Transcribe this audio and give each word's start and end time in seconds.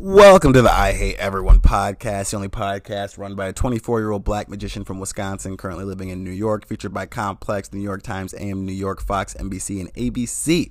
Welcome 0.00 0.52
to 0.52 0.62
the 0.62 0.70
I 0.70 0.92
Hate 0.92 1.16
Everyone 1.16 1.58
podcast, 1.58 2.30
the 2.30 2.36
only 2.36 2.48
podcast 2.48 3.18
run 3.18 3.34
by 3.34 3.48
a 3.48 3.52
24 3.52 3.98
year 3.98 4.12
old 4.12 4.22
black 4.22 4.48
magician 4.48 4.84
from 4.84 5.00
Wisconsin, 5.00 5.56
currently 5.56 5.84
living 5.84 6.08
in 6.08 6.22
New 6.22 6.30
York, 6.30 6.68
featured 6.68 6.94
by 6.94 7.04
Complex, 7.04 7.72
New 7.72 7.80
York 7.80 8.04
Times, 8.04 8.32
AM 8.38 8.64
New 8.64 8.72
York, 8.72 9.02
Fox, 9.02 9.34
NBC, 9.34 9.80
and 9.80 9.92
ABC. 9.94 10.70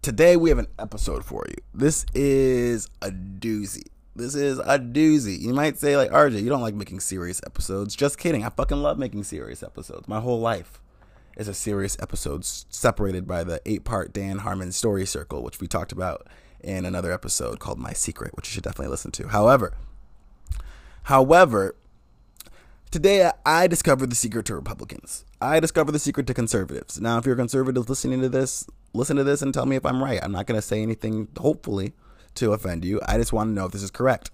Today 0.00 0.36
we 0.36 0.48
have 0.50 0.60
an 0.60 0.68
episode 0.78 1.24
for 1.24 1.44
you. 1.48 1.56
This 1.74 2.06
is 2.14 2.88
a 3.02 3.10
doozy. 3.10 3.88
This 4.14 4.36
is 4.36 4.60
a 4.60 4.78
doozy. 4.78 5.40
You 5.40 5.52
might 5.52 5.80
say, 5.80 5.96
like, 5.96 6.12
RJ, 6.12 6.40
you 6.40 6.48
don't 6.48 6.62
like 6.62 6.76
making 6.76 7.00
serious 7.00 7.40
episodes. 7.44 7.96
Just 7.96 8.16
kidding. 8.16 8.44
I 8.44 8.50
fucking 8.50 8.80
love 8.80 8.96
making 8.96 9.24
serious 9.24 9.60
episodes. 9.60 10.06
My 10.06 10.20
whole 10.20 10.38
life 10.38 10.80
is 11.36 11.48
a 11.48 11.54
serious 11.54 11.96
episode 12.00 12.44
separated 12.44 13.26
by 13.26 13.42
the 13.42 13.60
eight 13.66 13.82
part 13.82 14.12
Dan 14.12 14.38
Harmon 14.38 14.70
story 14.70 15.04
circle, 15.04 15.42
which 15.42 15.58
we 15.58 15.66
talked 15.66 15.90
about 15.90 16.28
in 16.64 16.84
another 16.84 17.12
episode 17.12 17.60
called 17.60 17.78
My 17.78 17.92
Secret, 17.92 18.34
which 18.34 18.48
you 18.48 18.54
should 18.54 18.64
definitely 18.64 18.90
listen 18.90 19.10
to. 19.12 19.28
However, 19.28 19.74
however, 21.04 21.76
today 22.90 23.30
I 23.44 23.66
discovered 23.66 24.10
the 24.10 24.16
secret 24.16 24.46
to 24.46 24.54
Republicans. 24.54 25.24
I 25.40 25.60
discovered 25.60 25.92
the 25.92 25.98
secret 25.98 26.26
to 26.28 26.34
conservatives. 26.34 27.00
Now, 27.00 27.18
if 27.18 27.26
you're 27.26 27.34
a 27.34 27.38
conservative 27.38 27.88
listening 27.88 28.22
to 28.22 28.28
this, 28.28 28.66
listen 28.94 29.16
to 29.16 29.24
this 29.24 29.42
and 29.42 29.52
tell 29.52 29.66
me 29.66 29.76
if 29.76 29.84
I'm 29.84 30.02
right. 30.02 30.20
I'm 30.22 30.32
not 30.32 30.46
going 30.46 30.58
to 30.58 30.66
say 30.66 30.82
anything, 30.82 31.28
hopefully, 31.38 31.92
to 32.36 32.52
offend 32.52 32.84
you. 32.84 33.00
I 33.06 33.18
just 33.18 33.32
want 33.32 33.48
to 33.48 33.52
know 33.52 33.66
if 33.66 33.72
this 33.72 33.82
is 33.82 33.90
correct. 33.90 34.30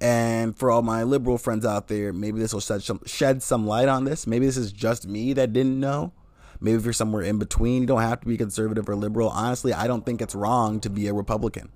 And 0.00 0.56
for 0.56 0.70
all 0.70 0.82
my 0.82 1.02
liberal 1.02 1.38
friends 1.38 1.66
out 1.66 1.88
there, 1.88 2.12
maybe 2.12 2.38
this 2.38 2.52
will 2.52 2.60
shed 2.60 2.82
some, 2.82 3.00
shed 3.06 3.42
some 3.42 3.66
light 3.66 3.88
on 3.88 4.04
this. 4.04 4.26
Maybe 4.26 4.46
this 4.46 4.56
is 4.56 4.70
just 4.70 5.06
me 5.06 5.32
that 5.32 5.52
didn't 5.52 5.80
know. 5.80 6.12
Maybe 6.60 6.76
if 6.76 6.84
you're 6.84 6.92
somewhere 6.92 7.22
in 7.22 7.38
between, 7.38 7.82
you 7.82 7.86
don't 7.86 8.02
have 8.02 8.20
to 8.20 8.26
be 8.26 8.36
conservative 8.36 8.88
or 8.88 8.96
liberal. 8.96 9.28
Honestly, 9.28 9.72
I 9.72 9.86
don't 9.86 10.04
think 10.04 10.20
it's 10.20 10.34
wrong 10.34 10.80
to 10.80 10.90
be 10.90 11.06
a 11.06 11.14
Republican. 11.14 11.70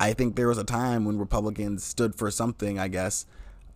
I 0.00 0.12
think 0.12 0.36
there 0.36 0.48
was 0.48 0.58
a 0.58 0.64
time 0.64 1.04
when 1.04 1.18
Republicans 1.18 1.84
stood 1.84 2.14
for 2.14 2.30
something, 2.30 2.78
I 2.78 2.88
guess, 2.88 3.26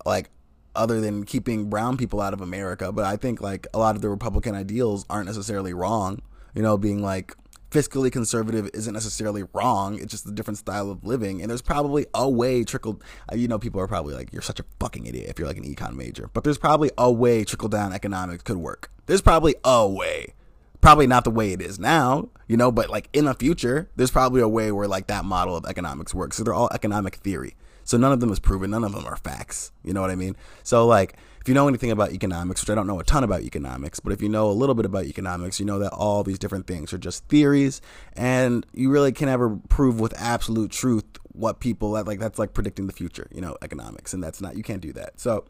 like 0.04 0.30
other 0.74 1.00
than 1.00 1.24
keeping 1.24 1.70
brown 1.70 1.96
people 1.96 2.20
out 2.20 2.32
of 2.32 2.40
America. 2.40 2.92
But 2.92 3.04
I 3.04 3.16
think 3.16 3.40
like 3.40 3.66
a 3.72 3.78
lot 3.78 3.96
of 3.96 4.02
the 4.02 4.08
Republican 4.08 4.54
ideals 4.54 5.06
aren't 5.08 5.26
necessarily 5.26 5.72
wrong. 5.72 6.22
You 6.54 6.62
know, 6.62 6.76
being 6.76 7.02
like 7.02 7.34
fiscally 7.70 8.10
conservative 8.10 8.70
isn't 8.74 8.94
necessarily 8.94 9.44
wrong. 9.52 9.98
It's 9.98 10.10
just 10.10 10.26
a 10.26 10.32
different 10.32 10.58
style 10.58 10.90
of 10.90 11.04
living. 11.04 11.40
And 11.40 11.50
there's 11.50 11.62
probably 11.62 12.06
a 12.14 12.28
way 12.28 12.64
trickled, 12.64 13.04
uh, 13.30 13.36
you 13.36 13.46
know, 13.46 13.58
people 13.58 13.80
are 13.80 13.86
probably 13.86 14.14
like, 14.14 14.32
you're 14.32 14.42
such 14.42 14.60
a 14.60 14.64
fucking 14.80 15.06
idiot 15.06 15.28
if 15.28 15.38
you're 15.38 15.48
like 15.48 15.58
an 15.58 15.64
econ 15.64 15.94
major. 15.94 16.30
But 16.32 16.44
there's 16.44 16.58
probably 16.58 16.90
a 16.96 17.12
way 17.12 17.44
trickle 17.44 17.68
down 17.68 17.92
economics 17.92 18.42
could 18.42 18.56
work. 18.56 18.90
There's 19.06 19.22
probably 19.22 19.54
a 19.64 19.86
way 19.86 20.34
probably 20.80 21.06
not 21.06 21.24
the 21.24 21.30
way 21.30 21.52
it 21.52 21.60
is 21.60 21.78
now, 21.78 22.28
you 22.46 22.56
know, 22.56 22.70
but 22.70 22.90
like 22.90 23.08
in 23.12 23.24
the 23.24 23.34
future, 23.34 23.88
there's 23.96 24.10
probably 24.10 24.40
a 24.40 24.48
way 24.48 24.70
where 24.72 24.88
like 24.88 25.06
that 25.08 25.24
model 25.24 25.56
of 25.56 25.64
economics 25.66 26.14
works. 26.14 26.36
So 26.36 26.44
they're 26.44 26.54
all 26.54 26.70
economic 26.72 27.16
theory. 27.16 27.56
So 27.84 27.96
none 27.96 28.12
of 28.12 28.20
them 28.20 28.30
is 28.30 28.38
proven, 28.38 28.70
none 28.70 28.84
of 28.84 28.92
them 28.92 29.06
are 29.06 29.16
facts. 29.16 29.72
You 29.82 29.92
know 29.92 30.00
what 30.00 30.10
I 30.10 30.14
mean? 30.14 30.36
So 30.62 30.86
like 30.86 31.16
if 31.40 31.48
you 31.48 31.54
know 31.54 31.68
anything 31.68 31.90
about 31.90 32.12
economics, 32.12 32.60
which 32.60 32.70
I 32.70 32.74
don't 32.74 32.86
know 32.86 33.00
a 33.00 33.04
ton 33.04 33.24
about 33.24 33.42
economics, 33.42 34.00
but 34.00 34.12
if 34.12 34.20
you 34.20 34.28
know 34.28 34.50
a 34.50 34.52
little 34.52 34.74
bit 34.74 34.84
about 34.84 35.04
economics, 35.04 35.58
you 35.58 35.66
know 35.66 35.78
that 35.78 35.92
all 35.92 36.22
these 36.22 36.38
different 36.38 36.66
things 36.66 36.92
are 36.92 36.98
just 36.98 37.26
theories 37.28 37.80
and 38.14 38.66
you 38.72 38.90
really 38.90 39.12
can 39.12 39.26
never 39.26 39.56
prove 39.68 40.00
with 40.00 40.12
absolute 40.18 40.70
truth 40.70 41.04
what 41.32 41.60
people 41.60 41.90
like 41.90 42.18
that's 42.18 42.38
like 42.38 42.52
predicting 42.52 42.86
the 42.86 42.92
future, 42.92 43.26
you 43.32 43.40
know, 43.40 43.56
economics 43.62 44.12
and 44.12 44.22
that's 44.22 44.40
not 44.40 44.56
you 44.56 44.62
can't 44.62 44.82
do 44.82 44.92
that. 44.92 45.18
So 45.18 45.44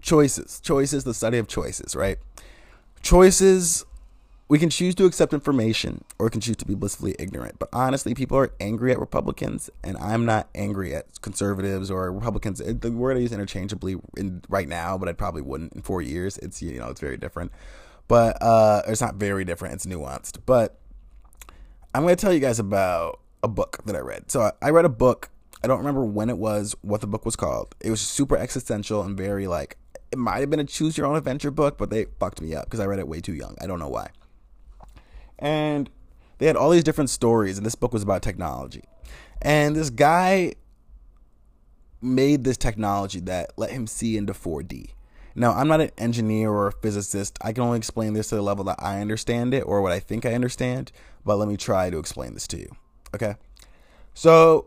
choices, 0.00 0.60
choices, 0.60 1.04
the 1.04 1.14
study 1.14 1.38
of 1.38 1.48
choices, 1.48 1.96
right? 1.96 2.18
Choices 3.02 3.84
we 4.50 4.58
can 4.58 4.68
choose 4.68 4.96
to 4.96 5.04
accept 5.04 5.32
information 5.32 6.02
or 6.18 6.28
can 6.28 6.40
choose 6.40 6.56
to 6.56 6.66
be 6.66 6.74
blissfully 6.74 7.14
ignorant. 7.20 7.60
But 7.60 7.68
honestly, 7.72 8.14
people 8.14 8.36
are 8.36 8.52
angry 8.58 8.90
at 8.90 8.98
Republicans, 8.98 9.70
and 9.84 9.96
I'm 9.98 10.26
not 10.26 10.48
angry 10.56 10.92
at 10.92 11.20
conservatives 11.22 11.88
or 11.88 12.10
Republicans. 12.10 12.58
The 12.58 12.90
word 12.90 13.16
I 13.16 13.20
use 13.20 13.30
interchangeably 13.30 13.94
in, 14.16 14.42
right 14.48 14.66
now, 14.66 14.98
but 14.98 15.08
I 15.08 15.12
probably 15.12 15.40
wouldn't 15.40 15.74
in 15.74 15.82
four 15.82 16.02
years. 16.02 16.36
It's 16.38 16.60
you 16.60 16.80
know 16.80 16.88
it's 16.88 17.00
very 17.00 17.16
different, 17.16 17.52
but 18.08 18.42
uh, 18.42 18.82
it's 18.88 19.00
not 19.00 19.14
very 19.14 19.44
different. 19.44 19.74
It's 19.74 19.86
nuanced. 19.86 20.38
But 20.46 20.80
I'm 21.94 22.02
going 22.02 22.16
to 22.16 22.20
tell 22.20 22.32
you 22.32 22.40
guys 22.40 22.58
about 22.58 23.20
a 23.44 23.48
book 23.48 23.78
that 23.84 23.94
I 23.94 24.00
read. 24.00 24.32
So 24.32 24.50
I 24.60 24.70
read 24.70 24.84
a 24.84 24.90
book. 24.90 25.30
I 25.62 25.68
don't 25.68 25.78
remember 25.78 26.04
when 26.04 26.28
it 26.28 26.38
was, 26.38 26.74
what 26.82 27.02
the 27.02 27.06
book 27.06 27.24
was 27.24 27.36
called. 27.36 27.76
It 27.80 27.90
was 27.90 28.00
super 28.00 28.36
existential 28.36 29.02
and 29.02 29.16
very 29.16 29.46
like 29.46 29.76
it 30.10 30.18
might 30.18 30.40
have 30.40 30.50
been 30.50 30.58
a 30.58 30.64
choose 30.64 30.98
your 30.98 31.06
own 31.06 31.14
adventure 31.14 31.52
book, 31.52 31.78
but 31.78 31.90
they 31.90 32.06
fucked 32.18 32.40
me 32.40 32.52
up 32.56 32.64
because 32.64 32.80
I 32.80 32.86
read 32.86 32.98
it 32.98 33.06
way 33.06 33.20
too 33.20 33.34
young. 33.34 33.56
I 33.60 33.68
don't 33.68 33.78
know 33.78 33.88
why 33.88 34.10
and 35.40 35.90
they 36.38 36.46
had 36.46 36.56
all 36.56 36.70
these 36.70 36.84
different 36.84 37.10
stories, 37.10 37.56
and 37.56 37.66
this 37.66 37.74
book 37.74 37.92
was 37.92 38.02
about 38.02 38.22
technology. 38.22 38.84
And 39.42 39.74
this 39.74 39.90
guy 39.90 40.54
made 42.02 42.44
this 42.44 42.56
technology 42.56 43.20
that 43.20 43.52
let 43.56 43.70
him 43.70 43.86
see 43.86 44.16
into 44.16 44.32
4D. 44.32 44.90
Now, 45.34 45.52
I'm 45.52 45.68
not 45.68 45.80
an 45.80 45.90
engineer 45.96 46.50
or 46.50 46.68
a 46.68 46.72
physicist. 46.72 47.38
I 47.40 47.52
can 47.52 47.62
only 47.62 47.78
explain 47.78 48.14
this 48.14 48.28
to 48.28 48.36
the 48.36 48.42
level 48.42 48.64
that 48.64 48.82
I 48.82 49.00
understand 49.00 49.54
it 49.54 49.60
or 49.62 49.80
what 49.80 49.92
I 49.92 50.00
think 50.00 50.26
I 50.26 50.34
understand, 50.34 50.92
but 51.24 51.36
let 51.36 51.48
me 51.48 51.56
try 51.56 51.88
to 51.90 51.98
explain 51.98 52.34
this 52.34 52.48
to 52.48 52.58
you. 52.58 52.70
Okay? 53.14 53.34
So, 54.14 54.66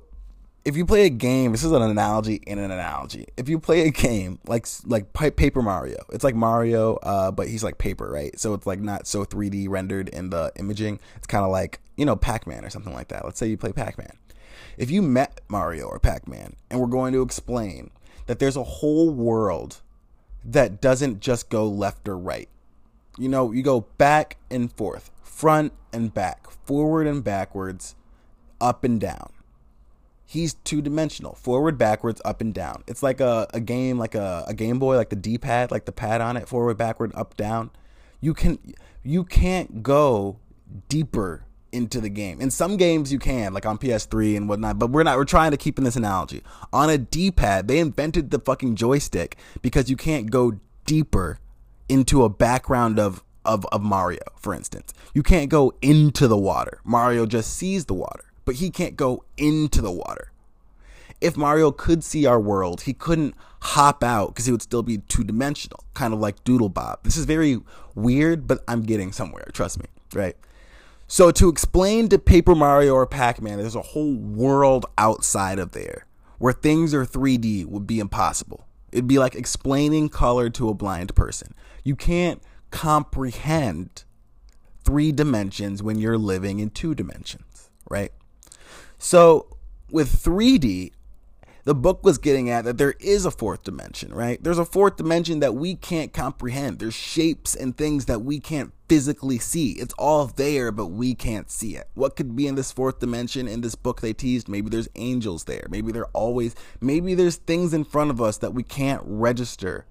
if 0.66 0.78
you 0.78 0.85
play 0.85 1.06
a 1.06 1.09
game, 1.09 1.51
this 1.51 1.63
is 1.63 1.72
an 1.72 1.81
analogy 1.81 2.35
in 2.47 2.57
an 2.57 2.72
analogy. 2.72 3.28
If 3.35 3.50
you 3.50 3.59
play 3.59 3.88
a 3.88 3.91
game 3.91 4.40
like 4.47 4.66
like 4.85 5.13
Paper 5.13 5.62
Mario, 5.62 6.06
it's 6.12 6.24
like 6.24 6.35
Mario, 6.35 6.96
uh, 6.97 7.31
but 7.31 7.47
he's 7.47 7.63
like 7.63 7.78
paper, 7.78 8.09
right? 8.09 8.38
So 8.40 8.53
it's 8.53 8.66
like 8.66 8.79
not 8.79 9.06
so 9.07 9.25
3D 9.25 9.68
rendered 9.69 10.09
in 10.09 10.29
the 10.29 10.51
imaging. 10.56 11.00
It's 11.18 11.28
kind 11.28 11.44
of 11.44 11.51
like 11.51 11.79
you 11.97 12.06
know 12.06 12.16
Pac 12.16 12.47
Man 12.47 12.63
or 12.63 12.69
something 12.69 12.94
like 12.94 13.09
that. 13.09 13.25
Let's 13.25 13.40
say 13.40 13.47
you 13.47 13.57
play 13.57 13.74
Pac 13.74 13.97
Man. 13.97 14.16
If 14.78 14.90
you 14.90 15.01
met 15.01 15.41
Mario 15.50 15.85
or 15.88 16.00
Pac 16.00 16.28
Man, 16.28 16.56
and 16.69 16.80
we're 16.80 16.88
going 16.88 17.13
to 17.13 17.22
explain 17.22 17.91
that 18.28 18.40
there's 18.40 18.56
a 18.56 18.63
whole 18.63 19.09
world 19.09 19.81
that 20.45 20.81
doesn't 20.81 21.19
just 21.19 21.50
go 21.50 21.68
left 21.68 22.07
or 22.07 22.18
right. 22.18 22.50
You 23.18 23.30
know, 23.30 23.51
you 23.51 23.62
go 23.62 23.81
back 23.97 24.38
and 24.50 24.72
forth, 24.72 25.12
front 25.22 25.74
and 25.91 26.13
back, 26.13 26.50
forward 26.50 27.06
and 27.06 27.24
backwards, 27.24 27.95
up 28.59 28.84
and 28.84 29.00
down 29.00 29.33
he's 30.26 30.54
two 30.54 30.82
dimensional, 30.82 31.36
forward, 31.36 31.78
backwards, 31.78 32.22
up 32.26 32.42
and 32.42 32.54
down. 32.54 32.84
It's 32.88 33.04
like 33.04 33.20
a, 33.20 33.48
a 33.54 33.60
game, 33.60 33.98
like 33.98 34.16
a, 34.16 34.46
a 34.48 34.54
Game 34.54 34.80
Boy, 34.80 34.96
like 34.96 35.10
the 35.10 35.16
D 35.16 35.38
pad, 35.38 35.72
like 35.72 35.86
the 35.86 35.92
pad 35.92 36.22
on 36.22 36.38
it, 36.38 36.48
forward, 36.48 36.78
backward, 36.78 37.12
up, 37.16 37.36
down. 37.38 37.72
You 38.22 38.34
can 38.34 38.60
you 39.04 39.24
can't 39.24 39.84
go 39.84 40.40
deeper 40.88 41.46
into 41.72 42.00
the 42.00 42.10
game. 42.10 42.40
In 42.40 42.52
some 42.52 42.78
games 42.78 43.12
you 43.12 43.20
can, 43.20 43.54
like 43.54 43.66
on 43.66 43.78
PS3 43.78 44.38
and 44.38 44.48
whatnot, 44.48 44.80
but 44.80 44.92
we're 44.92 45.04
not 45.04 45.18
we're 45.18 45.26
trying 45.26 45.52
to 45.52 45.58
keep 45.58 45.78
in 45.78 45.84
this 45.84 45.96
analogy. 45.96 46.42
On 46.72 46.90
a 46.90 46.98
D 46.98 47.32
pad, 47.32 47.68
they 47.68 47.80
invented 47.80 48.32
the 48.32 48.40
fucking 48.40 48.76
joystick 48.76 49.38
because 49.62 49.90
you 49.90 49.98
can't 49.98 50.32
go 50.32 50.60
deeper 50.86 51.40
into 51.90 52.24
a 52.24 52.30
background 52.30 53.00
of 53.00 53.24
of, 53.46 53.66
of 53.74 53.82
Mario, 53.82 54.22
for 54.38 54.54
instance. 54.54 54.94
You 55.14 55.22
can't 55.22 55.50
go 55.50 55.74
into 55.82 56.30
the 56.30 56.38
water. 56.38 56.80
Mario 56.86 57.26
just 57.26 57.54
sees 57.54 57.86
the 57.86 57.94
water 57.94 58.24
but 58.46 58.56
he 58.56 58.70
can't 58.70 58.96
go 58.96 59.24
into 59.38 59.81
the 59.81 59.92
water. 59.92 60.31
If 61.22 61.38
Mario 61.38 61.72
could 61.72 62.04
see 62.04 62.26
our 62.26 62.40
world, 62.40 62.81
he 62.81 62.94
couldn't 62.94 63.36
hop 63.62 64.04
out 64.04 64.30
because 64.30 64.46
he 64.46 64.52
would 64.52 64.62
still 64.62 64.84
be 64.84 64.98
two 64.98 65.24
dimensional, 65.24 65.84
kind 65.94 66.14
of 66.14 66.20
like 66.20 66.44
Doodle 66.44 66.70
Bob. 66.70 67.00
This 67.04 67.16
is 67.16 67.26
very 67.26 67.62
weird, 67.96 68.46
but 68.46 68.64
I'm 68.68 68.81
getting 68.81 69.12
somewhere, 69.14 69.48
trust 69.54 69.80
me, 69.80 69.86
right? 70.14 70.36
So, 71.08 71.31
to 71.31 71.48
explain 71.48 72.09
to 72.09 72.20
Paper 72.20 72.56
Mario 72.56 72.94
or 72.94 73.06
Pac 73.06 73.42
Man, 73.42 73.58
there's 73.58 73.76
a 73.76 73.81
whole 73.81 74.16
world 74.16 74.86
outside 74.98 75.60
of 75.60 75.72
there 75.72 76.06
where 76.40 76.54
things 76.54 76.94
are 76.94 77.06
3D 77.06 77.66
would 77.66 77.88
be 77.88 78.00
impossible. 78.00 78.66
It'd 78.92 79.08
be 79.08 79.20
like 79.20 79.36
explaining 79.36 80.10
color 80.10 80.50
to 80.52 80.70
a 80.70 80.74
blind 80.74 81.16
person. 81.16 81.54
You 81.84 81.96
can't 81.96 82.42
comprehend 82.72 84.04
three 84.84 85.12
dimensions 85.12 85.81
when 85.81 86.00
you're 86.00 86.18
living 86.18 86.60
in 86.60 86.70
two 86.70 86.96
dimensions, 86.96 87.70
right? 87.90 88.12
So 89.03 89.58
with 89.91 90.24
3D, 90.24 90.94
the 91.66 91.75
book 91.75 92.06
was 92.06 92.18
getting 92.18 92.50
at 92.50 92.63
that 92.63 92.78
there 92.78 92.95
is 93.01 93.25
a 93.25 93.31
fourth 93.31 93.63
dimension, 93.63 94.13
right? 94.13 94.42
There's 94.42 94.57
a 94.57 94.63
fourth 94.63 94.95
dimension 94.95 95.42
that 95.42 95.56
we 95.56 95.75
can't 95.75 96.13
comprehend. 96.13 96.80
There's 96.80 96.94
shapes 96.94 97.54
and 97.54 97.75
things 97.75 98.06
that 98.06 98.22
we 98.22 98.39
can't 98.39 98.72
physically 98.88 99.39
see. 99.39 99.74
It's 99.74 99.94
all 99.95 100.28
there, 100.28 100.72
but 100.72 100.88
we 100.88 101.16
can't 101.16 101.51
see 101.51 101.75
it. 101.75 101.89
What 101.95 102.16
could 102.16 102.33
be 102.33 102.48
in 102.48 102.56
this 102.56 102.72
fourth 102.72 103.00
dimension 103.00 103.45
in 103.45 103.60
this 103.60 103.75
book 103.75 104.00
they 104.00 104.13
teased? 104.13 104.48
Maybe 104.48 104.69
there's 104.69 104.88
angels 104.95 105.44
there. 105.44 105.68
Maybe 105.69 105.92
they're 105.92 106.06
always, 106.07 106.56
maybe 106.80 107.13
there's 107.13 107.36
things 107.36 107.74
in 107.74 107.83
front 107.83 108.10
of 108.10 108.22
us 108.22 108.38
that 108.38 108.54
we 108.54 108.63
can't 108.63 109.01
register, 109.04 109.86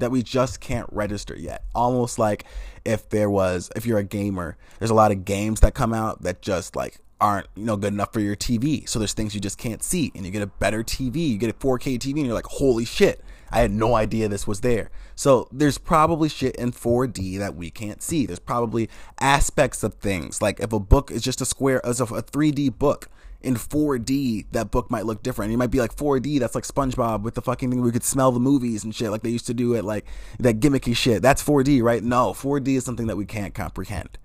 that 0.00 0.10
we 0.10 0.22
just 0.22 0.60
can't 0.60 0.88
register 0.92 1.34
yet. 1.34 1.64
Almost 1.74 2.18
like 2.18 2.44
if 2.84 3.08
there 3.08 3.30
was, 3.30 3.70
if 3.74 3.86
you're 3.86 3.98
a 3.98 4.04
gamer, 4.04 4.58
there's 4.78 4.90
a 4.90 4.94
lot 4.94 5.12
of 5.12 5.24
games 5.24 5.60
that 5.60 5.72
come 5.72 5.94
out 5.94 6.24
that 6.24 6.42
just 6.42 6.76
like 6.76 6.98
aren't 7.20 7.46
you 7.54 7.64
know 7.64 7.76
good 7.76 7.92
enough 7.92 8.12
for 8.12 8.20
your 8.20 8.36
TV. 8.36 8.88
So 8.88 8.98
there's 8.98 9.12
things 9.12 9.34
you 9.34 9.40
just 9.40 9.58
can't 9.58 9.82
see, 9.82 10.12
and 10.14 10.24
you 10.24 10.30
get 10.30 10.42
a 10.42 10.46
better 10.46 10.82
TV, 10.82 11.28
you 11.28 11.38
get 11.38 11.50
a 11.50 11.54
4K 11.54 11.98
TV, 11.98 12.16
and 12.16 12.26
you're 12.26 12.34
like, 12.34 12.46
holy 12.46 12.84
shit, 12.84 13.22
I 13.50 13.60
had 13.60 13.70
no 13.70 13.94
idea 13.94 14.28
this 14.28 14.46
was 14.46 14.60
there. 14.60 14.90
So 15.14 15.48
there's 15.52 15.78
probably 15.78 16.28
shit 16.28 16.56
in 16.56 16.72
4D 16.72 17.38
that 17.38 17.54
we 17.54 17.70
can't 17.70 18.02
see. 18.02 18.26
There's 18.26 18.38
probably 18.38 18.88
aspects 19.20 19.82
of 19.82 19.94
things 19.94 20.40
like 20.40 20.60
if 20.60 20.72
a 20.72 20.80
book 20.80 21.10
is 21.10 21.22
just 21.22 21.40
a 21.40 21.44
square 21.44 21.84
as 21.84 22.00
of 22.00 22.12
a 22.12 22.22
3D 22.22 22.78
book 22.78 23.08
in 23.42 23.54
4D, 23.54 24.46
that 24.52 24.70
book 24.70 24.90
might 24.90 25.06
look 25.06 25.22
different. 25.22 25.52
It 25.52 25.56
might 25.56 25.70
be 25.70 25.80
like 25.80 25.96
4D, 25.96 26.38
that's 26.38 26.54
like 26.54 26.64
SpongeBob 26.64 27.22
with 27.22 27.34
the 27.34 27.42
fucking 27.42 27.70
thing 27.70 27.80
we 27.80 27.90
could 27.90 28.04
smell 28.04 28.32
the 28.32 28.40
movies 28.40 28.84
and 28.84 28.94
shit, 28.94 29.10
like 29.10 29.22
they 29.22 29.30
used 29.30 29.46
to 29.46 29.54
do 29.54 29.74
it, 29.74 29.84
like 29.84 30.06
that 30.38 30.60
gimmicky 30.60 30.94
shit. 30.94 31.22
That's 31.22 31.42
4D, 31.42 31.82
right? 31.82 32.02
No, 32.02 32.32
4D 32.32 32.76
is 32.76 32.84
something 32.84 33.06
that 33.06 33.16
we 33.16 33.24
can't 33.24 33.54
comprehend. 33.54 34.18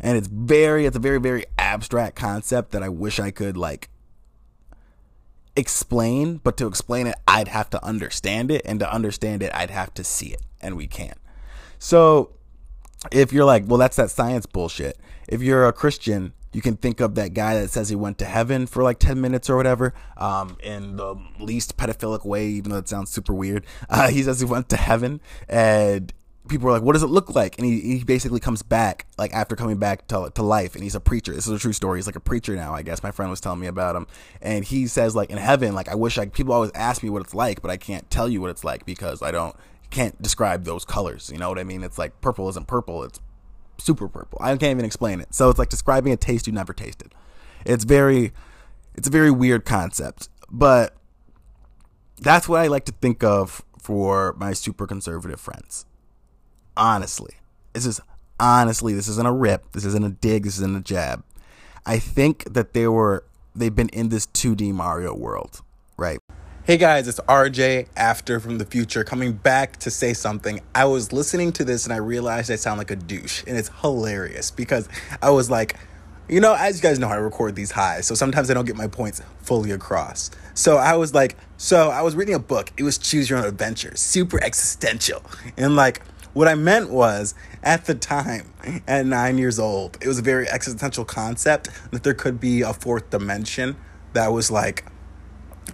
And 0.00 0.16
it's 0.16 0.28
very, 0.28 0.86
it's 0.86 0.96
a 0.96 1.00
very, 1.00 1.20
very 1.20 1.44
abstract 1.58 2.16
concept 2.16 2.72
that 2.72 2.82
I 2.82 2.88
wish 2.88 3.18
I 3.18 3.30
could 3.30 3.56
like 3.56 3.90
explain, 5.56 6.36
but 6.36 6.56
to 6.58 6.66
explain 6.66 7.06
it, 7.06 7.16
I'd 7.26 7.48
have 7.48 7.70
to 7.70 7.84
understand 7.84 8.50
it. 8.50 8.62
And 8.64 8.80
to 8.80 8.92
understand 8.92 9.42
it, 9.42 9.50
I'd 9.54 9.70
have 9.70 9.92
to 9.94 10.04
see 10.04 10.28
it. 10.28 10.42
And 10.60 10.76
we 10.76 10.86
can't. 10.86 11.18
So 11.78 12.30
if 13.12 13.32
you're 13.32 13.44
like, 13.44 13.64
well, 13.66 13.78
that's 13.78 13.96
that 13.96 14.10
science 14.10 14.46
bullshit. 14.46 14.98
If 15.28 15.42
you're 15.42 15.66
a 15.66 15.72
Christian, 15.72 16.32
you 16.52 16.62
can 16.62 16.76
think 16.76 17.00
of 17.00 17.14
that 17.16 17.34
guy 17.34 17.54
that 17.60 17.70
says 17.70 17.88
he 17.88 17.96
went 17.96 18.18
to 18.18 18.24
heaven 18.24 18.66
for 18.66 18.82
like 18.82 18.98
10 18.98 19.20
minutes 19.20 19.50
or 19.50 19.56
whatever 19.56 19.92
um, 20.16 20.56
in 20.62 20.96
the 20.96 21.16
least 21.38 21.76
pedophilic 21.76 22.24
way 22.24 22.46
even 22.46 22.70
though 22.70 22.78
it 22.78 22.88
sounds 22.88 23.10
super 23.10 23.34
weird 23.34 23.66
uh, 23.90 24.08
he 24.08 24.22
says 24.22 24.40
he 24.40 24.46
went 24.46 24.68
to 24.68 24.76
heaven 24.76 25.20
and 25.48 26.12
people 26.48 26.68
are 26.68 26.72
like 26.72 26.82
what 26.82 26.94
does 26.94 27.02
it 27.02 27.08
look 27.08 27.34
like? 27.34 27.58
And 27.58 27.66
he, 27.66 27.80
he 27.80 28.04
basically 28.04 28.40
comes 28.40 28.62
back 28.62 29.06
like 29.16 29.32
after 29.32 29.54
coming 29.56 29.76
back 29.76 30.06
to, 30.08 30.30
to 30.34 30.42
life 30.42 30.74
and 30.74 30.82
he's 30.82 30.94
a 30.94 31.00
preacher. 31.00 31.32
This 31.32 31.46
is 31.46 31.52
a 31.52 31.58
true 31.58 31.72
story. 31.72 31.98
He's 31.98 32.06
like 32.06 32.16
a 32.16 32.20
preacher 32.20 32.56
now 32.56 32.74
i 32.74 32.82
guess. 32.82 33.02
My 33.02 33.10
friend 33.10 33.30
was 33.30 33.40
telling 33.40 33.60
me 33.60 33.66
about 33.66 33.96
him. 33.96 34.06
And 34.40 34.64
he 34.64 34.86
says 34.86 35.14
like 35.14 35.30
in 35.30 35.38
heaven 35.38 35.74
like 35.74 35.88
i 35.88 35.94
wish 35.94 36.18
i 36.18 36.26
people 36.26 36.52
always 36.52 36.70
ask 36.74 37.02
me 37.02 37.10
what 37.10 37.22
it's 37.22 37.34
like 37.34 37.62
but 37.62 37.70
i 37.70 37.76
can't 37.76 38.10
tell 38.10 38.28
you 38.28 38.40
what 38.40 38.50
it's 38.50 38.64
like 38.64 38.84
because 38.84 39.22
i 39.22 39.30
don't 39.30 39.54
can't 39.90 40.20
describe 40.20 40.64
those 40.64 40.84
colors. 40.84 41.30
You 41.32 41.38
know 41.38 41.48
what 41.48 41.58
i 41.58 41.64
mean? 41.64 41.82
It's 41.82 41.98
like 41.98 42.20
purple 42.20 42.48
isn't 42.48 42.66
purple. 42.66 43.04
It's 43.04 43.20
super 43.78 44.08
purple. 44.08 44.38
I 44.42 44.50
can't 44.50 44.64
even 44.64 44.84
explain 44.84 45.20
it. 45.20 45.34
So 45.34 45.48
it's 45.48 45.58
like 45.58 45.68
describing 45.68 46.12
a 46.12 46.16
taste 46.16 46.46
you 46.46 46.52
never 46.52 46.72
tasted. 46.72 47.14
It's 47.64 47.84
very 47.84 48.32
it's 48.94 49.08
a 49.08 49.10
very 49.10 49.30
weird 49.30 49.64
concept, 49.64 50.28
but 50.50 50.94
that's 52.20 52.48
what 52.48 52.60
I 52.60 52.66
like 52.66 52.84
to 52.86 52.92
think 52.92 53.22
of 53.22 53.62
for 53.80 54.34
my 54.38 54.52
super 54.52 54.86
conservative 54.86 55.40
friends. 55.40 55.86
Honestly. 56.78 57.34
This 57.72 57.86
is 57.86 58.00
honestly, 58.38 58.94
this 58.94 59.08
isn't 59.08 59.26
a 59.26 59.32
rip, 59.32 59.72
this 59.72 59.84
isn't 59.84 60.04
a 60.04 60.10
dig, 60.10 60.44
this 60.44 60.58
isn't 60.58 60.76
a 60.76 60.80
jab. 60.80 61.24
I 61.84 61.98
think 61.98 62.54
that 62.54 62.72
they 62.72 62.86
were 62.86 63.24
they've 63.54 63.74
been 63.74 63.88
in 63.88 64.10
this 64.10 64.26
2D 64.28 64.72
Mario 64.72 65.12
world, 65.12 65.60
right? 65.96 66.20
Hey 66.62 66.76
guys, 66.76 67.08
it's 67.08 67.18
RJ 67.20 67.88
After 67.96 68.38
from 68.38 68.58
the 68.58 68.64
future 68.64 69.02
coming 69.02 69.32
back 69.32 69.78
to 69.78 69.90
say 69.90 70.14
something. 70.14 70.60
I 70.72 70.84
was 70.84 71.12
listening 71.12 71.50
to 71.54 71.64
this 71.64 71.84
and 71.84 71.92
I 71.92 71.96
realized 71.96 72.48
I 72.48 72.54
sound 72.54 72.78
like 72.78 72.92
a 72.92 72.96
douche, 72.96 73.42
and 73.48 73.56
it's 73.58 73.70
hilarious 73.80 74.52
because 74.52 74.88
I 75.20 75.30
was 75.30 75.50
like, 75.50 75.76
you 76.28 76.40
know, 76.40 76.54
as 76.54 76.76
you 76.76 76.82
guys 76.82 77.00
know, 77.00 77.08
I 77.08 77.16
record 77.16 77.56
these 77.56 77.72
highs, 77.72 78.06
so 78.06 78.14
sometimes 78.14 78.52
I 78.52 78.54
don't 78.54 78.66
get 78.66 78.76
my 78.76 78.86
points 78.86 79.20
fully 79.40 79.72
across. 79.72 80.30
So 80.54 80.76
I 80.76 80.94
was 80.94 81.12
like, 81.12 81.36
so 81.56 81.90
I 81.90 82.02
was 82.02 82.14
reading 82.14 82.36
a 82.36 82.38
book. 82.38 82.70
It 82.76 82.84
was 82.84 82.98
Choose 82.98 83.28
Your 83.28 83.40
Own 83.40 83.46
Adventure, 83.46 83.96
super 83.96 84.40
existential, 84.44 85.24
and 85.56 85.74
like. 85.74 86.02
What 86.38 86.46
I 86.46 86.54
meant 86.54 86.90
was, 86.90 87.34
at 87.64 87.86
the 87.86 87.96
time, 87.96 88.52
at 88.86 89.04
nine 89.04 89.38
years 89.38 89.58
old, 89.58 89.98
it 90.00 90.06
was 90.06 90.20
a 90.20 90.22
very 90.22 90.48
existential 90.48 91.04
concept 91.04 91.68
that 91.90 92.04
there 92.04 92.14
could 92.14 92.38
be 92.38 92.62
a 92.62 92.72
fourth 92.72 93.10
dimension 93.10 93.74
that 94.12 94.28
was 94.28 94.48
like 94.48 94.84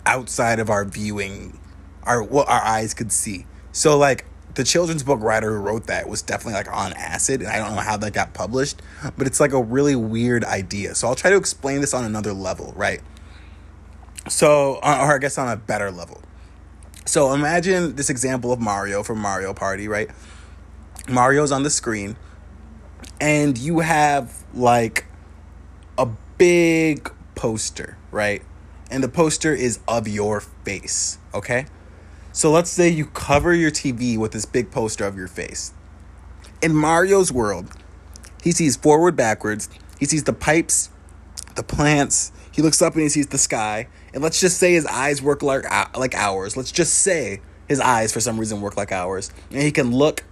outside 0.07 0.61
of 0.61 0.71
our 0.71 0.87
viewing, 0.87 1.61
our 2.05 2.23
what 2.23 2.49
our 2.49 2.63
eyes 2.63 2.95
could 2.95 3.13
see. 3.13 3.45
So 3.73 3.99
like 3.99 4.25
the 4.55 4.65
children's 4.65 5.03
book 5.03 5.21
writer 5.21 5.55
who 5.55 5.59
wrote 5.61 5.87
that 5.89 6.09
was 6.09 6.23
definitely 6.23 6.55
like 6.55 6.73
on 6.73 6.95
acid 6.95 7.43
and 7.43 7.51
i 7.51 7.59
don't 7.59 7.75
know 7.75 7.83
how 7.83 7.99
that 7.99 8.13
got 8.15 8.33
published 8.33 8.81
but 9.19 9.27
it's 9.27 9.41
like 9.41 9.53
a 9.53 9.63
really 9.63 9.95
weird 9.95 10.45
idea. 10.45 10.95
So 10.95 11.09
i'll 11.09 11.15
try 11.15 11.29
to 11.29 11.37
explain 11.37 11.83
this 11.83 11.93
on 11.93 12.05
another 12.05 12.33
level 12.33 12.73
right? 12.75 13.03
So 14.31 14.77
uh, 14.77 15.01
or 15.03 15.17
i 15.17 15.19
guess 15.19 15.37
on 15.37 15.51
a 15.51 15.59
better 15.59 15.91
level. 15.91 16.23
So 17.05 17.35
imagine 17.35 17.97
this 17.97 18.09
example 18.09 18.51
of 18.51 18.61
mario 18.61 19.03
from 19.03 19.19
mario 19.19 19.53
party 19.53 19.89
right 19.89 20.09
mario's 21.09 21.53
on 21.53 21.63
the 21.63 21.71
screen 21.71 22.17
and 23.21 23.59
you 23.59 23.81
have 23.81 24.45
like 24.55 25.07
a 25.99 26.07
big 26.39 27.13
poster 27.35 27.97
right 28.11 28.43
and 28.91 29.03
the 29.03 29.09
poster 29.09 29.53
is 29.53 29.81
of 29.89 30.07
your 30.07 30.41
face, 30.41 31.19
okay? 31.35 31.67
So 32.33 32.51
let's 32.51 32.71
say 32.71 32.89
you 32.89 33.07
cover 33.07 33.55
your 33.55 33.71
TV 33.71 34.17
with 34.17 34.33
this 34.33 34.45
big 34.45 34.71
poster 34.71 35.05
of 35.05 35.17
your 35.17 35.29
face. 35.29 35.73
In 36.63 36.75
Mario's 36.75 37.33
world, 37.33 37.71
he 38.43 38.53
sees 38.53 38.77
forward, 38.77 39.17
backwards, 39.17 39.69
he 39.99 40.07
sees 40.07 40.25
the 40.25 40.33
pipes, 40.33 40.91
the 41.57 41.63
plants, 41.63 42.31
he 42.53 42.63
looks 42.63 42.81
up 42.81 42.95
and 42.95 43.03
he 43.03 43.09
sees 43.09 43.27
the 43.27 43.39
sky, 43.39 43.89
and 44.13 44.23
let's 44.23 44.41
just 44.41 44.59
say 44.59 44.75
his 44.75 44.87
eyes 44.87 45.21
work 45.21 45.43
like, 45.43 45.65
like 45.97 46.15
ours. 46.15 46.57
Let's 46.57 46.71
just 46.71 46.95
say 46.95 47.41
his 47.69 47.81
eyes, 47.81 48.13
for 48.13 48.21
some 48.21 48.39
reason, 48.39 48.61
work 48.61 48.77
like 48.77 48.93
ours. 48.93 49.33
And 49.51 49.61
he 49.61 49.73
can 49.73 49.91
look 49.91 50.23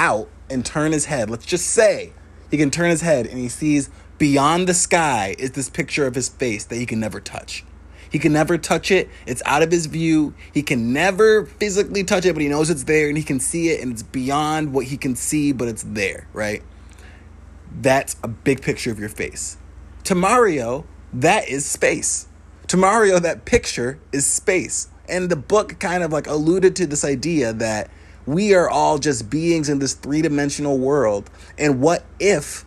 out 0.00 0.30
and 0.48 0.64
turn 0.64 0.92
his 0.92 1.04
head. 1.04 1.28
Let's 1.28 1.44
just 1.44 1.66
say 1.66 2.14
he 2.50 2.56
can 2.56 2.70
turn 2.70 2.88
his 2.88 3.02
head 3.02 3.26
and 3.26 3.38
he 3.38 3.48
sees 3.48 3.90
beyond 4.16 4.66
the 4.66 4.74
sky 4.74 5.36
is 5.38 5.52
this 5.52 5.68
picture 5.68 6.06
of 6.06 6.14
his 6.14 6.28
face 6.30 6.64
that 6.64 6.76
he 6.76 6.86
can 6.86 6.98
never 6.98 7.20
touch. 7.20 7.64
He 8.10 8.18
can 8.18 8.32
never 8.32 8.58
touch 8.58 8.90
it. 8.90 9.08
It's 9.26 9.42
out 9.44 9.62
of 9.62 9.70
his 9.70 9.86
view. 9.86 10.34
He 10.52 10.62
can 10.62 10.92
never 10.92 11.44
physically 11.44 12.02
touch 12.02 12.24
it, 12.24 12.32
but 12.32 12.42
he 12.42 12.48
knows 12.48 12.70
it's 12.70 12.84
there 12.84 13.08
and 13.08 13.16
he 13.16 13.22
can 13.22 13.38
see 13.38 13.68
it 13.68 13.82
and 13.82 13.92
it's 13.92 14.02
beyond 14.02 14.72
what 14.72 14.86
he 14.86 14.96
can 14.96 15.14
see, 15.14 15.52
but 15.52 15.68
it's 15.68 15.84
there, 15.84 16.26
right? 16.32 16.62
That's 17.70 18.16
a 18.24 18.28
big 18.28 18.62
picture 18.62 18.90
of 18.90 18.98
your 18.98 19.10
face. 19.10 19.58
To 20.04 20.14
Mario, 20.14 20.86
that 21.12 21.48
is 21.48 21.66
space. 21.66 22.26
To 22.68 22.76
Mario, 22.76 23.18
that 23.18 23.44
picture 23.44 24.00
is 24.12 24.26
space. 24.26 24.88
And 25.08 25.28
the 25.28 25.36
book 25.36 25.78
kind 25.78 26.02
of 26.02 26.10
like 26.10 26.26
alluded 26.26 26.74
to 26.76 26.86
this 26.86 27.04
idea 27.04 27.52
that 27.52 27.90
we 28.26 28.54
are 28.54 28.68
all 28.68 28.98
just 28.98 29.30
beings 29.30 29.68
in 29.68 29.78
this 29.78 29.94
three 29.94 30.22
dimensional 30.22 30.78
world. 30.78 31.30
And 31.58 31.80
what 31.80 32.04
if 32.18 32.64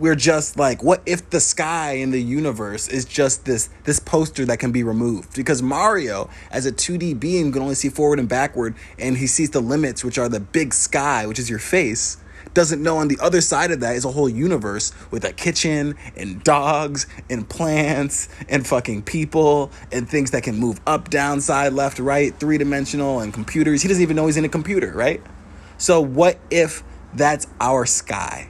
we're 0.00 0.16
just 0.16 0.58
like 0.58 0.82
what 0.82 1.02
if 1.04 1.28
the 1.28 1.38
sky 1.38 1.92
in 1.92 2.10
the 2.10 2.20
universe 2.20 2.88
is 2.88 3.04
just 3.04 3.44
this 3.44 3.68
this 3.84 4.00
poster 4.00 4.46
that 4.46 4.58
can 4.58 4.72
be 4.72 4.82
removed 4.82 5.36
because 5.36 5.60
mario 5.60 6.28
as 6.50 6.64
a 6.64 6.72
2d 6.72 7.20
being 7.20 7.52
can 7.52 7.60
only 7.60 7.74
see 7.74 7.90
forward 7.90 8.18
and 8.18 8.26
backward 8.26 8.74
and 8.98 9.18
he 9.18 9.26
sees 9.26 9.50
the 9.50 9.60
limits 9.60 10.02
which 10.02 10.16
are 10.16 10.28
the 10.28 10.40
big 10.40 10.72
sky 10.72 11.26
which 11.26 11.38
is 11.38 11.50
your 11.50 11.58
face 11.58 12.16
doesn't 12.54 12.82
know 12.82 12.98
on 12.98 13.08
the 13.08 13.18
other 13.20 13.40
side 13.40 13.70
of 13.70 13.80
that 13.80 13.96
is 13.96 14.04
a 14.04 14.10
whole 14.10 14.28
universe 14.28 14.92
with 15.10 15.24
a 15.24 15.32
kitchen 15.32 15.94
and 16.16 16.42
dogs 16.42 17.06
and 17.28 17.48
plants 17.48 18.28
and 18.48 18.66
fucking 18.66 19.02
people 19.02 19.70
and 19.92 20.08
things 20.08 20.32
that 20.32 20.42
can 20.42 20.56
move 20.56 20.80
up 20.86 21.10
down 21.10 21.40
side 21.40 21.72
left 21.72 21.98
right 21.98 22.34
three 22.38 22.58
dimensional 22.58 23.20
and 23.20 23.32
computers. 23.32 23.82
He 23.82 23.88
doesn't 23.88 24.02
even 24.02 24.16
know 24.16 24.26
he's 24.26 24.36
in 24.36 24.44
a 24.44 24.48
computer 24.48 24.90
right? 24.92 25.22
So 25.78 26.00
what 26.00 26.38
if 26.50 26.82
that's 27.14 27.46
our 27.60 27.86
sky? 27.86 28.48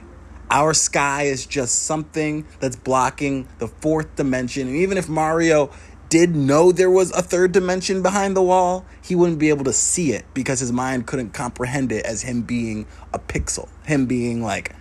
Our 0.49 0.73
sky 0.73 1.23
is 1.23 1.45
just 1.45 1.83
something 1.83 2.45
that's 2.59 2.75
blocking 2.75 3.47
the 3.59 3.69
fourth 3.69 4.17
dimension. 4.17 4.67
And 4.67 4.75
even 4.75 4.97
if 4.97 5.07
Mario 5.07 5.71
did 6.11 6.35
know 6.35 6.73
there 6.73 6.91
was 6.91 7.09
a 7.13 7.21
third 7.21 7.53
dimension 7.53 8.01
behind 8.01 8.35
the 8.35 8.43
wall, 8.43 8.85
he 9.01 9.15
wouldn't 9.15 9.39
be 9.39 9.47
able 9.47 9.63
to 9.63 9.71
see 9.71 10.11
it 10.11 10.25
because 10.33 10.59
his 10.59 10.69
mind 10.69 11.07
couldn't 11.07 11.29
comprehend 11.29 11.89
it 11.89 12.05
as 12.05 12.21
him 12.21 12.41
being 12.41 12.85
a 13.13 13.17
pixel, 13.17 13.69
him 13.85 14.05
being 14.07 14.43
like 14.43 14.75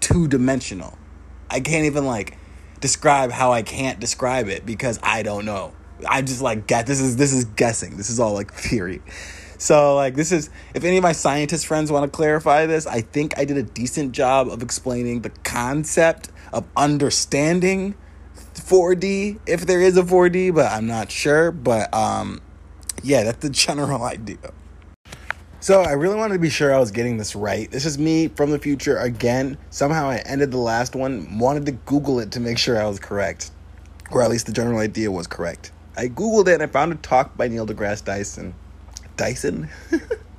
two 0.00 0.26
dimensional. 0.26 0.96
I 1.50 1.60
can't 1.60 1.84
even 1.84 2.06
like 2.06 2.38
describe 2.80 3.30
how 3.30 3.52
I 3.52 3.60
can't 3.60 4.00
describe 4.00 4.48
it 4.48 4.64
because 4.64 4.98
I 5.02 5.22
don't 5.22 5.44
know. 5.44 5.74
I 6.08 6.22
just 6.22 6.40
like 6.40 6.66
get 6.66 6.86
this 6.86 7.00
is 7.00 7.16
this 7.16 7.34
is 7.34 7.44
guessing. 7.44 7.98
This 7.98 8.08
is 8.08 8.18
all 8.18 8.32
like 8.32 8.52
theory. 8.54 9.02
So, 9.58 9.94
like, 9.94 10.16
this 10.16 10.32
is, 10.32 10.50
if 10.74 10.82
any 10.82 10.96
of 10.96 11.04
my 11.04 11.12
scientist 11.12 11.68
friends 11.68 11.92
want 11.92 12.02
to 12.02 12.10
clarify 12.10 12.66
this, 12.66 12.84
I 12.84 13.00
think 13.00 13.38
I 13.38 13.44
did 13.44 13.56
a 13.56 13.62
decent 13.62 14.10
job 14.10 14.48
of 14.48 14.60
explaining 14.60 15.20
the 15.20 15.30
concept 15.30 16.30
of 16.52 16.66
understanding 16.76 17.94
4D, 18.62 19.40
if 19.46 19.66
there 19.66 19.80
is 19.80 19.96
a 19.96 20.02
4D, 20.02 20.54
but 20.54 20.70
I'm 20.70 20.86
not 20.86 21.10
sure. 21.10 21.50
But, 21.50 21.92
um, 21.94 22.40
yeah, 23.02 23.24
that's 23.24 23.38
the 23.38 23.50
general 23.50 24.02
idea. 24.02 24.52
So 25.60 25.82
I 25.82 25.92
really 25.92 26.16
wanted 26.16 26.34
to 26.34 26.40
be 26.40 26.50
sure 26.50 26.74
I 26.74 26.80
was 26.80 26.90
getting 26.90 27.18
this 27.18 27.36
right. 27.36 27.70
This 27.70 27.86
is 27.86 27.96
me 27.96 28.26
from 28.26 28.50
the 28.50 28.58
future 28.58 28.96
again. 28.98 29.56
Somehow 29.70 30.08
I 30.08 30.16
ended 30.26 30.50
the 30.50 30.58
last 30.58 30.96
one, 30.96 31.38
wanted 31.38 31.66
to 31.66 31.72
Google 31.72 32.18
it 32.18 32.32
to 32.32 32.40
make 32.40 32.58
sure 32.58 32.80
I 32.80 32.86
was 32.86 32.98
correct, 32.98 33.52
or 34.10 34.22
at 34.22 34.30
least 34.30 34.46
the 34.46 34.52
general 34.52 34.80
idea 34.80 35.12
was 35.12 35.28
correct. 35.28 35.70
I 35.96 36.08
Googled 36.08 36.48
it 36.48 36.54
and 36.54 36.64
I 36.64 36.66
found 36.66 36.92
a 36.92 36.96
talk 36.96 37.36
by 37.36 37.46
Neil 37.46 37.64
deGrasse 37.64 38.04
Tyson 38.04 38.54
Dyson. 39.16 39.68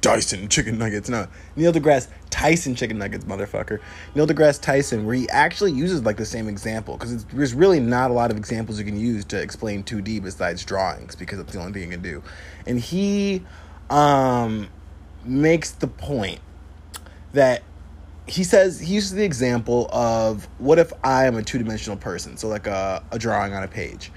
Dyson 0.00 0.48
chicken 0.48 0.78
nuggets. 0.78 1.08
No, 1.08 1.26
Neil 1.56 1.72
deGrasse 1.72 2.08
Tyson 2.30 2.74
chicken 2.74 2.98
nuggets, 2.98 3.24
motherfucker. 3.24 3.80
Neil 4.14 4.26
deGrasse 4.26 4.60
Tyson, 4.60 5.06
where 5.06 5.14
he 5.14 5.28
actually 5.30 5.72
uses 5.72 6.02
like 6.02 6.16
the 6.16 6.26
same 6.26 6.48
example 6.48 6.96
because 6.96 7.24
there's 7.26 7.54
really 7.54 7.80
not 7.80 8.10
a 8.10 8.14
lot 8.14 8.30
of 8.30 8.36
examples 8.36 8.78
you 8.78 8.84
can 8.84 8.98
use 8.98 9.24
to 9.26 9.40
explain 9.40 9.82
2D 9.82 10.22
besides 10.22 10.64
drawings 10.64 11.14
because 11.14 11.38
that's 11.38 11.52
the 11.52 11.60
only 11.60 11.72
thing 11.72 11.82
you 11.82 11.88
can 11.88 12.02
do. 12.02 12.22
And 12.66 12.80
he 12.80 13.42
um, 13.90 14.68
makes 15.24 15.72
the 15.72 15.88
point 15.88 16.40
that 17.32 17.62
he 18.26 18.44
says 18.44 18.80
he 18.80 18.94
uses 18.94 19.12
the 19.12 19.24
example 19.24 19.88
of 19.92 20.48
what 20.58 20.78
if 20.78 20.92
I 21.02 21.26
am 21.26 21.36
a 21.36 21.42
two 21.42 21.58
dimensional 21.58 21.98
person, 21.98 22.36
so 22.36 22.48
like 22.48 22.66
a, 22.66 23.02
a 23.10 23.18
drawing 23.18 23.52
on 23.52 23.62
a 23.62 23.68
page, 23.68 24.12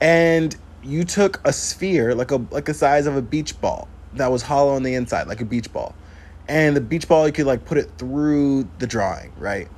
and 0.00 0.54
you 0.82 1.04
took 1.04 1.40
a 1.44 1.52
sphere 1.52 2.14
like 2.14 2.30
a 2.30 2.36
like 2.36 2.66
the 2.66 2.74
size 2.74 3.06
of 3.06 3.16
a 3.16 3.22
beach 3.22 3.60
ball 3.60 3.88
that 4.14 4.30
was 4.30 4.42
hollow 4.42 4.74
on 4.74 4.82
the 4.82 4.94
inside, 4.94 5.26
like 5.28 5.40
a 5.40 5.44
beach 5.44 5.72
ball, 5.72 5.94
and 6.48 6.76
the 6.76 6.80
beach 6.80 7.08
ball 7.08 7.26
you 7.26 7.32
could 7.32 7.46
like 7.46 7.64
put 7.64 7.78
it 7.78 7.90
through 7.98 8.68
the 8.78 8.86
drawing, 8.86 9.32
right? 9.38 9.68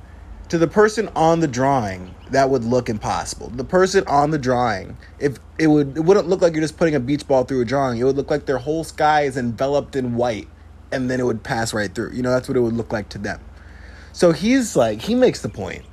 To 0.49 0.57
the 0.57 0.67
person 0.67 1.09
on 1.15 1.39
the 1.39 1.47
drawing, 1.47 2.13
that 2.31 2.49
would 2.49 2.63
look 2.63 2.89
impossible. 2.89 3.49
The 3.49 3.63
person 3.63 4.03
on 4.07 4.31
the 4.31 4.37
drawing, 4.37 4.97
if 5.19 5.37
it 5.57 5.67
would 5.67 5.97
it 5.97 6.01
wouldn't 6.01 6.27
look 6.27 6.41
like 6.41 6.53
you're 6.53 6.61
just 6.61 6.77
putting 6.77 6.95
a 6.95 6.99
beach 6.99 7.27
ball 7.27 7.43
through 7.43 7.61
a 7.61 7.65
drawing. 7.65 7.99
It 7.99 8.03
would 8.03 8.17
look 8.17 8.29
like 8.29 8.45
their 8.45 8.57
whole 8.57 8.83
sky 8.83 9.21
is 9.21 9.37
enveloped 9.37 9.95
in 9.95 10.15
white 10.15 10.47
and 10.93 11.09
then 11.09 11.19
it 11.19 11.23
would 11.23 11.43
pass 11.43 11.73
right 11.73 11.93
through. 11.93 12.11
You 12.11 12.21
know, 12.21 12.31
that's 12.31 12.47
what 12.47 12.55
it 12.55 12.61
would 12.61 12.73
look 12.73 12.93
like 12.93 13.09
to 13.09 13.17
them. 13.17 13.41
So 14.13 14.31
he's 14.31 14.75
like, 14.75 15.01
he 15.01 15.15
makes 15.15 15.41
the 15.41 15.49
point. 15.49 15.83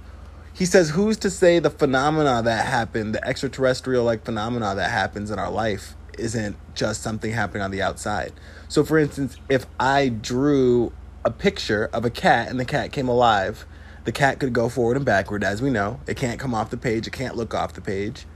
He 0.52 0.66
says, 0.66 0.90
Who's 0.90 1.16
to 1.18 1.30
say 1.30 1.58
the 1.58 1.70
phenomena 1.70 2.42
that 2.42 2.66
happened, 2.66 3.14
the 3.14 3.26
extraterrestrial 3.26 4.04
like 4.04 4.24
phenomena 4.24 4.74
that 4.74 4.90
happens 4.90 5.30
in 5.30 5.38
our 5.38 5.50
life, 5.50 5.94
isn't 6.18 6.56
just 6.74 7.02
something 7.02 7.32
happening 7.32 7.62
on 7.62 7.70
the 7.70 7.82
outside? 7.82 8.32
So, 8.68 8.84
for 8.84 8.98
instance, 8.98 9.36
if 9.48 9.66
I 9.78 10.08
drew 10.08 10.92
a 11.24 11.30
picture 11.30 11.90
of 11.92 12.04
a 12.04 12.10
cat 12.10 12.48
and 12.48 12.58
the 12.58 12.64
cat 12.64 12.92
came 12.92 13.08
alive, 13.08 13.66
the 14.04 14.12
cat 14.12 14.40
could 14.40 14.52
go 14.52 14.68
forward 14.68 14.96
and 14.96 15.04
backward, 15.04 15.44
as 15.44 15.60
we 15.60 15.70
know. 15.70 16.00
It 16.06 16.16
can't 16.16 16.40
come 16.40 16.54
off 16.54 16.70
the 16.70 16.76
page, 16.76 17.06
it 17.06 17.12
can't 17.12 17.36
look 17.36 17.54
off 17.54 17.74
the 17.74 17.80
page. 17.80 18.26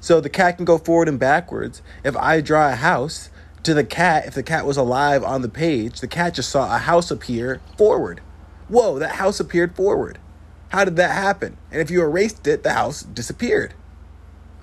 So 0.00 0.20
the 0.20 0.28
cat 0.28 0.56
can 0.56 0.64
go 0.64 0.78
forward 0.78 1.08
and 1.08 1.18
backwards. 1.18 1.82
If 2.04 2.16
I 2.16 2.40
draw 2.40 2.70
a 2.70 2.76
house, 2.76 3.30
to 3.66 3.74
the 3.74 3.84
cat, 3.84 4.26
if 4.26 4.34
the 4.34 4.44
cat 4.44 4.64
was 4.64 4.76
alive 4.76 5.24
on 5.24 5.42
the 5.42 5.48
page, 5.48 6.00
the 6.00 6.06
cat 6.06 6.34
just 6.34 6.50
saw 6.50 6.72
a 6.72 6.78
house 6.78 7.10
appear 7.10 7.60
forward. 7.76 8.20
Whoa, 8.68 9.00
that 9.00 9.16
house 9.16 9.40
appeared 9.40 9.74
forward. 9.74 10.20
How 10.68 10.84
did 10.84 10.94
that 10.96 11.10
happen? 11.10 11.56
And 11.72 11.80
if 11.80 11.90
you 11.90 12.00
erased 12.00 12.46
it, 12.46 12.62
the 12.62 12.74
house 12.74 13.02
disappeared. 13.02 13.74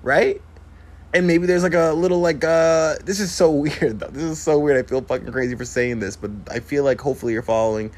Right? 0.02 0.40
And 1.14 1.26
maybe 1.26 1.46
there's 1.46 1.62
like 1.62 1.74
a 1.74 1.92
little 1.92 2.20
like 2.20 2.44
uh 2.44 2.96
this 3.04 3.20
is 3.20 3.32
so 3.32 3.50
weird 3.64 4.00
though. 4.00 4.08
This 4.08 4.24
is 4.24 4.42
so 4.42 4.58
weird. 4.58 4.84
I 4.84 4.88
feel 4.88 5.00
fucking 5.00 5.30
crazy 5.32 5.54
for 5.54 5.64
saying 5.64 6.00
this, 6.00 6.16
but 6.16 6.30
I 6.50 6.60
feel 6.60 6.84
like 6.84 7.00
hopefully 7.00 7.32
you're 7.32 7.42
following 7.42 7.90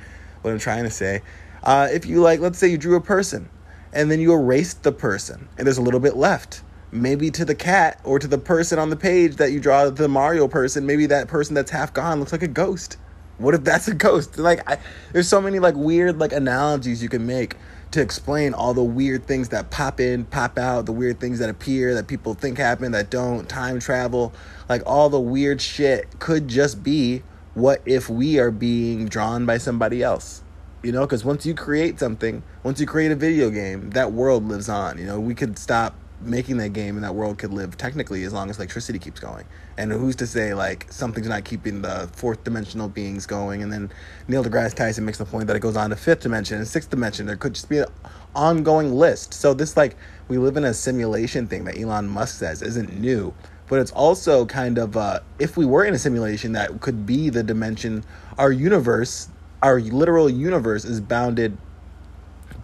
what 0.42 0.52
I'm 0.52 0.58
trying 0.58 0.84
to 0.84 0.90
say. 0.90 1.22
Uh 1.62 1.88
if 1.90 2.06
you 2.06 2.20
like 2.20 2.40
let's 2.40 2.58
say 2.58 2.68
you 2.68 2.78
drew 2.78 2.96
a 2.96 3.00
person 3.00 3.48
and 3.92 4.10
then 4.10 4.20
you 4.20 4.32
erased 4.32 4.82
the 4.82 4.92
person 4.92 5.48
and 5.56 5.66
there's 5.66 5.78
a 5.78 5.82
little 5.82 6.00
bit 6.00 6.16
left 6.16 6.62
maybe 6.92 7.30
to 7.30 7.44
the 7.44 7.54
cat 7.54 8.00
or 8.04 8.18
to 8.18 8.26
the 8.26 8.38
person 8.38 8.78
on 8.78 8.90
the 8.90 8.96
page 8.96 9.36
that 9.36 9.52
you 9.52 9.60
draw 9.60 9.88
the 9.90 10.08
Mario 10.08 10.48
person, 10.48 10.86
maybe 10.86 11.06
that 11.06 11.28
person 11.28 11.54
that's 11.54 11.70
half 11.70 11.92
gone 11.92 12.20
looks 12.20 12.32
like 12.32 12.42
a 12.42 12.48
ghost. 12.48 12.96
What 13.38 13.54
if 13.54 13.64
that's 13.64 13.88
a 13.88 13.94
ghost? 13.94 14.38
Like, 14.38 14.68
I, 14.68 14.78
there's 15.12 15.28
so 15.28 15.40
many 15.40 15.58
like 15.58 15.74
weird 15.74 16.18
like 16.18 16.32
analogies 16.32 17.02
you 17.02 17.08
can 17.08 17.26
make 17.26 17.56
to 17.92 18.00
explain 18.00 18.52
all 18.52 18.74
the 18.74 18.82
weird 18.82 19.26
things 19.26 19.48
that 19.50 19.70
pop 19.70 20.00
in, 20.00 20.24
pop 20.24 20.58
out, 20.58 20.86
the 20.86 20.92
weird 20.92 21.20
things 21.20 21.38
that 21.38 21.48
appear 21.48 21.94
that 21.94 22.06
people 22.06 22.34
think 22.34 22.58
happen 22.58 22.92
that 22.92 23.10
don't, 23.10 23.48
time 23.48 23.80
travel, 23.80 24.32
like 24.68 24.82
all 24.84 25.08
the 25.08 25.20
weird 25.20 25.60
shit 25.60 26.18
could 26.18 26.48
just 26.48 26.82
be 26.82 27.22
what 27.54 27.80
if 27.86 28.10
we 28.10 28.38
are 28.38 28.50
being 28.50 29.06
drawn 29.06 29.46
by 29.46 29.56
somebody 29.56 30.02
else? 30.02 30.42
You 30.82 30.92
know, 30.92 31.06
because 31.06 31.24
once 31.24 31.46
you 31.46 31.54
create 31.54 31.98
something, 31.98 32.42
once 32.62 32.78
you 32.78 32.86
create 32.86 33.10
a 33.10 33.16
video 33.16 33.48
game, 33.48 33.90
that 33.90 34.12
world 34.12 34.46
lives 34.46 34.68
on. 34.68 34.98
You 34.98 35.06
know, 35.06 35.18
we 35.18 35.34
could 35.34 35.58
stop 35.58 35.94
making 36.20 36.56
that 36.58 36.70
game 36.70 36.96
and 36.96 37.04
that 37.04 37.14
world 37.14 37.38
could 37.38 37.52
live 37.52 37.76
technically 37.76 38.24
as 38.24 38.32
long 38.32 38.48
as 38.50 38.56
electricity 38.56 38.98
keeps 38.98 39.20
going. 39.20 39.44
And 39.76 39.92
who's 39.92 40.16
to 40.16 40.26
say 40.26 40.54
like 40.54 40.86
something's 40.90 41.28
not 41.28 41.44
keeping 41.44 41.82
the 41.82 42.08
fourth 42.12 42.42
dimensional 42.44 42.88
beings 42.88 43.26
going? 43.26 43.62
And 43.62 43.72
then 43.72 43.90
Neil 44.28 44.42
deGrasse 44.42 44.74
Tyson 44.74 45.04
makes 45.04 45.18
the 45.18 45.24
point 45.24 45.46
that 45.46 45.56
it 45.56 45.60
goes 45.60 45.76
on 45.76 45.90
to 45.90 45.96
fifth 45.96 46.20
dimension 46.20 46.58
and 46.58 46.66
sixth 46.66 46.90
dimension. 46.90 47.26
There 47.26 47.36
could 47.36 47.54
just 47.54 47.68
be 47.68 47.78
an 47.78 47.86
ongoing 48.34 48.94
list. 48.94 49.34
So 49.34 49.54
this 49.54 49.76
like 49.76 49.96
we 50.28 50.38
live 50.38 50.56
in 50.56 50.64
a 50.64 50.74
simulation 50.74 51.46
thing 51.46 51.64
that 51.64 51.78
Elon 51.78 52.08
Musk 52.08 52.38
says 52.38 52.62
isn't 52.62 52.98
new, 52.98 53.34
but 53.68 53.78
it's 53.78 53.92
also 53.92 54.46
kind 54.46 54.78
of 54.78 54.96
uh, 54.96 55.20
if 55.38 55.56
we 55.56 55.66
were 55.66 55.84
in 55.84 55.94
a 55.94 55.98
simulation 55.98 56.52
that 56.52 56.80
could 56.80 57.06
be 57.06 57.30
the 57.30 57.42
dimension, 57.42 58.04
our 58.38 58.52
universe, 58.52 59.28
our 59.62 59.80
literal 59.80 60.30
universe 60.30 60.84
is 60.84 61.00
bounded 61.00 61.56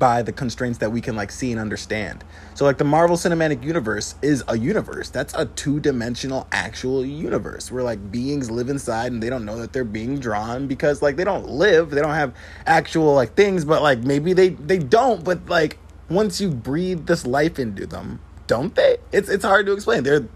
by 0.03 0.21
the 0.21 0.33
constraints 0.33 0.79
that 0.79 0.91
we 0.91 1.01
can 1.01 1.15
like 1.15 1.31
see 1.31 1.53
and 1.53 1.61
understand. 1.61 2.25
So 2.55 2.65
like 2.65 2.77
the 2.77 2.83
Marvel 2.83 3.17
Cinematic 3.17 3.63
Universe 3.63 4.17
is 4.21 4.43
a 4.49 4.59
universe. 4.59 5.11
That's 5.11 5.33
a 5.35 5.47
two-dimensional 5.47 6.49
actual 6.51 7.07
universe 7.07 7.71
where 7.71 7.85
like 7.85 8.11
beings 8.11 8.51
live 8.51 8.69
inside 8.69 9.13
and 9.13 9.23
they 9.23 9.31
don't 9.31 9.45
know 9.45 9.59
that 9.59 9.73
they're 9.73 9.85
being 9.85 10.19
drawn 10.19 10.67
because 10.67 11.03
like 11.03 11.15
they 11.15 11.23
don't 11.23 11.47
live, 11.47 11.91
they 11.91 12.01
don't 12.01 12.17
have 12.17 12.35
actual 12.67 13.15
like 13.15 13.37
things, 13.37 13.65
but 13.65 13.81
like 13.81 14.01
maybe 14.01 14.33
they 14.33 14.49
they 14.49 14.79
don't, 14.79 15.23
but 15.23 15.49
like 15.49 15.79
once 16.09 16.41
you 16.41 16.51
breathe 16.51 17.07
this 17.07 17.25
life 17.25 17.61
into 17.61 17.87
them, 17.87 18.19
don't 18.49 18.75
they? 18.75 18.97
It's 19.13 19.29
it's 19.29 19.45
hard 19.45 19.67
to 19.67 19.73
explain. 19.73 20.03
They're 20.03 20.27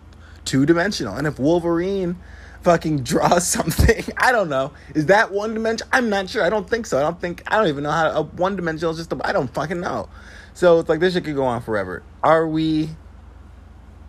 two-dimensional. 0.44 1.16
And 1.16 1.26
if 1.26 1.40
Wolverine 1.40 2.20
fucking 2.66 3.04
draw 3.04 3.38
something. 3.38 4.04
I 4.18 4.32
don't 4.32 4.48
know. 4.48 4.72
Is 4.94 5.06
that 5.06 5.30
one 5.30 5.54
dimension? 5.54 5.86
I'm 5.92 6.10
not 6.10 6.28
sure. 6.28 6.44
I 6.44 6.50
don't 6.50 6.68
think 6.68 6.84
so. 6.84 6.98
I 6.98 7.02
don't 7.02 7.18
think. 7.18 7.42
I 7.46 7.56
don't 7.56 7.68
even 7.68 7.84
know 7.84 7.92
how 7.92 8.10
a 8.10 8.22
one 8.22 8.56
dimensional 8.56 8.90
is 8.90 8.98
just. 8.98 9.12
I 9.24 9.32
don't 9.32 9.52
fucking 9.54 9.80
know. 9.80 10.08
So 10.52 10.80
it's 10.80 10.88
like 10.88 11.00
this 11.00 11.14
shit 11.14 11.24
could 11.24 11.36
go 11.36 11.44
on 11.44 11.62
forever. 11.62 12.02
Are 12.22 12.46
we 12.46 12.90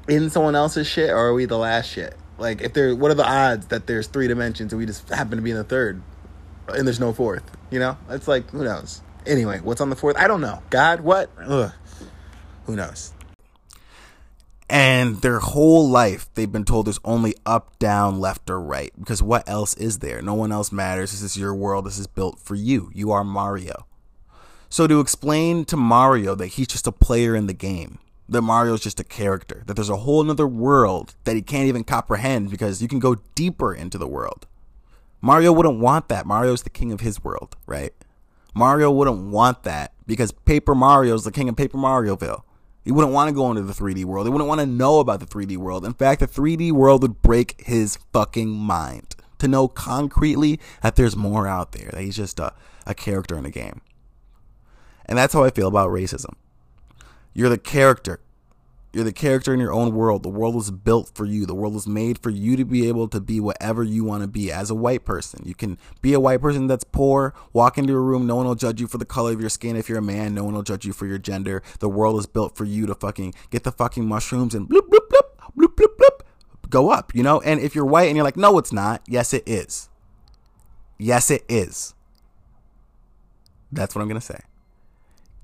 in 0.08 0.30
someone 0.30 0.56
else's 0.56 0.88
shit, 0.88 1.12
or 1.12 1.28
are 1.28 1.34
we 1.34 1.46
the 1.46 1.58
last 1.58 1.90
shit? 1.90 2.16
Like, 2.40 2.62
if 2.62 2.74
there, 2.74 2.96
what 2.96 3.12
are 3.12 3.16
the 3.16 3.28
odds 3.28 3.68
that 3.68 3.88
there's 3.88 4.08
three 4.08 4.28
dimensions 4.28 4.72
and 4.72 4.80
we 4.80 4.86
just 4.86 5.10
happen 5.10 5.38
to 5.38 5.42
be 5.42 5.52
in 5.52 5.58
the 5.58 5.64
third, 5.64 6.02
and 6.68 6.88
there's 6.88 7.00
no 7.00 7.14
fourth? 7.14 7.44
You 7.70 7.80
know, 7.80 7.98
it's 8.10 8.28
like 8.28 8.50
who 8.50 8.64
knows. 8.64 9.02
Anyway, 9.26 9.60
what's 9.60 9.82
on 9.82 9.90
the 9.90 9.96
fourth? 9.96 10.18
I 10.18 10.28
don't 10.28 10.42
know. 10.42 10.64
God, 10.70 11.02
what? 11.02 11.30
Ugh. 11.40 11.72
Who 12.66 12.76
knows? 12.76 13.14
And 14.70 15.22
their 15.22 15.40
whole 15.40 15.90
life, 15.90 16.30
they've 16.34 16.52
been 16.52 16.66
told 16.66 16.88
there's 16.88 17.00
only 17.06 17.36
up, 17.46 17.80
down, 17.80 18.20
left, 18.20 18.50
or 18.50 18.60
right. 18.60 18.92
Because 19.00 19.24
what 19.24 19.48
else 19.48 19.74
is 19.76 20.00
there? 20.00 20.22
No 20.22 20.34
one 20.34 20.52
else 20.52 20.72
matters. 20.72 21.12
This 21.12 21.22
is 21.22 21.38
your 21.38 21.56
world. 21.56 21.86
This 21.86 21.98
is 21.98 22.08
built 22.08 22.40
for 22.40 22.56
you. 22.56 22.92
You 22.94 23.12
are 23.12 23.24
Mario. 23.24 23.86
So 24.70 24.86
to 24.86 25.00
explain 25.00 25.64
to 25.66 25.78
Mario 25.78 26.36
that 26.36 26.48
he's 26.48 26.68
just 26.68 26.88
a 26.88 26.92
player 26.92 27.34
in 27.34 27.48
the 27.48 27.54
game, 27.54 28.00
that 28.28 28.42
Mario's 28.42 28.82
just 28.82 29.00
a 29.00 29.06
character, 29.06 29.64
that 29.66 29.76
there's 29.76 29.90
a 29.90 29.98
whole 29.98 30.30
other 30.30 30.48
world 30.48 31.16
that 31.24 31.38
he 31.38 31.42
can't 31.42 31.68
even 31.68 31.86
comprehend 31.86 32.52
because 32.52 32.82
you 32.82 32.90
can 32.90 33.00
go 33.00 33.16
deeper 33.36 33.74
into 33.74 33.98
the 33.98 34.08
world. 34.08 34.46
Mario 35.22 35.54
wouldn't 35.54 35.80
want 35.80 36.10
that. 36.10 36.26
Mario's 36.26 36.64
the 36.64 36.70
king 36.70 36.92
of 36.92 37.00
his 37.00 37.24
world, 37.24 37.56
right? 37.66 37.94
Mario 38.54 38.92
wouldn't 38.92 39.32
want 39.32 39.64
that 39.64 39.94
because 40.06 40.32
Paper 40.32 40.76
Mario's 40.76 41.24
the 41.24 41.32
king 41.32 41.48
of 41.48 41.56
Paper 41.56 41.78
Marioville. 41.78 42.44
He 42.88 42.94
wouldn't 42.94 43.14
want 43.14 43.28
to 43.28 43.36
go 43.36 43.50
into 43.50 43.64
the 43.64 43.74
3D 43.74 44.06
world. 44.06 44.28
He 44.28 44.32
wouldn't 44.32 44.48
want 44.48 44.62
to 44.62 44.66
know 44.66 45.02
about 45.02 45.20
the 45.20 45.26
3D 45.26 45.58
world. 45.58 45.86
In 45.86 45.94
fact, 45.94 46.22
the 46.22 46.28
3D 46.28 46.72
world 46.72 47.02
would 47.02 47.22
break 47.22 47.62
his 47.66 47.98
fucking 48.14 48.50
mind 48.50 49.14
to 49.40 49.50
know 49.50 49.68
concretely 49.68 50.58
that 50.82 50.96
there's 50.96 51.18
more 51.18 51.50
out 51.50 51.74
there, 51.74 51.90
that 51.92 52.00
he's 52.00 52.16
just 52.16 52.40
a, 52.40 52.54
a 52.86 52.96
character 52.96 53.38
in 53.38 53.46
a 53.46 53.50
game. 53.50 53.82
And 55.06 55.18
that's 55.18 55.34
how 55.34 55.44
I 55.44 55.50
feel 55.50 55.68
about 55.68 55.90
racism. 55.90 56.36
You're 57.34 57.50
the 57.50 57.58
character 57.58 58.22
you're 58.94 59.04
the 59.04 59.12
character 59.12 59.54
in 59.54 59.60
your 59.60 59.74
own 59.74 59.94
world. 59.94 60.24
The 60.24 60.30
world 60.30 60.56
was 60.56 60.72
built 60.72 61.12
for 61.14 61.26
you. 61.26 61.46
The 61.46 61.54
world 61.54 61.74
was 61.74 61.88
made 61.88 62.20
for 62.20 62.30
you 62.30 62.56
to 62.56 62.66
be 62.66 62.88
able 62.88 63.08
to 63.10 63.20
be 63.20 63.40
whatever 63.40 63.84
you 63.84 64.04
want 64.04 64.24
to 64.24 64.28
be 64.28 64.52
as 64.52 64.70
a 64.70 64.76
white 64.76 65.06
person. 65.06 65.44
You 65.46 65.54
can 65.54 65.78
be 66.02 66.14
a 66.14 66.20
white 66.20 66.42
person 66.42 66.68
that's 66.68 66.84
poor, 66.84 67.34
walk 67.54 67.78
into 67.78 67.94
a 67.94 68.00
room, 68.00 68.26
no 68.26 68.38
one 68.38 68.48
will 68.48 68.56
judge 68.56 68.80
you 68.80 68.88
for 68.88 68.98
the 68.98 69.06
color 69.06 69.34
of 69.34 69.42
your 69.42 69.50
skin. 69.50 69.76
If 69.76 69.90
you're 69.90 70.00
a 70.00 70.02
man, 70.02 70.34
no 70.34 70.44
one 70.44 70.54
will 70.54 70.64
judge 70.64 70.86
you 70.86 70.94
for 70.94 71.06
your 71.06 71.18
gender. 71.18 71.62
The 71.80 71.90
world 71.90 72.20
is 72.20 72.26
built 72.26 72.56
for 72.56 72.66
you 72.66 72.86
to 72.88 72.96
fucking 72.96 73.34
get 73.50 73.64
the 73.64 73.72
fucking 73.72 74.06
mushrooms 74.06 74.56
and 74.56 74.68
bloop, 74.68 74.88
bloop, 74.88 75.10
bloop, 75.10 75.56
bloop, 75.58 75.76
bloop, 75.76 75.98
bloop, 75.98 76.22
go 76.70 76.90
up, 76.90 77.14
you 77.14 77.24
know? 77.24 77.42
And 77.42 77.60
if 77.60 77.76
you're 77.76 77.86
white 77.86 78.08
and 78.08 78.16
you're 78.16 78.26
like, 78.26 78.38
no, 78.38 78.58
it's 78.58 78.74
not, 78.74 79.02
yes, 79.08 79.34
it 79.34 79.44
is. 79.46 79.90
Yes, 80.98 81.30
it 81.30 81.44
is. 81.48 81.94
That's 83.72 83.94
what 83.94 84.02
I'm 84.02 84.08
going 84.08 84.20
to 84.20 84.26
say. 84.26 84.40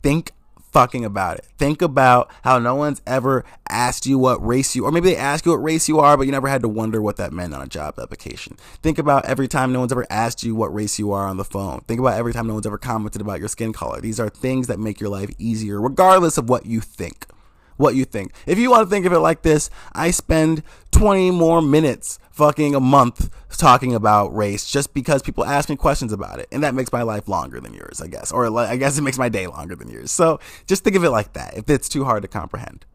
Think 0.01 0.31
fucking 0.73 1.05
about 1.05 1.37
it. 1.37 1.45
Think 1.57 1.81
about 1.81 2.29
how 2.43 2.59
no 2.59 2.75
one's 2.75 3.01
ever 3.05 3.45
asked 3.69 4.05
you 4.05 4.17
what 4.17 4.45
race 4.45 4.75
you, 4.75 4.83
or 4.83 4.91
maybe 4.91 5.11
they 5.11 5.15
ask 5.15 5.45
you 5.45 5.51
what 5.51 5.63
race 5.63 5.87
you 5.87 5.99
are, 5.99 6.17
but 6.17 6.25
you 6.25 6.31
never 6.31 6.47
had 6.47 6.63
to 6.63 6.67
wonder 6.67 7.01
what 7.01 7.17
that 7.17 7.31
meant 7.31 7.53
on 7.53 7.61
a 7.61 7.67
job 7.67 7.99
application. 7.99 8.57
Think 8.81 8.97
about 8.97 9.25
every 9.25 9.47
time 9.47 9.71
no 9.71 9.79
one's 9.79 9.91
ever 9.91 10.07
asked 10.09 10.43
you 10.43 10.55
what 10.55 10.73
race 10.73 10.99
you 10.99 11.11
are 11.11 11.27
on 11.27 11.37
the 11.37 11.45
phone. 11.45 11.81
Think 11.81 11.99
about 11.99 12.17
every 12.17 12.33
time 12.33 12.47
no 12.47 12.53
one's 12.53 12.65
ever 12.65 12.79
commented 12.79 13.21
about 13.21 13.39
your 13.39 13.47
skin 13.47 13.71
color. 13.71 14.01
These 14.01 14.19
are 14.19 14.29
things 14.29 14.67
that 14.67 14.79
make 14.79 14.99
your 14.99 15.09
life 15.09 15.29
easier, 15.37 15.79
regardless 15.79 16.37
of 16.37 16.49
what 16.49 16.65
you 16.65 16.81
think 16.81 17.27
what 17.75 17.95
you 17.95 18.05
think. 18.05 18.31
If 18.45 18.59
you 18.59 18.69
want 18.69 18.85
to 18.85 18.89
think 18.89 19.05
of 19.05 19.13
it 19.13 19.19
like 19.19 19.41
this, 19.41 19.69
I 19.93 20.11
spend 20.11 20.61
20 20.91 21.31
more 21.31 21.59
minutes 21.59 22.19
fucking 22.33 22.73
a 22.73 22.79
month 22.79 23.29
talking 23.57 23.93
about 23.93 24.35
race 24.35 24.69
just 24.69 24.93
because 24.93 25.21
people 25.21 25.45
ask 25.45 25.69
me 25.69 25.75
questions 25.75 26.11
about 26.11 26.39
it. 26.39 26.47
And 26.51 26.63
that 26.63 26.73
makes 26.73 26.91
my 26.91 27.03
life 27.03 27.27
longer 27.27 27.61
than 27.61 27.73
yours, 27.73 28.01
I 28.01 28.07
guess. 28.07 28.31
Or 28.31 28.57
I 28.59 28.75
guess 28.75 28.97
it 28.97 29.03
makes 29.03 29.19
my 29.19 29.29
day 29.29 29.47
longer 29.47 29.75
than 29.75 29.89
yours. 29.89 30.11
So 30.11 30.39
just 30.65 30.83
think 30.83 30.95
of 30.95 31.03
it 31.03 31.11
like 31.11 31.33
that 31.33 31.55
if 31.55 31.69
it's 31.69 31.87
too 31.87 32.03
hard 32.03 32.23
to 32.23 32.27
comprehend. 32.27 32.85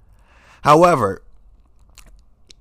However, 0.63 1.23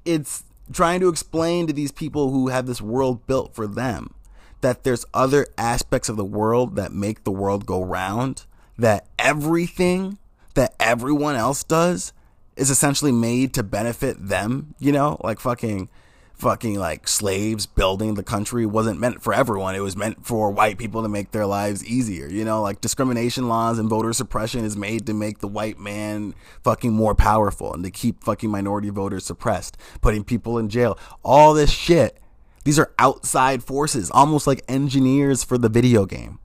it's 0.05 0.43
trying 0.71 0.99
to 0.99 1.09
explain 1.09 1.65
to 1.67 1.73
these 1.73 1.91
people 1.91 2.31
who 2.31 2.49
have 2.49 2.67
this 2.67 2.81
world 2.81 3.25
built 3.25 3.55
for 3.55 3.67
them 3.67 4.13
that 4.61 4.83
there's 4.83 5.05
other 5.13 5.47
aspects 5.57 6.09
of 6.09 6.17
the 6.17 6.25
world 6.25 6.75
that 6.75 6.91
make 6.91 7.23
the 7.23 7.31
world 7.31 7.65
go 7.65 7.83
round, 7.83 8.45
that 8.77 9.07
everything 9.17 10.17
that 10.53 10.75
everyone 10.79 11.35
else 11.35 11.63
does 11.63 12.13
is 12.55 12.69
essentially 12.69 13.11
made 13.11 13.53
to 13.53 13.63
benefit 13.63 14.27
them, 14.27 14.75
you 14.79 14.91
know, 14.91 15.19
like 15.23 15.39
fucking 15.39 15.89
fucking 16.37 16.75
like 16.75 17.07
slaves 17.07 17.65
building 17.65 18.13
the 18.13 18.23
country 18.23 18.65
wasn't 18.65 18.99
meant 18.99 19.21
for 19.21 19.33
everyone. 19.33 19.75
It 19.75 19.79
was 19.79 19.97
meant 19.97 20.25
for 20.25 20.51
white 20.51 20.77
people 20.77 21.01
to 21.01 21.09
make 21.09 21.31
their 21.31 21.45
lives 21.45 21.83
easier. 21.85 22.27
You 22.27 22.45
know, 22.45 22.61
like 22.61 22.79
discrimination 22.79 23.47
laws 23.47 23.79
and 23.79 23.89
voter 23.89 24.13
suppression 24.13 24.63
is 24.63 24.77
made 24.77 25.05
to 25.07 25.13
make 25.13 25.39
the 25.39 25.47
white 25.47 25.79
man 25.79 26.35
fucking 26.63 26.93
more 26.93 27.15
powerful 27.15 27.73
and 27.73 27.83
to 27.83 27.91
keep 27.91 28.23
fucking 28.23 28.49
minority 28.49 28.89
voters 28.89 29.25
suppressed, 29.25 29.77
putting 30.01 30.23
people 30.23 30.57
in 30.57 30.69
jail. 30.69 30.97
All 31.23 31.53
this 31.53 31.71
shit. 31.71 32.19
These 32.63 32.79
are 32.79 32.93
outside 32.99 33.63
forces, 33.63 34.11
almost 34.11 34.45
like 34.45 34.61
engineers 34.67 35.43
for 35.43 35.57
the 35.57 35.69
video 35.69 36.05
game 36.05 36.39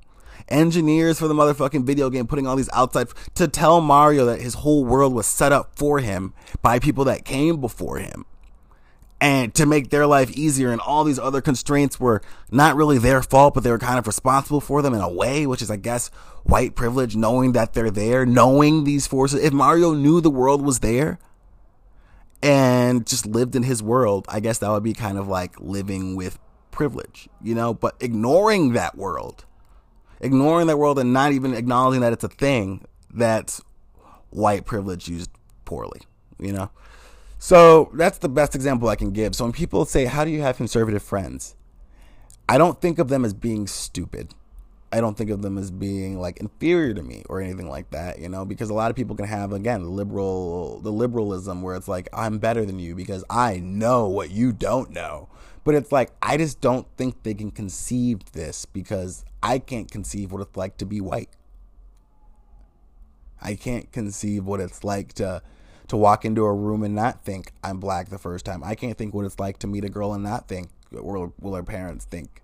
engineers 0.48 1.18
for 1.18 1.28
the 1.28 1.34
motherfucking 1.34 1.84
video 1.84 2.10
game 2.10 2.26
putting 2.26 2.46
all 2.46 2.56
these 2.56 2.68
outside 2.72 3.06
to 3.32 3.46
tell 3.46 3.80
Mario 3.80 4.26
that 4.26 4.40
his 4.40 4.54
whole 4.54 4.84
world 4.84 5.14
was 5.14 5.24
set 5.24 5.52
up 5.52 5.70
for 5.76 6.00
him 6.00 6.34
by 6.62 6.80
people 6.80 7.04
that 7.04 7.24
came 7.24 7.60
before 7.60 7.98
him 7.98 8.26
and 9.22 9.54
to 9.54 9.66
make 9.66 9.90
their 9.90 10.04
life 10.04 10.32
easier 10.32 10.72
and 10.72 10.80
all 10.80 11.04
these 11.04 11.18
other 11.18 11.40
constraints 11.40 12.00
were 12.00 12.20
not 12.50 12.74
really 12.74 12.98
their 12.98 13.22
fault 13.22 13.54
but 13.54 13.62
they 13.62 13.70
were 13.70 13.78
kind 13.78 13.98
of 13.98 14.06
responsible 14.08 14.60
for 14.60 14.82
them 14.82 14.92
in 14.92 15.00
a 15.00 15.08
way 15.08 15.46
which 15.46 15.62
is 15.62 15.70
i 15.70 15.76
guess 15.76 16.08
white 16.42 16.74
privilege 16.74 17.14
knowing 17.14 17.52
that 17.52 17.72
they're 17.72 17.90
there 17.90 18.26
knowing 18.26 18.82
these 18.82 19.06
forces. 19.06 19.42
If 19.42 19.52
mario 19.52 19.94
knew 19.94 20.20
the 20.20 20.28
world 20.30 20.60
was 20.60 20.80
there 20.80 21.20
and 22.42 23.06
just 23.06 23.24
lived 23.24 23.54
in 23.54 23.62
his 23.62 23.80
world 23.80 24.26
i 24.28 24.40
guess 24.40 24.58
that 24.58 24.70
would 24.70 24.82
be 24.82 24.92
kind 24.92 25.16
of 25.16 25.28
like 25.28 25.58
living 25.60 26.16
with 26.16 26.38
privilege 26.72 27.28
you 27.40 27.54
know? 27.54 27.72
But 27.72 27.94
ignoring 28.00 28.72
that 28.72 28.96
world 28.96 29.44
ignoring 30.20 30.66
that 30.66 30.78
world 30.78 30.98
and 30.98 31.12
not 31.12 31.30
even 31.30 31.54
acknowledging 31.54 32.00
that 32.00 32.12
it's 32.12 32.24
a 32.24 32.28
thing 32.28 32.84
that's 33.14 33.62
white 34.30 34.64
privilege 34.64 35.06
used 35.06 35.30
poorly 35.64 36.00
you 36.40 36.52
know 36.52 36.70
so 37.42 37.90
that's 37.92 38.18
the 38.18 38.28
best 38.28 38.54
example 38.54 38.88
I 38.88 38.94
can 38.94 39.10
give. 39.10 39.34
So 39.34 39.42
when 39.42 39.52
people 39.52 39.84
say, 39.84 40.04
How 40.04 40.24
do 40.24 40.30
you 40.30 40.42
have 40.42 40.56
conservative 40.58 41.02
friends? 41.02 41.56
I 42.48 42.56
don't 42.56 42.80
think 42.80 43.00
of 43.00 43.08
them 43.08 43.24
as 43.24 43.34
being 43.34 43.66
stupid. 43.66 44.32
I 44.92 45.00
don't 45.00 45.16
think 45.16 45.28
of 45.28 45.42
them 45.42 45.58
as 45.58 45.72
being 45.72 46.20
like 46.20 46.36
inferior 46.36 46.94
to 46.94 47.02
me 47.02 47.24
or 47.28 47.40
anything 47.40 47.68
like 47.68 47.90
that, 47.90 48.20
you 48.20 48.28
know, 48.28 48.44
because 48.44 48.70
a 48.70 48.74
lot 48.74 48.90
of 48.90 48.96
people 48.96 49.16
can 49.16 49.26
have 49.26 49.52
again 49.52 49.90
liberal 49.90 50.78
the 50.82 50.92
liberalism 50.92 51.62
where 51.62 51.74
it's 51.74 51.88
like 51.88 52.08
I'm 52.12 52.38
better 52.38 52.64
than 52.64 52.78
you 52.78 52.94
because 52.94 53.24
I 53.28 53.58
know 53.58 54.06
what 54.06 54.30
you 54.30 54.52
don't 54.52 54.92
know. 54.92 55.28
But 55.64 55.74
it's 55.74 55.90
like 55.90 56.12
I 56.22 56.36
just 56.36 56.60
don't 56.60 56.86
think 56.96 57.24
they 57.24 57.34
can 57.34 57.50
conceive 57.50 58.30
this 58.30 58.66
because 58.66 59.24
I 59.42 59.58
can't 59.58 59.90
conceive 59.90 60.30
what 60.30 60.42
it's 60.42 60.56
like 60.56 60.76
to 60.76 60.86
be 60.86 61.00
white. 61.00 61.30
I 63.40 63.56
can't 63.56 63.90
conceive 63.90 64.44
what 64.44 64.60
it's 64.60 64.84
like 64.84 65.14
to 65.14 65.42
to 65.92 65.98
walk 65.98 66.24
into 66.24 66.42
a 66.42 66.54
room 66.54 66.82
and 66.82 66.94
not 66.94 67.22
think 67.22 67.52
I'm 67.62 67.78
black 67.78 68.08
the 68.08 68.16
first 68.16 68.46
time. 68.46 68.64
I 68.64 68.74
can't 68.74 68.96
think 68.96 69.12
what 69.12 69.26
it's 69.26 69.38
like 69.38 69.58
to 69.58 69.66
meet 69.66 69.84
a 69.84 69.90
girl 69.90 70.14
and 70.14 70.24
not 70.24 70.48
think, 70.48 70.70
or 70.90 71.34
will 71.38 71.54
her 71.54 71.62
parents 71.62 72.06
think 72.06 72.42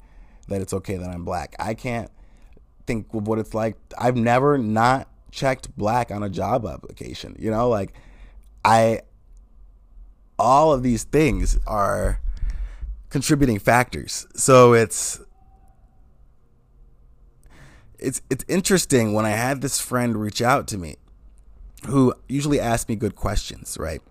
that 0.49 0.61
it's 0.61 0.75
okay 0.75 0.99
that 0.99 1.09
I'm 1.09 1.25
black? 1.25 1.57
I 1.59 1.73
can't 1.73 2.11
think 2.87 3.07
of 3.15 3.27
what 3.27 3.39
it's 3.39 3.55
like. 3.55 3.79
I've 3.97 4.17
never 4.17 4.59
not 4.59 5.09
checked 5.31 5.75
black 5.79 6.11
on 6.11 6.23
a 6.23 6.29
job 6.29 6.67
application. 6.67 7.37
You 7.39 7.51
know, 7.51 7.71
like 7.71 7.95
I, 8.67 9.01
all 10.39 10.75
of 10.75 10.83
these 10.83 11.05
things 11.05 11.59
are 11.67 12.21
contributing 13.09 13.59
factors. 13.59 14.27
So 14.35 14.75
it's, 14.75 15.23
it's 17.99 18.21
it's 18.29 18.45
interesting 18.47 19.15
when 19.15 19.25
I 19.25 19.31
had 19.31 19.63
this 19.63 19.81
friend 19.81 20.19
reach 20.19 20.43
out 20.43 20.67
to 20.69 20.77
me 20.77 20.97
who 21.87 22.15
usually 22.29 22.61
asks 22.61 22.89
me 22.89 22.97
good 22.97 23.17
questions, 23.17 23.77
right? 23.79 24.03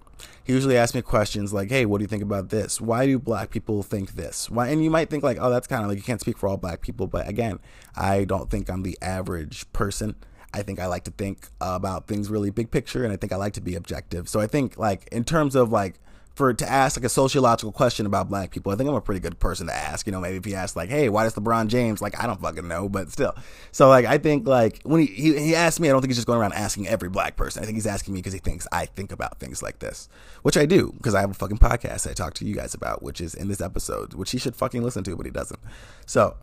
He 0.43 0.53
usually 0.53 0.77
asks 0.77 0.95
me 0.95 1.01
questions 1.01 1.53
like, 1.53 1.69
"Hey, 1.69 1.86
what 1.86 1.97
do 1.97 2.03
you 2.03 2.07
think 2.07 2.24
about 2.24 2.50
this? 2.50 2.79
Why 2.79 3.05
do 3.05 3.19
black 3.19 3.50
people 3.50 3.83
think 3.83 4.15
this?" 4.15 4.50
Why? 4.50 4.69
And 4.69 4.83
you 4.83 4.89
might 4.89 5.09
think 5.09 5.24
like, 5.24 5.38
"Oh, 5.39 5.50
that's 5.50 5.67
kind 5.67 5.83
of 5.83 5.89
like 5.89 5.97
you 5.97 6.03
can't 6.03 6.21
speak 6.21 6.38
for 6.38 6.47
all 6.47 6.57
black 6.57 6.82
people," 6.82 7.08
but 7.08 7.27
again, 7.27 7.60
I 7.95 8.23
don't 8.23 8.49
think 8.49 8.69
I'm 8.69 8.84
the 8.84 8.97
average 9.01 9.71
person. 9.73 10.15
I 10.53 10.63
think 10.63 10.80
I 10.80 10.88
like 10.88 11.03
to 11.03 11.12
think 11.12 11.49
about 11.60 12.08
things 12.08 12.30
really 12.30 12.49
big 12.49 12.71
picture, 12.71 13.03
and 13.03 13.12
I 13.12 13.17
think 13.17 13.34
I 13.34 13.36
like 13.36 13.53
to 13.53 13.62
be 13.62 13.75
objective. 13.75 14.30
So 14.30 14.39
I 14.39 14.47
think 14.47 14.77
like 14.77 15.08
in 15.12 15.23
terms 15.25 15.56
of 15.56 15.71
like 15.71 15.99
for 16.38 16.54
to 16.54 16.69
ask 16.69 16.95
like 16.95 17.04
a 17.04 17.10
sociological 17.10 17.71
question 17.71 18.06
about 18.06 18.30
black 18.30 18.52
people. 18.52 18.71
I 18.71 18.76
think 18.76 18.88
I'm 18.88 18.95
a 18.95 19.02
pretty 19.02 19.19
good 19.19 19.39
person 19.39 19.67
to 19.67 19.73
ask. 19.73 20.06
You 20.06 20.12
know, 20.12 20.21
maybe 20.21 20.38
if 20.38 20.45
he 20.45 20.54
asked 20.54 20.76
like, 20.76 20.89
"Hey, 20.89 21.10
why 21.10 21.23
does 21.23 21.34
LeBron 21.34 21.67
James?" 21.67 22.02
Like, 22.02 22.21
I 22.21 22.28
don't 22.28 22.39
fucking 22.39 22.67
know, 22.67 22.88
but 22.88 23.12
still. 23.12 23.34
So 23.71 23.89
like, 23.89 24.06
I 24.06 24.19
think 24.19 24.47
like 24.47 24.82
when 24.84 25.02
he 25.02 25.08
he, 25.08 25.39
he 25.39 25.56
asked 25.56 25.80
me, 25.80 25.89
I 25.89 25.91
don't 25.91 26.02
think 26.02 26.12
he's 26.12 26.17
just 26.17 26.28
going 26.28 26.39
around 26.39 26.54
asking 26.54 26.88
every 26.88 27.10
black 27.10 27.36
person. 27.36 27.63
I 27.63 27.65
think 27.65 27.76
he's 27.76 27.88
asking 27.88 28.13
me 28.13 28.19
because 28.19 28.34
he 28.34 28.39
thinks 28.39 28.67
I 28.71 28.86
think 28.86 29.12
about 29.12 29.39
things 29.39 29.63
like 29.63 29.80
this, 29.80 30.08
which 30.43 30.56
I 30.56 30.65
do 30.65 30.93
because 30.97 31.15
I 31.15 31.21
have 31.21 31.32
a 31.32 31.34
fucking 31.34 31.58
podcast 31.58 32.10
I 32.10 32.13
talk 32.13 32.36
to 32.36 32.45
you 32.45 32.56
guys 32.56 32.76
about, 32.76 33.02
which 33.02 33.19
is 33.19 33.34
in 33.34 33.47
this 33.47 33.60
episode, 33.60 34.13
which 34.13 34.32
he 34.32 34.38
should 34.38 34.56
fucking 34.56 34.84
listen 34.84 35.04
to, 35.06 35.15
but 35.15 35.26
he 35.26 35.32
doesn't. 35.32 35.60
So, 36.06 36.38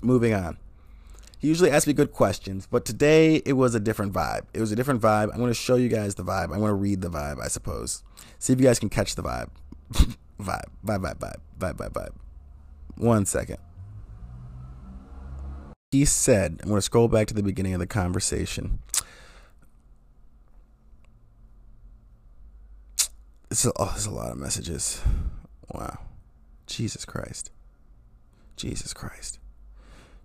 moving 0.00 0.32
on. 0.32 0.58
He 1.38 1.46
usually 1.46 1.70
asks 1.70 1.86
me 1.86 1.92
good 1.92 2.12
questions, 2.12 2.66
but 2.66 2.84
today 2.84 3.36
it 3.46 3.52
was 3.52 3.74
a 3.74 3.80
different 3.80 4.12
vibe. 4.12 4.46
It 4.52 4.60
was 4.60 4.72
a 4.72 4.76
different 4.76 5.00
vibe. 5.00 5.30
I'm 5.32 5.38
going 5.38 5.50
to 5.50 5.54
show 5.54 5.76
you 5.76 5.88
guys 5.88 6.16
the 6.16 6.24
vibe. 6.24 6.44
I'm 6.44 6.58
going 6.58 6.66
to 6.66 6.74
read 6.74 7.00
the 7.00 7.10
vibe, 7.10 7.40
I 7.40 7.46
suppose. 7.46 8.02
See 8.40 8.52
if 8.52 8.60
you 8.60 8.66
guys 8.66 8.80
can 8.80 8.88
catch 8.88 9.14
the 9.14 9.22
vibe. 9.22 9.50
vibe, 9.92 10.64
vibe, 10.84 11.00
vibe, 11.00 11.18
vibe, 11.18 11.40
vibe, 11.58 11.76
vibe, 11.76 11.92
vibe. 11.92 12.14
One 12.96 13.24
second. 13.24 13.58
He 15.92 16.04
said, 16.04 16.58
I'm 16.62 16.68
going 16.68 16.78
to 16.78 16.82
scroll 16.82 17.06
back 17.06 17.28
to 17.28 17.34
the 17.34 17.42
beginning 17.42 17.72
of 17.72 17.80
the 17.80 17.86
conversation. 17.86 18.80
It's 23.50 23.64
a, 23.64 23.72
oh, 23.76 23.86
there's 23.92 24.06
a 24.06 24.10
lot 24.10 24.32
of 24.32 24.38
messages. 24.38 25.00
Wow. 25.72 26.00
Jesus 26.66 27.04
Christ. 27.04 27.52
Jesus 28.56 28.92
Christ. 28.92 29.38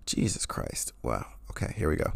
Jesus 0.06 0.46
Christ. 0.46 0.92
Wow. 1.02 1.26
Okay, 1.50 1.72
here 1.76 1.88
we 1.88 1.96
go. 1.96 2.12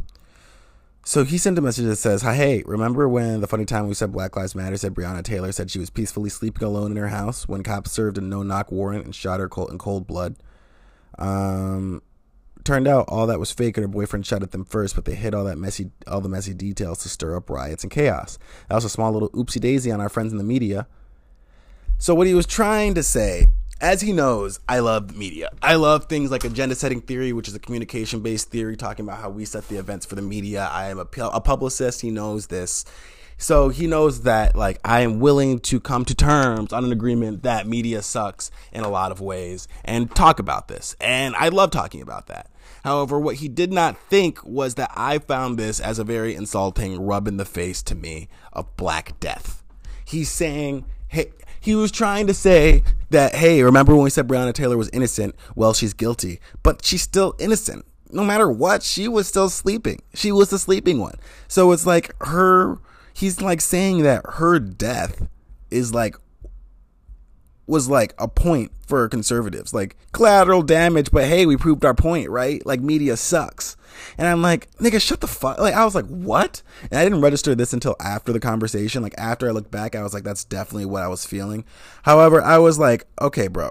So 1.04 1.24
he 1.24 1.38
sent 1.38 1.56
a 1.56 1.62
message 1.62 1.86
that 1.86 1.96
says, 1.96 2.20
Hi, 2.22 2.34
hey, 2.34 2.62
remember 2.66 3.08
when 3.08 3.40
the 3.40 3.46
funny 3.46 3.64
time 3.64 3.88
we 3.88 3.94
said 3.94 4.12
Black 4.12 4.36
Lives 4.36 4.54
Matter 4.54 4.76
said 4.76 4.94
Breonna 4.94 5.22
Taylor 5.22 5.52
said 5.52 5.70
she 5.70 5.78
was 5.78 5.88
peacefully 5.88 6.28
sleeping 6.28 6.66
alone 6.66 6.90
in 6.90 6.96
her 6.98 7.08
house 7.08 7.48
when 7.48 7.62
cops 7.62 7.92
served 7.92 8.18
a 8.18 8.20
no 8.20 8.42
knock 8.42 8.70
warrant 8.70 9.06
and 9.06 9.14
shot 9.14 9.40
her 9.40 9.48
cold 9.48 9.70
in 9.70 9.78
cold 9.78 10.06
blood? 10.06 10.36
Um, 11.18 12.02
turned 12.62 12.86
out 12.86 13.06
all 13.08 13.26
that 13.26 13.40
was 13.40 13.50
fake 13.50 13.78
and 13.78 13.84
her 13.84 13.88
boyfriend 13.88 14.26
shot 14.26 14.42
at 14.42 14.50
them 14.50 14.66
first, 14.66 14.94
but 14.94 15.06
they 15.06 15.14
hid 15.14 15.34
all 15.34 15.44
that 15.44 15.56
messy, 15.56 15.90
all 16.06 16.20
the 16.20 16.28
messy 16.28 16.52
details 16.52 16.98
to 16.98 17.08
stir 17.08 17.36
up 17.36 17.48
riots 17.48 17.82
and 17.82 17.90
chaos. 17.90 18.38
That 18.68 18.74
was 18.74 18.84
a 18.84 18.90
small 18.90 19.10
little 19.10 19.30
oopsie 19.30 19.60
daisy 19.60 19.90
on 19.90 20.02
our 20.02 20.10
friends 20.10 20.32
in 20.32 20.38
the 20.38 20.44
media. 20.44 20.86
So 21.96 22.14
what 22.14 22.26
he 22.26 22.34
was 22.34 22.46
trying 22.46 22.94
to 22.94 23.02
say 23.02 23.46
as 23.80 24.00
he 24.00 24.12
knows, 24.12 24.60
I 24.68 24.80
love 24.80 25.16
media. 25.16 25.50
I 25.62 25.74
love 25.74 26.06
things 26.06 26.30
like 26.30 26.44
agenda 26.44 26.74
setting 26.74 27.00
theory, 27.00 27.32
which 27.32 27.48
is 27.48 27.54
a 27.54 27.60
communication 27.60 28.20
based 28.20 28.50
theory 28.50 28.76
talking 28.76 29.04
about 29.04 29.20
how 29.20 29.30
we 29.30 29.44
set 29.44 29.68
the 29.68 29.76
events 29.76 30.06
for 30.06 30.14
the 30.14 30.22
media. 30.22 30.68
I 30.72 30.90
am 30.90 30.98
a, 30.98 31.06
a 31.16 31.40
publicist. 31.40 32.00
He 32.00 32.10
knows 32.10 32.48
this. 32.48 32.84
So 33.40 33.68
he 33.68 33.86
knows 33.86 34.22
that 34.22 34.56
like 34.56 34.80
I 34.84 35.00
am 35.02 35.20
willing 35.20 35.60
to 35.60 35.78
come 35.78 36.04
to 36.06 36.14
terms 36.14 36.72
on 36.72 36.84
an 36.84 36.90
agreement 36.90 37.44
that 37.44 37.68
media 37.68 38.02
sucks 38.02 38.50
in 38.72 38.82
a 38.82 38.88
lot 38.88 39.12
of 39.12 39.20
ways 39.20 39.68
and 39.84 40.12
talk 40.12 40.40
about 40.40 40.66
this. 40.66 40.96
And 41.00 41.36
I 41.36 41.48
love 41.48 41.70
talking 41.70 42.02
about 42.02 42.26
that. 42.26 42.50
However, 42.82 43.18
what 43.18 43.36
he 43.36 43.48
did 43.48 43.72
not 43.72 43.96
think 43.96 44.44
was 44.44 44.74
that 44.74 44.90
I 44.94 45.18
found 45.18 45.56
this 45.56 45.78
as 45.78 46.00
a 46.00 46.04
very 46.04 46.34
insulting 46.34 47.00
rub 47.00 47.28
in 47.28 47.36
the 47.36 47.44
face 47.44 47.80
to 47.84 47.94
me 47.94 48.28
of 48.52 48.76
Black 48.76 49.18
Death. 49.20 49.62
He's 50.04 50.30
saying, 50.30 50.84
hey, 51.06 51.30
he 51.68 51.74
was 51.74 51.92
trying 51.92 52.26
to 52.26 52.32
say 52.32 52.82
that, 53.10 53.34
hey, 53.34 53.62
remember 53.62 53.94
when 53.94 54.02
we 54.02 54.08
said 54.08 54.26
Breonna 54.26 54.54
Taylor 54.54 54.78
was 54.78 54.88
innocent? 54.88 55.34
Well, 55.54 55.74
she's 55.74 55.92
guilty, 55.92 56.40
but 56.62 56.82
she's 56.82 57.02
still 57.02 57.34
innocent. 57.38 57.84
No 58.10 58.24
matter 58.24 58.50
what, 58.50 58.82
she 58.82 59.06
was 59.06 59.28
still 59.28 59.50
sleeping. 59.50 60.00
She 60.14 60.32
was 60.32 60.48
the 60.48 60.58
sleeping 60.58 60.98
one. 60.98 61.16
So 61.46 61.72
it's 61.72 61.84
like 61.84 62.14
her, 62.22 62.78
he's 63.12 63.42
like 63.42 63.60
saying 63.60 64.02
that 64.04 64.24
her 64.36 64.58
death 64.58 65.28
is 65.70 65.92
like 65.92 66.16
was 67.68 67.88
like 67.88 68.14
a 68.18 68.26
point 68.26 68.72
for 68.86 69.08
conservatives, 69.08 69.74
like 69.74 69.96
collateral 70.12 70.62
damage. 70.62 71.10
But 71.10 71.26
hey, 71.26 71.46
we 71.46 71.56
proved 71.56 71.84
our 71.84 71.94
point, 71.94 72.30
right? 72.30 72.64
Like 72.64 72.80
media 72.80 73.16
sucks. 73.16 73.76
And 74.16 74.26
I'm 74.26 74.42
like, 74.42 74.70
nigga, 74.76 75.00
shut 75.00 75.20
the 75.20 75.26
fuck. 75.26 75.58
Like 75.58 75.74
I 75.74 75.84
was 75.84 75.94
like, 75.94 76.06
what? 76.06 76.62
And 76.90 76.98
I 76.98 77.04
didn't 77.04 77.20
register 77.20 77.54
this 77.54 77.72
until 77.72 77.96
after 78.00 78.32
the 78.32 78.40
conversation. 78.40 79.02
Like 79.02 79.14
after 79.18 79.48
I 79.48 79.52
looked 79.52 79.70
back, 79.70 79.94
I 79.94 80.02
was 80.02 80.14
like, 80.14 80.24
that's 80.24 80.44
definitely 80.44 80.86
what 80.86 81.02
I 81.02 81.08
was 81.08 81.26
feeling. 81.26 81.64
However, 82.02 82.40
I 82.40 82.58
was 82.58 82.78
like, 82.78 83.06
okay, 83.20 83.48
bro. 83.48 83.70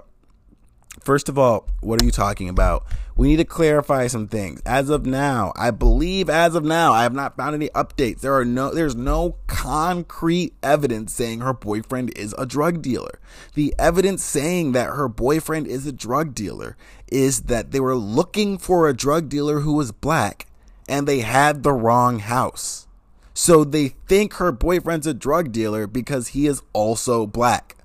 First 1.00 1.28
of 1.28 1.38
all, 1.38 1.66
what 1.80 2.00
are 2.00 2.04
you 2.04 2.10
talking 2.10 2.48
about? 2.48 2.84
We 3.16 3.28
need 3.28 3.36
to 3.36 3.44
clarify 3.44 4.06
some 4.06 4.28
things. 4.28 4.60
As 4.64 4.90
of 4.90 5.06
now, 5.06 5.52
I 5.56 5.70
believe 5.70 6.30
as 6.30 6.54
of 6.54 6.64
now, 6.64 6.92
I 6.92 7.02
have 7.02 7.14
not 7.14 7.36
found 7.36 7.54
any 7.54 7.68
updates. 7.70 8.20
There 8.20 8.34
are 8.34 8.44
no 8.44 8.72
there's 8.72 8.94
no 8.94 9.36
concrete 9.46 10.54
evidence 10.62 11.12
saying 11.12 11.40
her 11.40 11.52
boyfriend 11.52 12.16
is 12.16 12.34
a 12.38 12.46
drug 12.46 12.82
dealer. 12.82 13.18
The 13.54 13.74
evidence 13.78 14.22
saying 14.22 14.72
that 14.72 14.90
her 14.90 15.08
boyfriend 15.08 15.66
is 15.66 15.86
a 15.86 15.92
drug 15.92 16.34
dealer 16.34 16.76
is 17.10 17.42
that 17.42 17.70
they 17.70 17.80
were 17.80 17.96
looking 17.96 18.58
for 18.58 18.88
a 18.88 18.96
drug 18.96 19.28
dealer 19.28 19.60
who 19.60 19.72
was 19.72 19.92
black 19.92 20.46
and 20.88 21.06
they 21.06 21.20
had 21.20 21.62
the 21.62 21.72
wrong 21.72 22.20
house. 22.20 22.86
So 23.34 23.62
they 23.62 23.88
think 24.08 24.34
her 24.34 24.50
boyfriend's 24.50 25.06
a 25.06 25.14
drug 25.14 25.52
dealer 25.52 25.86
because 25.86 26.28
he 26.28 26.46
is 26.46 26.62
also 26.72 27.26
black. 27.26 27.76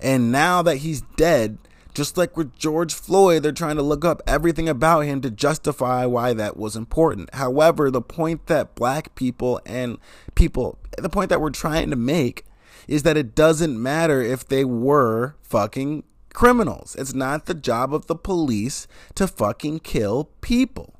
And 0.00 0.32
now 0.32 0.62
that 0.62 0.78
he's 0.78 1.02
dead, 1.16 1.58
just 2.00 2.16
like 2.16 2.34
with 2.34 2.56
George 2.56 2.94
Floyd, 2.94 3.42
they're 3.42 3.52
trying 3.52 3.76
to 3.76 3.82
look 3.82 4.06
up 4.06 4.22
everything 4.26 4.70
about 4.70 5.00
him 5.00 5.20
to 5.20 5.30
justify 5.30 6.06
why 6.06 6.32
that 6.32 6.56
was 6.56 6.74
important. 6.74 7.28
However, 7.34 7.90
the 7.90 8.00
point 8.00 8.46
that 8.46 8.74
black 8.74 9.14
people 9.14 9.60
and 9.66 9.98
people, 10.34 10.78
the 10.96 11.10
point 11.10 11.28
that 11.28 11.42
we're 11.42 11.50
trying 11.50 11.90
to 11.90 11.96
make 11.96 12.46
is 12.88 13.02
that 13.02 13.18
it 13.18 13.34
doesn't 13.34 13.82
matter 13.82 14.22
if 14.22 14.48
they 14.48 14.64
were 14.64 15.36
fucking 15.42 16.04
criminals. 16.32 16.96
It's 16.98 17.12
not 17.12 17.44
the 17.44 17.52
job 17.52 17.92
of 17.92 18.06
the 18.06 18.16
police 18.16 18.88
to 19.16 19.28
fucking 19.28 19.80
kill 19.80 20.30
people. 20.40 20.98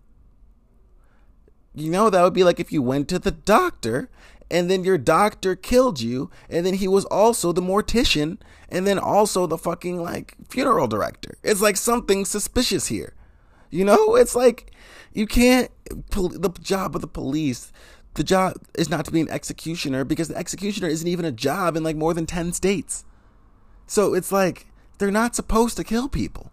You 1.74 1.90
know, 1.90 2.10
that 2.10 2.22
would 2.22 2.34
be 2.34 2.44
like 2.44 2.60
if 2.60 2.72
you 2.72 2.82
went 2.82 3.08
to 3.08 3.18
the 3.18 3.30
doctor 3.30 4.10
and 4.50 4.70
then 4.70 4.84
your 4.84 4.98
doctor 4.98 5.54
killed 5.54 6.00
you, 6.00 6.30
and 6.48 6.66
then 6.66 6.74
he 6.74 6.88
was 6.88 7.04
also 7.06 7.52
the 7.52 7.62
mortician, 7.62 8.38
and 8.68 8.86
then 8.86 8.98
also 8.98 9.46
the 9.46 9.58
fucking 9.58 10.02
like 10.02 10.34
funeral 10.48 10.88
director. 10.88 11.36
It's 11.42 11.60
like 11.60 11.76
something 11.76 12.24
suspicious 12.24 12.86
here. 12.86 13.14
You 13.70 13.84
know, 13.84 14.16
it's 14.16 14.34
like 14.34 14.72
you 15.12 15.26
can't. 15.26 15.70
The 16.10 16.52
job 16.60 16.94
of 16.94 17.00
the 17.00 17.08
police, 17.08 17.72
the 18.14 18.24
job 18.24 18.54
is 18.76 18.88
not 18.88 19.04
to 19.06 19.10
be 19.10 19.20
an 19.20 19.30
executioner 19.30 20.04
because 20.04 20.28
the 20.28 20.36
executioner 20.36 20.88
isn't 20.88 21.08
even 21.08 21.24
a 21.24 21.32
job 21.32 21.76
in 21.76 21.82
like 21.82 21.96
more 21.96 22.14
than 22.14 22.26
10 22.26 22.52
states. 22.52 23.04
So 23.86 24.14
it's 24.14 24.30
like 24.30 24.66
they're 24.98 25.10
not 25.10 25.34
supposed 25.34 25.76
to 25.76 25.84
kill 25.84 26.08
people. 26.08 26.52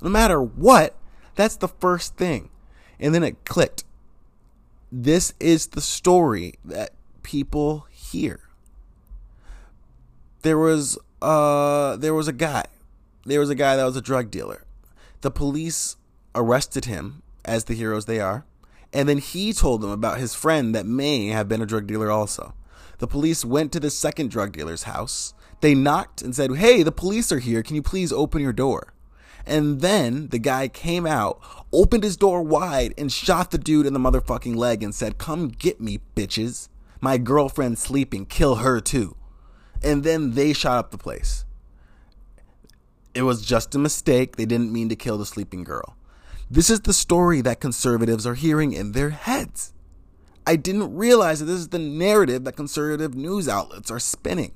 No 0.00 0.10
matter 0.10 0.40
what, 0.42 0.96
that's 1.34 1.56
the 1.56 1.68
first 1.68 2.16
thing. 2.16 2.50
And 3.00 3.14
then 3.14 3.22
it 3.22 3.44
clicked. 3.44 3.84
This 4.90 5.34
is 5.40 5.68
the 5.68 5.80
story 5.80 6.54
that 6.64 6.90
people 7.22 7.86
here. 7.90 8.40
There 10.42 10.58
was 10.58 10.98
uh 11.20 11.96
there 11.96 12.14
was 12.14 12.28
a 12.28 12.32
guy. 12.32 12.64
There 13.24 13.40
was 13.40 13.50
a 13.50 13.54
guy 13.54 13.76
that 13.76 13.84
was 13.84 13.96
a 13.96 14.02
drug 14.02 14.30
dealer. 14.30 14.64
The 15.20 15.30
police 15.30 15.96
arrested 16.34 16.86
him 16.86 17.22
as 17.44 17.64
the 17.64 17.74
heroes 17.74 18.06
they 18.06 18.18
are, 18.18 18.44
and 18.92 19.08
then 19.08 19.18
he 19.18 19.52
told 19.52 19.80
them 19.80 19.90
about 19.90 20.18
his 20.18 20.34
friend 20.34 20.74
that 20.74 20.86
may 20.86 21.28
have 21.28 21.48
been 21.48 21.62
a 21.62 21.66
drug 21.66 21.86
dealer 21.86 22.10
also. 22.10 22.54
The 22.98 23.06
police 23.06 23.44
went 23.44 23.72
to 23.72 23.80
the 23.80 23.90
second 23.90 24.30
drug 24.30 24.52
dealer's 24.52 24.84
house. 24.84 25.34
They 25.60 25.74
knocked 25.74 26.22
and 26.22 26.34
said, 26.34 26.56
"Hey, 26.56 26.82
the 26.82 26.92
police 26.92 27.30
are 27.30 27.38
here. 27.38 27.62
Can 27.62 27.76
you 27.76 27.82
please 27.82 28.12
open 28.12 28.42
your 28.42 28.52
door?" 28.52 28.92
And 29.46 29.80
then 29.80 30.28
the 30.28 30.38
guy 30.38 30.68
came 30.68 31.06
out, 31.06 31.40
opened 31.72 32.04
his 32.04 32.16
door 32.16 32.42
wide, 32.42 32.94
and 32.96 33.10
shot 33.10 33.50
the 33.50 33.58
dude 33.58 33.86
in 33.86 33.92
the 33.92 33.98
motherfucking 33.98 34.56
leg 34.56 34.82
and 34.82 34.94
said, 34.94 35.18
Come 35.18 35.48
get 35.48 35.80
me, 35.80 36.00
bitches 36.14 36.68
my 37.02 37.18
girlfriend 37.18 37.78
sleeping, 37.78 38.24
kill 38.24 38.56
her 38.56 38.80
too. 38.80 39.16
And 39.82 40.04
then 40.04 40.34
they 40.34 40.52
shot 40.52 40.78
up 40.78 40.90
the 40.92 40.98
place. 40.98 41.44
It 43.12 43.22
was 43.22 43.44
just 43.44 43.74
a 43.74 43.78
mistake. 43.78 44.36
They 44.36 44.46
didn't 44.46 44.72
mean 44.72 44.88
to 44.88 44.96
kill 44.96 45.18
the 45.18 45.26
sleeping 45.26 45.64
girl. 45.64 45.96
This 46.48 46.70
is 46.70 46.80
the 46.80 46.92
story 46.94 47.40
that 47.40 47.60
conservatives 47.60 48.26
are 48.26 48.34
hearing 48.34 48.72
in 48.72 48.92
their 48.92 49.10
heads. 49.10 49.72
I 50.46 50.56
didn't 50.56 50.94
realize 50.94 51.40
that 51.40 51.46
this 51.46 51.58
is 51.58 51.68
the 51.68 51.78
narrative 51.78 52.44
that 52.44 52.56
conservative 52.56 53.14
news 53.14 53.48
outlets 53.48 53.90
are 53.90 53.98
spinning. 53.98 54.52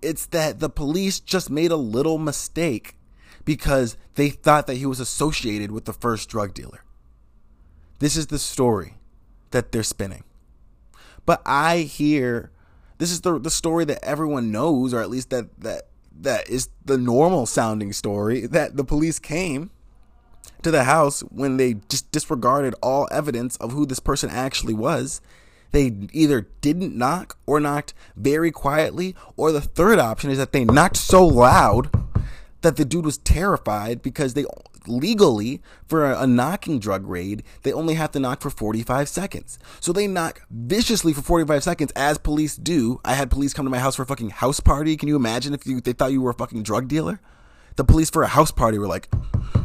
It's 0.00 0.26
that 0.26 0.60
the 0.60 0.70
police 0.70 1.20
just 1.20 1.50
made 1.50 1.70
a 1.70 1.76
little 1.76 2.18
mistake 2.18 2.96
because 3.44 3.96
they 4.14 4.30
thought 4.30 4.66
that 4.66 4.76
he 4.76 4.86
was 4.86 5.00
associated 5.00 5.72
with 5.72 5.84
the 5.84 5.92
first 5.92 6.28
drug 6.28 6.54
dealer. 6.54 6.84
This 7.98 8.16
is 8.16 8.28
the 8.28 8.38
story 8.38 8.94
that 9.50 9.72
they're 9.72 9.82
spinning. 9.82 10.24
But 11.28 11.42
I 11.44 11.80
hear 11.80 12.50
this 12.96 13.10
is 13.10 13.20
the 13.20 13.38
the 13.38 13.50
story 13.50 13.84
that 13.84 14.02
everyone 14.02 14.50
knows, 14.50 14.94
or 14.94 15.02
at 15.02 15.10
least 15.10 15.28
that 15.28 15.60
that 15.60 15.82
that 16.20 16.48
is 16.48 16.70
the 16.82 16.96
normal 16.96 17.44
sounding 17.44 17.92
story 17.92 18.46
that 18.46 18.78
the 18.78 18.82
police 18.82 19.18
came 19.18 19.68
to 20.62 20.70
the 20.70 20.84
house 20.84 21.20
when 21.20 21.58
they 21.58 21.74
just 21.90 22.10
disregarded 22.12 22.74
all 22.82 23.06
evidence 23.10 23.56
of 23.56 23.72
who 23.72 23.84
this 23.84 24.00
person 24.00 24.30
actually 24.30 24.72
was. 24.72 25.20
They 25.72 25.92
either 26.14 26.48
didn't 26.62 26.96
knock 26.96 27.36
or 27.44 27.60
knocked 27.60 27.92
very 28.16 28.50
quietly, 28.50 29.14
or 29.36 29.52
the 29.52 29.60
third 29.60 29.98
option 29.98 30.30
is 30.30 30.38
that 30.38 30.52
they 30.52 30.64
knocked 30.64 30.96
so 30.96 31.26
loud 31.26 31.90
that 32.62 32.76
the 32.76 32.86
dude 32.86 33.04
was 33.04 33.18
terrified 33.18 34.00
because 34.00 34.32
they 34.32 34.46
legally 34.88 35.62
for 35.86 36.10
a, 36.10 36.22
a, 36.22 36.26
knocking 36.26 36.78
drug 36.78 37.06
raid 37.06 37.42
they 37.62 37.72
only 37.72 37.94
have 37.94 38.10
to 38.10 38.20
knock 38.20 38.40
for 38.40 38.50
45 38.50 39.08
seconds 39.08 39.58
so 39.80 39.92
they 39.92 40.06
knock 40.06 40.42
viciously 40.50 41.12
for 41.12 41.22
45 41.22 41.62
seconds 41.62 41.92
as 41.94 42.18
police 42.18 42.56
do 42.56 43.00
i 43.04 43.14
had 43.14 43.30
police 43.30 43.52
come 43.52 43.66
to 43.66 43.70
my 43.70 43.78
house 43.78 43.96
for 43.96 44.02
a 44.02 44.06
fucking 44.06 44.30
house 44.30 44.60
party 44.60 44.96
can 44.96 45.08
you 45.08 45.16
imagine 45.16 45.54
if 45.54 45.66
you, 45.66 45.80
they 45.80 45.92
thought 45.92 46.12
you 46.12 46.22
were 46.22 46.30
a 46.30 46.34
fucking 46.34 46.62
drug 46.62 46.88
dealer 46.88 47.20
the 47.76 47.84
police 47.84 48.10
for 48.10 48.22
a 48.22 48.28
house 48.28 48.50
party 48.50 48.78
were 48.78 48.88
like 48.88 49.08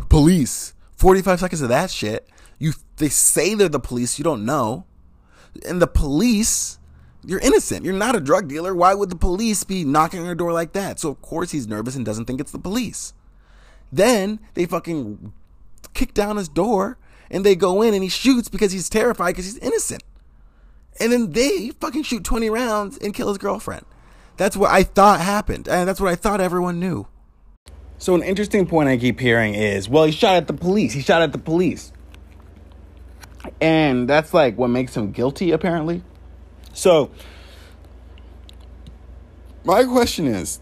police 0.09 0.73
45 0.97 1.39
seconds 1.39 1.61
of 1.61 1.69
that 1.69 1.89
shit 1.89 2.29
you 2.59 2.73
they 2.97 3.09
say 3.09 3.55
they're 3.55 3.69
the 3.69 3.79
police 3.79 4.17
you 4.17 4.23
don't 4.23 4.45
know 4.45 4.85
and 5.65 5.81
the 5.81 5.87
police 5.87 6.79
you're 7.25 7.39
innocent. 7.39 7.85
You're 7.85 7.93
not 7.93 8.15
a 8.15 8.19
drug 8.19 8.47
dealer. 8.47 8.75
Why 8.75 8.93
would 8.93 9.09
the 9.09 9.15
police 9.15 9.63
be 9.63 9.83
knocking 9.83 10.19
on 10.19 10.25
your 10.25 10.35
door 10.35 10.51
like 10.51 10.73
that? 10.73 10.99
So, 10.99 11.09
of 11.09 11.21
course, 11.21 11.51
he's 11.51 11.67
nervous 11.67 11.95
and 11.95 12.05
doesn't 12.05 12.25
think 12.25 12.41
it's 12.41 12.51
the 12.51 12.59
police. 12.59 13.13
Then 13.93 14.39
they 14.55 14.65
fucking 14.65 15.31
kick 15.93 16.15
down 16.15 16.37
his 16.37 16.49
door 16.49 16.97
and 17.29 17.45
they 17.45 17.55
go 17.55 17.83
in 17.83 17.93
and 17.93 18.01
he 18.01 18.09
shoots 18.09 18.49
because 18.49 18.71
he's 18.71 18.89
terrified 18.89 19.31
because 19.31 19.45
he's 19.45 19.59
innocent. 19.59 20.03
And 20.99 21.11
then 21.11 21.31
they 21.31 21.69
fucking 21.79 22.03
shoot 22.03 22.23
20 22.23 22.49
rounds 22.49 22.97
and 22.97 23.13
kill 23.13 23.27
his 23.27 23.37
girlfriend. 23.37 23.85
That's 24.37 24.57
what 24.57 24.71
I 24.71 24.81
thought 24.81 25.19
happened. 25.19 25.67
And 25.67 25.87
that's 25.87 26.01
what 26.01 26.11
I 26.11 26.15
thought 26.15 26.41
everyone 26.41 26.79
knew. 26.79 27.07
So, 27.99 28.15
an 28.15 28.23
interesting 28.23 28.65
point 28.65 28.89
I 28.89 28.97
keep 28.97 29.19
hearing 29.19 29.53
is 29.53 29.87
well, 29.87 30.05
he 30.05 30.11
shot 30.11 30.35
at 30.35 30.47
the 30.47 30.53
police. 30.53 30.93
He 30.93 31.01
shot 31.01 31.21
at 31.21 31.31
the 31.31 31.37
police. 31.37 31.93
And 33.61 34.09
that's 34.09 34.33
like 34.33 34.57
what 34.57 34.69
makes 34.69 34.97
him 34.97 35.11
guilty, 35.11 35.51
apparently. 35.51 36.03
So, 36.73 37.11
my 39.63 39.83
question 39.83 40.27
is 40.27 40.59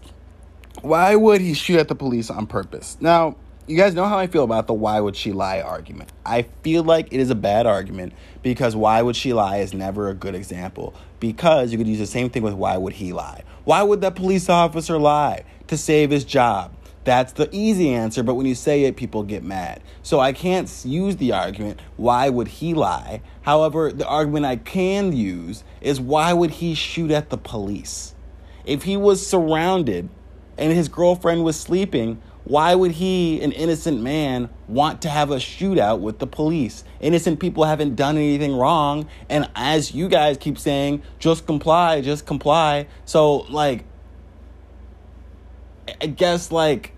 why 0.82 1.14
would 1.14 1.40
he 1.40 1.54
shoot 1.54 1.78
at 1.78 1.88
the 1.88 1.94
police 1.94 2.28
on 2.28 2.46
purpose? 2.46 2.96
Now, 3.00 3.36
you 3.68 3.76
guys 3.76 3.94
know 3.94 4.04
how 4.04 4.18
I 4.18 4.26
feel 4.26 4.42
about 4.42 4.66
the 4.66 4.74
why 4.74 4.98
would 4.98 5.14
she 5.14 5.32
lie 5.32 5.60
argument. 5.60 6.10
I 6.26 6.42
feel 6.62 6.82
like 6.82 7.12
it 7.12 7.20
is 7.20 7.30
a 7.30 7.36
bad 7.36 7.66
argument 7.66 8.12
because 8.42 8.74
why 8.74 9.00
would 9.00 9.14
she 9.14 9.32
lie 9.32 9.58
is 9.58 9.72
never 9.72 10.08
a 10.08 10.14
good 10.14 10.34
example. 10.34 10.94
Because 11.20 11.70
you 11.70 11.78
could 11.78 11.86
use 11.86 12.00
the 12.00 12.06
same 12.06 12.30
thing 12.30 12.42
with 12.42 12.54
why 12.54 12.76
would 12.76 12.94
he 12.94 13.12
lie? 13.12 13.44
Why 13.64 13.84
would 13.84 14.00
that 14.00 14.16
police 14.16 14.48
officer 14.48 14.98
lie? 14.98 15.44
To 15.68 15.76
save 15.76 16.10
his 16.10 16.24
job. 16.24 16.74
That's 17.04 17.32
the 17.32 17.48
easy 17.52 17.90
answer, 17.90 18.22
but 18.22 18.34
when 18.34 18.46
you 18.46 18.54
say 18.54 18.84
it, 18.84 18.96
people 18.96 19.22
get 19.22 19.42
mad. 19.42 19.82
So 20.02 20.20
I 20.20 20.32
can't 20.32 20.70
use 20.84 21.16
the 21.16 21.32
argument, 21.32 21.80
why 21.96 22.28
would 22.28 22.48
he 22.48 22.74
lie? 22.74 23.22
However, 23.42 23.92
the 23.92 24.06
argument 24.06 24.46
I 24.46 24.56
can 24.56 25.12
use 25.12 25.64
is 25.80 26.00
why 26.00 26.32
would 26.32 26.50
he 26.50 26.74
shoot 26.74 27.10
at 27.10 27.30
the 27.30 27.38
police? 27.38 28.14
If 28.64 28.84
he 28.84 28.96
was 28.96 29.24
surrounded 29.24 30.08
and 30.58 30.72
his 30.72 30.88
girlfriend 30.88 31.44
was 31.44 31.58
sleeping, 31.58 32.20
why 32.44 32.74
would 32.74 32.92
he, 32.92 33.40
an 33.40 33.52
innocent 33.52 34.00
man, 34.00 34.50
want 34.66 35.02
to 35.02 35.08
have 35.08 35.30
a 35.30 35.36
shootout 35.36 36.00
with 36.00 36.18
the 36.18 36.26
police? 36.26 36.82
Innocent 37.00 37.38
people 37.38 37.64
haven't 37.64 37.94
done 37.94 38.16
anything 38.16 38.56
wrong. 38.56 39.08
And 39.28 39.48
as 39.54 39.94
you 39.94 40.08
guys 40.08 40.36
keep 40.38 40.58
saying, 40.58 41.02
just 41.18 41.46
comply, 41.46 42.00
just 42.00 42.26
comply. 42.26 42.88
So, 43.04 43.38
like, 43.50 43.84
I 46.00 46.06
guess 46.06 46.50
like 46.50 46.92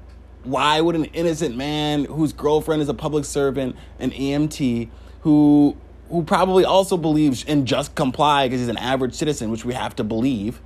why 0.45 0.81
would 0.81 0.95
an 0.95 1.07
innocent 1.07 1.57
man 1.57 2.05
whose 2.05 2.33
girlfriend 2.33 2.83
is 2.83 2.89
a 2.89 2.95
public 2.95 3.25
servant, 3.25 3.77
an 3.99 4.11
EMT, 4.11 4.89
who 5.23 5.77
who 6.11 6.23
probably 6.23 6.65
also 6.65 6.97
believes 6.97 7.43
in 7.45 7.65
just 7.65 7.95
comply 7.95 8.47
because 8.47 8.61
he's 8.61 8.69
an 8.69 8.77
average 8.77 9.15
citizen, 9.15 9.51
which 9.51 9.65
we 9.65 9.73
have 9.73 9.97
to 9.97 10.05
believe. 10.05 10.61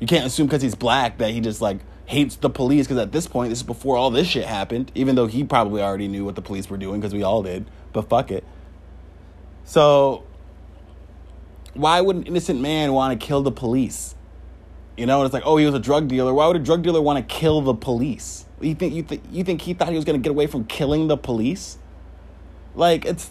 You 0.00 0.06
can't 0.06 0.26
assume 0.26 0.46
because 0.46 0.62
he's 0.62 0.74
black 0.74 1.18
that 1.18 1.30
he 1.30 1.40
just 1.40 1.60
like 1.60 1.78
hates 2.10 2.34
the 2.36 2.50
police 2.50 2.86
because 2.86 2.98
at 2.98 3.12
this 3.12 3.28
point, 3.28 3.50
this 3.50 3.60
is 3.60 3.62
before 3.62 3.96
all 3.96 4.10
this 4.10 4.26
shit 4.26 4.44
happened, 4.44 4.90
even 4.96 5.14
though 5.14 5.26
he 5.26 5.44
probably 5.44 5.80
already 5.80 6.08
knew 6.08 6.24
what 6.24 6.34
the 6.34 6.42
police 6.42 6.68
were 6.68 6.76
doing 6.76 7.00
because 7.00 7.14
we 7.14 7.22
all 7.22 7.42
did, 7.42 7.70
but 7.92 8.08
fuck 8.08 8.32
it. 8.32 8.44
So, 9.64 10.24
why 11.74 12.00
would 12.00 12.16
an 12.16 12.22
innocent 12.24 12.60
man 12.60 12.92
want 12.92 13.18
to 13.18 13.26
kill 13.26 13.42
the 13.42 13.52
police? 13.52 14.16
You 14.96 15.06
know, 15.06 15.22
it's 15.22 15.32
like, 15.32 15.44
oh, 15.46 15.56
he 15.56 15.64
was 15.64 15.74
a 15.74 15.78
drug 15.78 16.08
dealer. 16.08 16.34
Why 16.34 16.48
would 16.48 16.56
a 16.56 16.60
drug 16.60 16.82
dealer 16.82 17.00
want 17.00 17.26
to 17.26 17.34
kill 17.34 17.60
the 17.60 17.74
police? 17.74 18.44
You 18.60 18.74
think 18.74 18.92
you, 18.92 19.04
th- 19.04 19.22
you 19.30 19.44
think 19.44 19.62
he 19.62 19.72
thought 19.72 19.88
he 19.88 19.94
was 19.94 20.04
going 20.04 20.20
to 20.20 20.22
get 20.22 20.30
away 20.30 20.48
from 20.48 20.64
killing 20.64 21.06
the 21.06 21.16
police? 21.16 21.78
Like 22.74 23.04
it's 23.04 23.30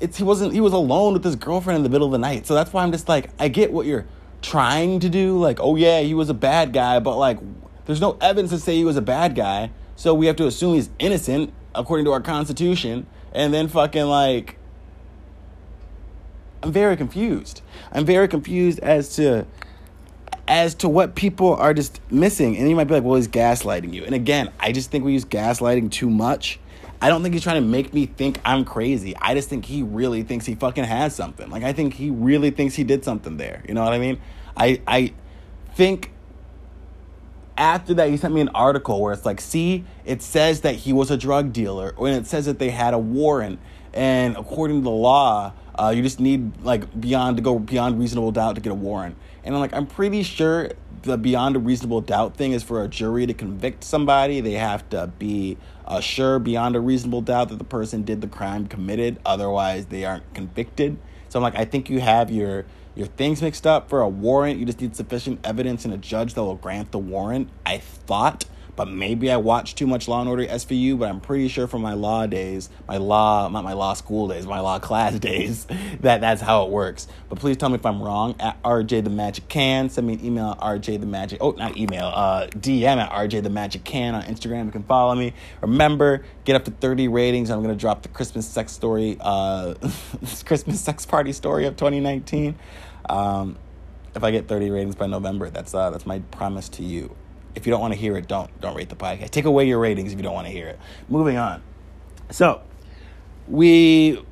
it's 0.00 0.18
he 0.18 0.22
wasn't 0.22 0.52
he 0.52 0.60
was 0.60 0.72
alone 0.74 1.14
with 1.14 1.24
his 1.24 1.36
girlfriend 1.36 1.78
in 1.78 1.82
the 1.82 1.88
middle 1.88 2.06
of 2.06 2.12
the 2.12 2.18
night. 2.18 2.46
So 2.46 2.54
that's 2.54 2.72
why 2.72 2.82
I'm 2.82 2.92
just 2.92 3.08
like 3.08 3.30
I 3.38 3.48
get 3.48 3.72
what 3.72 3.86
you're 3.86 4.06
trying 4.44 5.00
to 5.00 5.08
do. 5.08 5.38
Like, 5.38 5.58
oh 5.60 5.74
yeah, 5.76 6.00
he 6.00 6.14
was 6.14 6.28
a 6.28 6.34
bad 6.34 6.72
guy, 6.72 7.00
but 7.00 7.16
like 7.16 7.38
there's 7.86 8.00
no 8.00 8.16
evidence 8.20 8.50
to 8.50 8.58
say 8.58 8.76
he 8.76 8.84
was 8.84 8.96
a 8.96 9.02
bad 9.02 9.34
guy. 9.34 9.70
So 9.96 10.14
we 10.14 10.26
have 10.26 10.36
to 10.36 10.46
assume 10.46 10.74
he's 10.74 10.90
innocent 10.98 11.52
according 11.74 12.04
to 12.04 12.12
our 12.12 12.20
constitution 12.20 13.06
and 13.32 13.52
then 13.52 13.68
fucking 13.68 14.04
like 14.04 14.58
I'm 16.62 16.72
very 16.72 16.96
confused. 16.96 17.62
I'm 17.92 18.04
very 18.04 18.28
confused 18.28 18.78
as 18.80 19.16
to 19.16 19.46
as 20.46 20.74
to 20.76 20.88
what 20.88 21.14
people 21.14 21.54
are 21.54 21.72
just 21.72 22.00
missing. 22.10 22.56
And 22.56 22.68
you 22.68 22.76
might 22.76 22.84
be 22.84 22.94
like, 22.94 23.02
well, 23.02 23.16
he's 23.16 23.28
gaslighting 23.28 23.92
you. 23.94 24.04
And 24.04 24.14
again, 24.14 24.50
I 24.60 24.72
just 24.72 24.90
think 24.90 25.04
we 25.04 25.12
use 25.12 25.24
gaslighting 25.24 25.90
too 25.90 26.10
much. 26.10 26.58
I 27.00 27.08
don't 27.08 27.22
think 27.22 27.34
he's 27.34 27.42
trying 27.42 27.62
to 27.62 27.68
make 27.68 27.92
me 27.92 28.06
think 28.06 28.40
I'm 28.44 28.64
crazy. 28.64 29.14
I 29.16 29.34
just 29.34 29.48
think 29.48 29.64
he 29.64 29.82
really 29.82 30.22
thinks 30.22 30.46
he 30.46 30.54
fucking 30.54 30.84
has 30.84 31.14
something. 31.14 31.50
Like 31.50 31.62
I 31.62 31.72
think 31.72 31.94
he 31.94 32.10
really 32.10 32.50
thinks 32.50 32.74
he 32.74 32.84
did 32.84 33.04
something 33.04 33.36
there. 33.36 33.62
You 33.68 33.74
know 33.74 33.84
what 33.84 33.92
I 33.92 33.98
mean? 33.98 34.20
I 34.56 34.80
I 34.86 35.12
think 35.74 36.12
after 37.56 37.94
that 37.94 38.08
he 38.08 38.16
sent 38.16 38.34
me 38.34 38.40
an 38.40 38.48
article 38.50 39.00
where 39.00 39.12
it's 39.12 39.24
like, 39.24 39.40
see, 39.40 39.84
it 40.04 40.22
says 40.22 40.62
that 40.62 40.74
he 40.74 40.92
was 40.92 41.10
a 41.10 41.16
drug 41.16 41.52
dealer, 41.52 41.94
and 41.98 42.16
it 42.16 42.26
says 42.26 42.46
that 42.46 42.58
they 42.58 42.70
had 42.70 42.94
a 42.94 42.98
warrant, 42.98 43.60
and 43.92 44.36
according 44.36 44.80
to 44.80 44.84
the 44.84 44.90
law, 44.90 45.52
uh, 45.76 45.92
you 45.94 46.02
just 46.02 46.20
need 46.20 46.62
like 46.62 47.00
beyond 47.00 47.36
to 47.36 47.42
go 47.42 47.58
beyond 47.58 47.98
reasonable 47.98 48.32
doubt 48.32 48.54
to 48.56 48.60
get 48.60 48.72
a 48.72 48.74
warrant. 48.74 49.16
And 49.44 49.54
I'm 49.54 49.60
like, 49.60 49.74
I'm 49.74 49.86
pretty 49.86 50.22
sure 50.22 50.70
the 51.04 51.16
beyond 51.16 51.56
a 51.56 51.58
reasonable 51.58 52.00
doubt 52.00 52.36
thing 52.36 52.52
is 52.52 52.62
for 52.62 52.82
a 52.82 52.88
jury 52.88 53.26
to 53.26 53.34
convict 53.34 53.84
somebody. 53.84 54.40
They 54.40 54.52
have 54.52 54.88
to 54.90 55.06
be 55.18 55.56
uh, 55.86 56.00
sure 56.00 56.38
beyond 56.38 56.76
a 56.76 56.80
reasonable 56.80 57.20
doubt 57.20 57.50
that 57.50 57.58
the 57.58 57.64
person 57.64 58.02
did 58.02 58.20
the 58.20 58.26
crime 58.26 58.66
committed. 58.66 59.18
Otherwise, 59.24 59.86
they 59.86 60.04
aren't 60.04 60.32
convicted. 60.34 60.98
So 61.28 61.38
I'm 61.38 61.42
like, 61.42 61.56
I 61.56 61.64
think 61.64 61.90
you 61.90 62.00
have 62.00 62.30
your 62.30 62.64
your 62.94 63.06
things 63.08 63.42
mixed 63.42 63.66
up 63.66 63.88
for 63.88 64.00
a 64.00 64.08
warrant. 64.08 64.58
You 64.58 64.66
just 64.66 64.80
need 64.80 64.94
sufficient 64.94 65.40
evidence 65.44 65.84
and 65.84 65.92
a 65.92 65.96
judge 65.96 66.34
that 66.34 66.42
will 66.42 66.54
grant 66.54 66.92
the 66.92 66.98
warrant. 66.98 67.48
I 67.66 67.78
thought 67.78 68.44
but 68.76 68.88
maybe 68.88 69.30
I 69.30 69.36
watched 69.36 69.78
too 69.78 69.86
much 69.86 70.08
Law 70.08 70.20
and 70.20 70.28
Order 70.28 70.46
SVU, 70.46 70.98
but 70.98 71.08
I'm 71.08 71.20
pretty 71.20 71.48
sure 71.48 71.66
from 71.66 71.82
my 71.82 71.94
law 71.94 72.26
days, 72.26 72.70
my 72.88 72.96
law, 72.96 73.48
not 73.48 73.64
my 73.64 73.72
law 73.72 73.94
school 73.94 74.28
days, 74.28 74.46
my 74.46 74.60
law 74.60 74.78
class 74.84 75.18
days, 75.18 75.66
that 76.00 76.20
that's 76.20 76.40
how 76.40 76.64
it 76.64 76.70
works. 76.70 77.06
But 77.28 77.38
please 77.38 77.56
tell 77.56 77.68
me 77.68 77.76
if 77.76 77.86
I'm 77.86 78.02
wrong. 78.02 78.34
At 78.40 78.60
RJ 78.62 79.04
the 79.04 79.10
Magic 79.10 79.48
Can, 79.48 79.88
send 79.90 80.06
me 80.06 80.14
an 80.14 80.24
email 80.24 80.50
at 80.50 80.60
RJ 80.60 81.00
the 81.00 81.06
Magic. 81.06 81.38
Oh, 81.40 81.52
not 81.52 81.76
email. 81.76 82.06
Uh, 82.06 82.46
DM 82.48 82.96
at 82.96 83.10
RJ 83.10 83.42
the 83.42 83.50
Magic 83.50 83.84
Can 83.84 84.14
on 84.14 84.22
Instagram. 84.22 84.66
You 84.66 84.72
can 84.72 84.84
follow 84.84 85.14
me. 85.14 85.32
Remember, 85.60 86.24
get 86.44 86.56
up 86.56 86.64
to 86.64 86.70
30 86.70 87.08
ratings. 87.08 87.50
I'm 87.50 87.62
gonna 87.62 87.76
drop 87.76 88.02
the 88.02 88.08
Christmas 88.08 88.46
sex 88.46 88.72
story, 88.72 89.16
uh, 89.20 89.74
Christmas 90.44 90.80
sex 90.80 91.06
party 91.06 91.32
story 91.32 91.66
of 91.66 91.76
2019. 91.76 92.56
Um, 93.08 93.56
if 94.14 94.22
I 94.22 94.30
get 94.30 94.48
30 94.48 94.70
ratings 94.70 94.94
by 94.94 95.06
November, 95.06 95.50
that's 95.50 95.74
uh, 95.74 95.90
that's 95.90 96.06
my 96.06 96.20
promise 96.30 96.68
to 96.70 96.84
you. 96.84 97.14
If 97.54 97.66
you 97.66 97.70
don't 97.70 97.80
want 97.80 97.92
to 97.92 97.98
hear 97.98 98.16
it, 98.16 98.26
don't 98.26 98.50
don't 98.60 98.76
rate 98.76 98.88
the 98.88 98.96
podcast. 98.96 99.30
Take 99.30 99.44
away 99.44 99.66
your 99.66 99.78
ratings 99.78 100.12
if 100.12 100.18
you 100.18 100.22
don't 100.22 100.34
want 100.34 100.46
to 100.46 100.52
hear 100.52 100.68
it. 100.68 100.78
Moving 101.08 101.36
on. 101.36 101.62
So, 102.30 102.62
we 103.48 104.24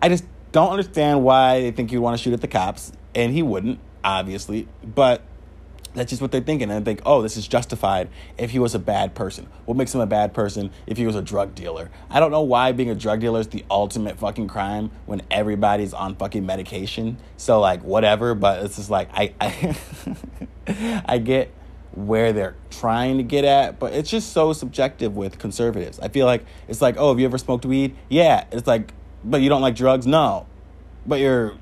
I 0.00 0.08
just 0.08 0.24
don't 0.52 0.70
understand 0.70 1.24
why 1.24 1.60
they 1.60 1.70
think 1.70 1.92
you'd 1.92 2.00
want 2.00 2.16
to 2.16 2.22
shoot 2.22 2.32
at 2.32 2.40
the 2.40 2.48
cops, 2.48 2.92
and 3.14 3.32
he 3.32 3.42
wouldn't, 3.42 3.80
obviously, 4.04 4.68
but 4.84 5.22
that's 5.96 6.10
just 6.10 6.22
what 6.22 6.30
they're 6.30 6.40
thinking. 6.40 6.70
And 6.70 6.84
they 6.84 6.90
think, 6.90 7.02
oh, 7.04 7.22
this 7.22 7.36
is 7.36 7.48
justified 7.48 8.08
if 8.38 8.50
he 8.50 8.58
was 8.58 8.74
a 8.74 8.78
bad 8.78 9.14
person. 9.14 9.48
What 9.64 9.76
makes 9.76 9.94
him 9.94 10.00
a 10.00 10.06
bad 10.06 10.34
person 10.34 10.70
if 10.86 10.96
he 10.96 11.06
was 11.06 11.16
a 11.16 11.22
drug 11.22 11.54
dealer? 11.54 11.90
I 12.10 12.20
don't 12.20 12.30
know 12.30 12.42
why 12.42 12.72
being 12.72 12.90
a 12.90 12.94
drug 12.94 13.20
dealer 13.20 13.40
is 13.40 13.48
the 13.48 13.64
ultimate 13.70 14.18
fucking 14.18 14.48
crime 14.48 14.90
when 15.06 15.22
everybody's 15.30 15.94
on 15.94 16.14
fucking 16.16 16.44
medication. 16.46 17.16
So, 17.36 17.60
like, 17.60 17.82
whatever, 17.82 18.34
but 18.34 18.64
it's 18.64 18.76
just 18.76 18.90
like, 18.90 19.08
I, 19.12 19.34
I, 19.40 19.76
I 21.06 21.18
get 21.18 21.52
where 21.96 22.32
they're 22.32 22.54
trying 22.70 23.16
to 23.16 23.22
get 23.22 23.44
at, 23.44 23.78
but 23.78 23.94
it's 23.94 24.10
just 24.10 24.32
so 24.32 24.52
subjective 24.52 25.16
with 25.16 25.38
conservatives. 25.38 25.98
I 25.98 26.08
feel 26.08 26.26
like 26.26 26.44
it's 26.68 26.82
like, 26.82 26.96
oh, 26.98 27.08
have 27.08 27.18
you 27.18 27.24
ever 27.24 27.38
smoked 27.38 27.64
weed? 27.64 27.96
Yeah. 28.10 28.44
It's 28.52 28.66
like, 28.66 28.92
but 29.24 29.40
you 29.40 29.48
don't 29.48 29.62
like 29.62 29.74
drugs? 29.74 30.06
No. 30.06 30.46
But 31.06 31.20
your 31.20 31.54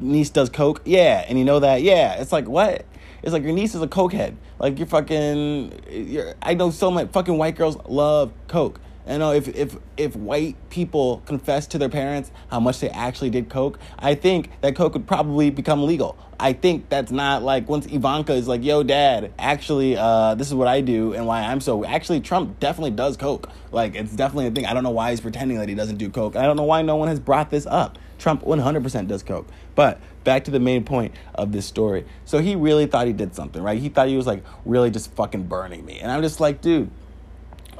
niece 0.00 0.30
does 0.30 0.50
coke? 0.50 0.82
Yeah. 0.84 1.24
And 1.28 1.38
you 1.38 1.44
know 1.44 1.60
that? 1.60 1.82
Yeah. 1.82 2.20
It's 2.20 2.32
like, 2.32 2.48
what? 2.48 2.84
It's 3.26 3.32
like 3.32 3.42
your 3.42 3.52
niece 3.52 3.74
is 3.74 3.82
a 3.82 3.88
cokehead. 3.88 4.36
Like 4.60 4.78
you're 4.78 4.86
fucking. 4.86 5.80
You're, 5.90 6.34
I 6.40 6.54
know 6.54 6.70
so 6.70 6.92
many 6.92 7.08
fucking 7.08 7.36
white 7.36 7.56
girls 7.56 7.76
love 7.88 8.32
coke. 8.46 8.80
And 9.04 9.18
know 9.18 9.32
if 9.32 9.48
if 9.48 9.76
if 9.96 10.14
white 10.14 10.54
people 10.70 11.24
confess 11.26 11.66
to 11.68 11.78
their 11.78 11.88
parents 11.88 12.30
how 12.52 12.60
much 12.60 12.78
they 12.78 12.88
actually 12.88 13.30
did 13.30 13.48
coke, 13.48 13.80
I 13.98 14.14
think 14.14 14.50
that 14.60 14.76
coke 14.76 14.92
would 14.92 15.08
probably 15.08 15.50
become 15.50 15.84
legal. 15.84 16.16
I 16.38 16.52
think 16.52 16.88
that's 16.88 17.10
not 17.10 17.42
like 17.42 17.68
once 17.68 17.86
Ivanka 17.86 18.32
is 18.32 18.46
like, 18.46 18.62
"Yo, 18.62 18.84
dad, 18.84 19.32
actually, 19.40 19.96
uh, 19.96 20.36
this 20.36 20.46
is 20.46 20.54
what 20.54 20.68
I 20.68 20.80
do 20.80 21.12
and 21.12 21.26
why 21.26 21.40
I'm 21.42 21.60
so." 21.60 21.84
Actually, 21.84 22.20
Trump 22.20 22.60
definitely 22.60 22.92
does 22.92 23.16
coke. 23.16 23.50
Like 23.72 23.96
it's 23.96 24.14
definitely 24.14 24.46
a 24.46 24.50
thing. 24.52 24.66
I 24.66 24.72
don't 24.72 24.84
know 24.84 24.90
why 24.90 25.10
he's 25.10 25.20
pretending 25.20 25.58
that 25.58 25.68
he 25.68 25.74
doesn't 25.74 25.96
do 25.96 26.10
coke. 26.10 26.36
I 26.36 26.42
don't 26.42 26.56
know 26.56 26.62
why 26.62 26.82
no 26.82 26.94
one 26.94 27.08
has 27.08 27.18
brought 27.18 27.50
this 27.50 27.66
up. 27.66 27.98
Trump 28.18 28.42
100% 28.42 29.08
does 29.08 29.22
coke. 29.22 29.46
But 29.74 30.00
back 30.24 30.44
to 30.44 30.50
the 30.50 30.60
main 30.60 30.84
point 30.84 31.14
of 31.34 31.52
this 31.52 31.66
story. 31.66 32.04
So 32.24 32.38
he 32.38 32.56
really 32.56 32.86
thought 32.86 33.06
he 33.06 33.12
did 33.12 33.34
something, 33.34 33.62
right? 33.62 33.78
He 33.78 33.88
thought 33.88 34.08
he 34.08 34.16
was 34.16 34.26
like 34.26 34.44
really 34.64 34.90
just 34.90 35.12
fucking 35.12 35.44
burning 35.44 35.84
me. 35.84 36.00
And 36.00 36.10
I'm 36.10 36.22
just 36.22 36.40
like, 36.40 36.60
dude, 36.60 36.90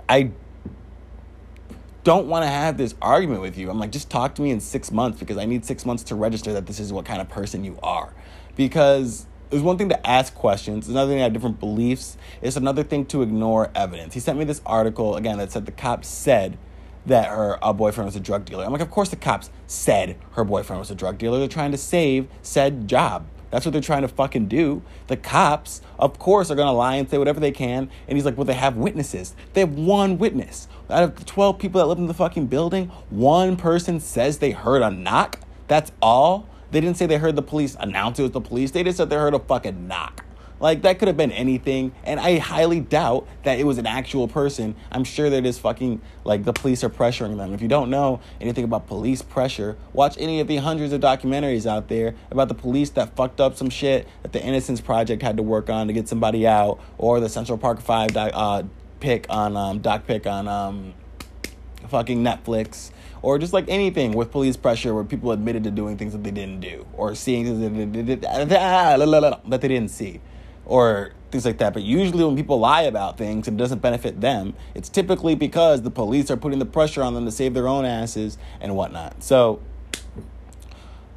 I 0.09 0.31
don't 2.05 2.29
want 2.29 2.45
to 2.45 2.49
have 2.49 2.77
this 2.77 2.95
argument 3.03 3.41
with 3.41 3.59
you. 3.59 3.69
I'm 3.69 3.81
like, 3.81 3.91
just 3.91 4.09
talk 4.09 4.37
to 4.37 4.43
me 4.43 4.51
in 4.51 4.61
six 4.61 4.93
months 4.93 5.19
because 5.19 5.39
I 5.39 5.45
need 5.45 5.65
six 5.65 5.85
months 5.85 6.05
to 6.05 6.15
register 6.15 6.53
that 6.53 6.67
this 6.67 6.79
is 6.79 6.93
what 6.93 7.05
kind 7.05 7.21
of 7.21 7.29
person 7.29 7.65
you 7.65 7.79
are. 7.83 8.15
Because 8.55 9.27
it's 9.51 9.63
one 9.63 9.77
thing 9.77 9.89
to 9.89 10.07
ask 10.07 10.35
questions, 10.35 10.85
it's 10.85 10.89
another 10.89 11.11
thing 11.11 11.19
to 11.19 11.25
have 11.25 11.33
different 11.33 11.59
beliefs, 11.59 12.17
it's 12.43 12.57
another 12.57 12.85
thing 12.85 13.07
to 13.07 13.23
ignore 13.23 13.71
evidence. 13.75 14.15
He 14.15 14.21
sent 14.21 14.39
me 14.39 14.45
this 14.45 14.63
article 14.65 15.17
again 15.17 15.39
that 15.39 15.51
said 15.51 15.67
the 15.67 15.73
cops 15.73 16.07
said 16.09 16.59
that 17.07 17.29
her 17.29 17.59
uh, 17.65 17.73
boyfriend 17.73 18.07
was 18.07 18.17
a 18.17 18.21
drug 18.21 18.45
dealer. 18.45 18.65
I'm 18.65 18.73
like, 18.73 18.81
of 18.83 18.91
course 18.91 19.09
the 19.09 19.17
cops 19.17 19.51
said 19.67 20.17
her 20.33 20.45
boyfriend 20.45 20.81
was 20.81 20.91
a 20.91 20.95
drug 20.95 21.19
dealer. 21.19 21.39
They're 21.39 21.49
trying 21.49 21.73
to 21.73 21.79
save 21.79 22.29
said 22.43 22.89
job. 22.89 23.27
That's 23.51 23.65
what 23.65 23.73
they're 23.73 23.81
trying 23.81 24.03
to 24.03 24.09
fucking 24.09 24.49
do. 24.49 24.83
The 25.07 25.17
cops, 25.17 25.81
of 25.99 26.19
course, 26.19 26.51
are 26.51 26.57
gonna 26.57 26.73
lie 26.73 26.97
and 26.97 27.09
say 27.09 27.17
whatever 27.17 27.41
they 27.41 27.53
can. 27.53 27.89
And 28.09 28.19
he's 28.19 28.25
like, 28.25 28.37
well, 28.37 28.45
they 28.45 28.55
have 28.55 28.77
witnesses. 28.77 29.35
They 29.55 29.61
have 29.61 29.75
one 29.75 30.19
witness. 30.19 30.69
Out 30.91 31.05
of 31.05 31.17
the 31.17 31.25
12 31.25 31.59
people 31.59 31.81
that 31.81 31.87
live 31.87 31.99
in 31.99 32.07
the 32.07 32.15
fucking 32.15 32.49
building, 32.49 32.89
one 33.09 33.57
person 33.57 34.01
says 34.01 34.39
they 34.39 34.51
heard 34.51 34.83
a 34.83 34.91
knock. 34.91 35.41
That's 35.69 35.93
all. 36.03 36.49
They 36.71 36.81
didn't 36.81 36.97
say 36.97 37.07
they 37.07 37.19
heard 37.19 37.37
the 37.37 37.43
police 37.43 37.77
announce 37.79 38.19
it 38.19 38.23
was 38.23 38.33
the 38.33 38.41
police. 38.41 38.73
They 38.73 38.83
just 38.83 38.99
said 38.99 39.09
they 39.09 39.17
heard 39.17 39.35
a 39.35 39.39
fucking 39.39 39.87
knock. 39.87 40.26
Like 40.59 40.83
that 40.83 40.99
could 40.99 41.09
have 41.09 41.17
been 41.17 41.33
anything, 41.33 41.93
and 42.05 42.19
I 42.19 42.39
highly 42.39 42.81
doubt 42.81 43.27
that 43.43 43.59
it 43.59 43.65
was 43.65 43.77
an 43.77 43.87
actual 43.87 44.27
person. 44.27 44.75
I'm 44.91 45.05
sure 45.05 45.29
that 45.29 45.45
is 45.45 45.59
fucking 45.59 46.01
like 46.25 46.45
the 46.45 46.55
police 46.55 46.83
are 46.83 46.89
pressuring 46.89 47.37
them. 47.37 47.53
If 47.53 47.61
you 47.61 47.69
don't 47.69 47.91
know 47.91 48.21
anything 48.41 48.65
about 48.65 48.87
police 48.87 49.21
pressure, 49.21 49.77
watch 49.93 50.17
any 50.19 50.41
of 50.41 50.49
the 50.49 50.57
hundreds 50.57 50.95
of 50.95 51.03
documentaries 51.03 51.67
out 51.67 51.89
there 51.89 52.15
about 52.31 52.49
the 52.49 52.55
police 52.55 52.89
that 52.91 53.15
fucked 53.17 53.41
up 53.41 53.57
some 53.57 53.69
shit 53.69 54.09
that 54.23 54.33
the 54.33 54.43
Innocence 54.43 54.81
Project 54.81 55.23
had 55.23 55.37
to 55.37 55.43
work 55.43 55.69
on 55.69 55.89
to 55.89 55.93
get 55.93 56.09
somebody 56.09 56.47
out, 56.47 56.81
or 56.97 57.21
the 57.21 57.29
Central 57.29 57.59
Park 57.59 57.81
Five 57.81 58.15
doc, 58.15 58.31
uh, 58.33 58.63
pick 59.01 59.27
on 59.29 59.59
um, 59.59 59.81
doc 59.81 60.07
pick 60.07 60.27
on 60.27 60.49
um, 60.49 60.95
fucking 61.89 62.25
Netflix 62.25 62.93
or 63.23 63.39
just 63.39 63.53
like 63.53 63.67
anything 63.69 64.13
with 64.13 64.31
police 64.31 64.57
pressure 64.57 64.95
where 64.95 65.05
people 65.05 65.33
admitted 65.33 65.65
to 65.65 65.71
doing 65.71 65.99
things 65.99 66.13
that 66.13 66.23
they 66.23 66.31
didn't 66.31 66.61
do 66.61 66.87
or 66.95 67.15
seeing 67.15 67.45
things 67.45 67.61
that 67.61 67.75
they 69.61 69.69
didn't 69.69 69.91
see 69.91 70.21
or 70.67 71.13
things 71.31 71.45
like 71.45 71.59
that. 71.59 71.73
But 71.73 71.83
usually, 71.83 72.25
when 72.25 72.37
people 72.37 72.59
lie 72.59 72.83
about 72.83 73.17
things 73.17 73.49
and 73.49 73.59
it 73.59 73.63
doesn't 73.63 73.81
benefit 73.81 74.21
them, 74.21 74.55
it's 74.75 74.89
typically 74.89 75.35
because 75.35 75.83
the 75.83 75.91
police 75.91 76.31
are 76.31 76.37
putting 76.37 76.59
the 76.59 76.67
pressure 76.67 77.03
on 77.03 77.15
them 77.15 77.25
to 77.25 77.33
save 77.33 77.55
their 77.55 77.69
own 77.69 77.85
asses 77.85 78.37
and 78.61 78.77
whatnot. 78.77 79.23
So, 79.23 79.61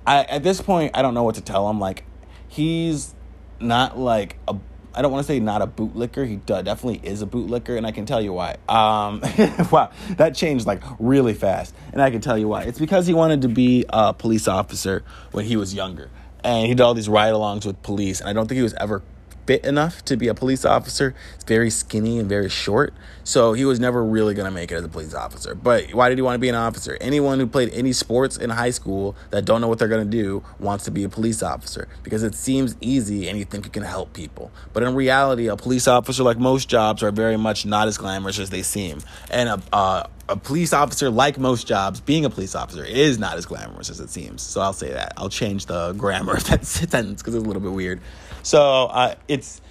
I 0.05 0.23
at 0.23 0.43
this 0.43 0.61
point, 0.61 0.95
I 0.95 1.01
don't 1.01 1.13
know 1.13 1.23
what 1.23 1.35
to 1.35 1.41
tell 1.41 1.69
him. 1.69 1.79
Like, 1.79 2.05
he's 2.47 3.13
not 3.59 3.97
like 3.97 4.37
a. 4.47 4.55
I 4.91 5.03
don't 5.03 5.11
want 5.11 5.25
to 5.25 5.31
say 5.31 5.39
not 5.39 5.61
a 5.61 5.67
bootlicker. 5.67 6.27
He 6.27 6.37
definitely 6.37 6.99
is 7.03 7.21
a 7.21 7.27
bootlicker, 7.27 7.77
and 7.77 7.85
I 7.85 7.91
can 7.91 8.07
tell 8.07 8.19
you 8.19 8.33
why. 8.33 8.57
Um, 8.67 9.21
wow, 9.71 9.91
that 10.17 10.33
changed 10.35 10.65
like 10.65 10.81
really 10.97 11.35
fast, 11.35 11.75
and 11.93 12.01
I 12.01 12.09
can 12.09 12.21
tell 12.21 12.37
you 12.37 12.47
why. 12.47 12.63
It's 12.63 12.79
because 12.79 13.05
he 13.05 13.13
wanted 13.13 13.43
to 13.43 13.49
be 13.49 13.85
a 13.87 14.13
police 14.13 14.47
officer 14.47 15.03
when 15.31 15.45
he 15.45 15.55
was 15.55 15.75
younger, 15.75 16.09
and 16.43 16.65
he 16.65 16.73
did 16.73 16.81
all 16.81 16.95
these 16.95 17.07
ride-alongs 17.07 17.67
with 17.67 17.81
police, 17.83 18.19
and 18.19 18.27
I 18.27 18.33
don't 18.33 18.47
think 18.47 18.57
he 18.57 18.63
was 18.63 18.73
ever 18.73 19.03
fit 19.49 19.65
enough 19.65 20.05
to 20.05 20.15
be 20.15 20.27
a 20.27 20.33
police 20.35 20.63
officer. 20.63 21.15
He's 21.33 21.43
very 21.43 21.71
skinny 21.71 22.19
and 22.19 22.29
very 22.29 22.49
short. 22.49 22.93
So 23.23 23.53
he 23.53 23.65
was 23.65 23.79
never 23.79 24.05
really 24.05 24.35
going 24.35 24.45
to 24.45 24.51
make 24.51 24.71
it 24.71 24.75
as 24.75 24.83
a 24.83 24.87
police 24.87 25.15
officer. 25.15 25.55
But 25.55 25.91
why 25.91 26.07
did 26.07 26.19
he 26.19 26.21
want 26.21 26.35
to 26.35 26.39
be 26.39 26.49
an 26.49 26.55
officer? 26.55 26.99
Anyone 27.01 27.39
who 27.39 27.47
played 27.47 27.73
any 27.73 27.91
sports 27.91 28.37
in 28.37 28.51
high 28.51 28.69
school 28.69 29.15
that 29.31 29.45
don't 29.45 29.59
know 29.59 29.67
what 29.67 29.79
they're 29.79 29.87
going 29.87 30.05
to 30.05 30.17
do 30.17 30.43
wants 30.59 30.85
to 30.85 30.91
be 30.91 31.03
a 31.03 31.09
police 31.09 31.41
officer 31.41 31.87
because 32.03 32.21
it 32.21 32.35
seems 32.35 32.75
easy 32.79 33.27
and 33.27 33.39
you 33.39 33.45
think 33.45 33.65
you 33.65 33.71
can 33.71 33.81
help 33.81 34.13
people. 34.13 34.51
But 34.71 34.83
in 34.83 34.93
reality, 34.93 35.47
a 35.47 35.55
police 35.55 35.87
officer, 35.87 36.21
like 36.21 36.37
most 36.37 36.69
jobs, 36.69 37.01
are 37.01 37.09
very 37.09 37.37
much 37.37 37.65
not 37.65 37.87
as 37.87 37.97
glamorous 37.97 38.37
as 38.37 38.51
they 38.51 38.61
seem. 38.61 38.99
And 39.31 39.49
a, 39.49 39.59
uh, 39.73 40.03
a 40.29 40.37
police 40.37 40.73
officer, 40.73 41.09
like 41.09 41.37
most 41.39 41.67
jobs, 41.67 41.99
being 41.99 42.23
a 42.23 42.29
police 42.29 42.55
officer 42.55 42.85
is 42.85 43.17
not 43.17 43.37
as 43.37 43.45
glamorous 43.45 43.89
as 43.89 43.99
it 43.99 44.09
seems. 44.09 44.41
So 44.41 44.61
I'll 44.61 44.73
say 44.73 44.93
that. 44.93 45.13
I'll 45.17 45.29
change 45.29 45.65
the 45.65 45.93
grammar 45.93 46.33
of 46.33 46.45
that 46.45 46.65
sentence 46.65 47.21
because 47.21 47.35
it's 47.35 47.43
a 47.43 47.47
little 47.47 47.61
bit 47.61 47.71
weird. 47.71 47.99
So 48.43 48.85
uh, 48.85 49.15
it's 49.27 49.61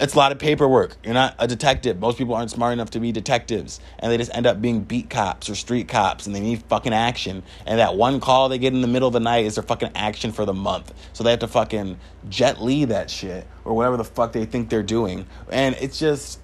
it's 0.00 0.14
a 0.14 0.18
lot 0.18 0.32
of 0.32 0.38
paperwork. 0.38 0.96
You're 1.04 1.14
not 1.14 1.36
a 1.38 1.46
detective. 1.46 2.00
Most 2.00 2.18
people 2.18 2.34
aren't 2.34 2.50
smart 2.50 2.72
enough 2.72 2.90
to 2.90 3.00
be 3.00 3.12
detectives, 3.12 3.80
and 4.00 4.10
they 4.10 4.16
just 4.16 4.34
end 4.34 4.46
up 4.46 4.60
being 4.60 4.80
beat 4.80 5.08
cops 5.08 5.48
or 5.48 5.54
street 5.54 5.88
cops, 5.88 6.26
and 6.26 6.34
they 6.34 6.40
need 6.40 6.62
fucking 6.64 6.92
action. 6.92 7.44
And 7.64 7.78
that 7.78 7.94
one 7.94 8.18
call 8.18 8.48
they 8.48 8.58
get 8.58 8.72
in 8.72 8.80
the 8.80 8.88
middle 8.88 9.06
of 9.06 9.12
the 9.12 9.20
night 9.20 9.46
is 9.46 9.54
their 9.54 9.62
fucking 9.62 9.92
action 9.94 10.32
for 10.32 10.44
the 10.44 10.52
month. 10.52 10.92
So 11.12 11.22
they 11.22 11.30
have 11.30 11.40
to 11.40 11.48
fucking 11.48 11.98
Jet 12.28 12.60
Li 12.60 12.86
that 12.86 13.10
shit 13.10 13.46
or 13.64 13.74
whatever 13.74 13.96
the 13.96 14.04
fuck 14.04 14.32
they 14.32 14.44
think 14.44 14.68
they're 14.68 14.82
doing. 14.82 15.26
And 15.50 15.76
it's 15.80 15.98
just 15.98 16.40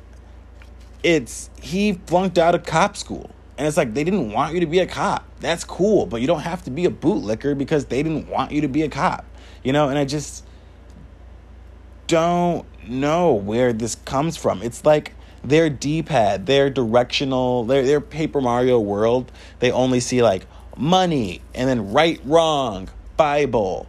it's 1.05 1.51
he 1.61 1.93
flunked 2.07 2.39
out 2.39 2.57
of 2.57 2.65
cop 2.65 2.97
school. 2.97 3.31
And 3.57 3.69
it's 3.69 3.77
like 3.77 3.95
they 3.95 4.03
didn't 4.03 4.33
want 4.33 4.55
you 4.55 4.61
to 4.61 4.67
be 4.67 4.81
a 4.81 4.87
cop. 4.87 5.25
That's 5.39 5.63
cool, 5.63 6.07
but 6.07 6.21
you 6.21 6.27
don't 6.27 6.41
have 6.41 6.65
to 6.65 6.71
be 6.71 6.87
a 6.87 6.91
bootlicker 6.91 7.57
because 7.57 7.85
they 7.85 8.03
didn't 8.03 8.29
want 8.29 8.51
you 8.51 8.63
to 8.63 8.69
be 8.69 8.83
a 8.83 8.89
cop. 8.89 9.25
You 9.63 9.73
know, 9.73 9.89
and 9.89 9.97
I 9.97 10.05
just 10.05 10.45
don't 12.09 12.67
know 12.89 13.33
where 13.33 13.73
this 13.73 13.95
comes 13.95 14.37
from. 14.37 14.61
It's 14.63 14.85
like 14.85 15.15
their 15.45 15.71
D-pad, 15.71 16.47
their 16.47 16.69
directional, 16.69 17.65
their 17.65 17.85
their 17.85 18.01
Paper 18.01 18.41
Mario 18.41 18.81
world, 18.81 19.31
they 19.61 19.71
only 19.71 20.01
see 20.01 20.23
like 20.23 20.47
money 20.77 21.41
and 21.55 21.69
then 21.69 21.93
right 21.93 22.21
wrong, 22.25 22.89
Bible. 23.17 23.87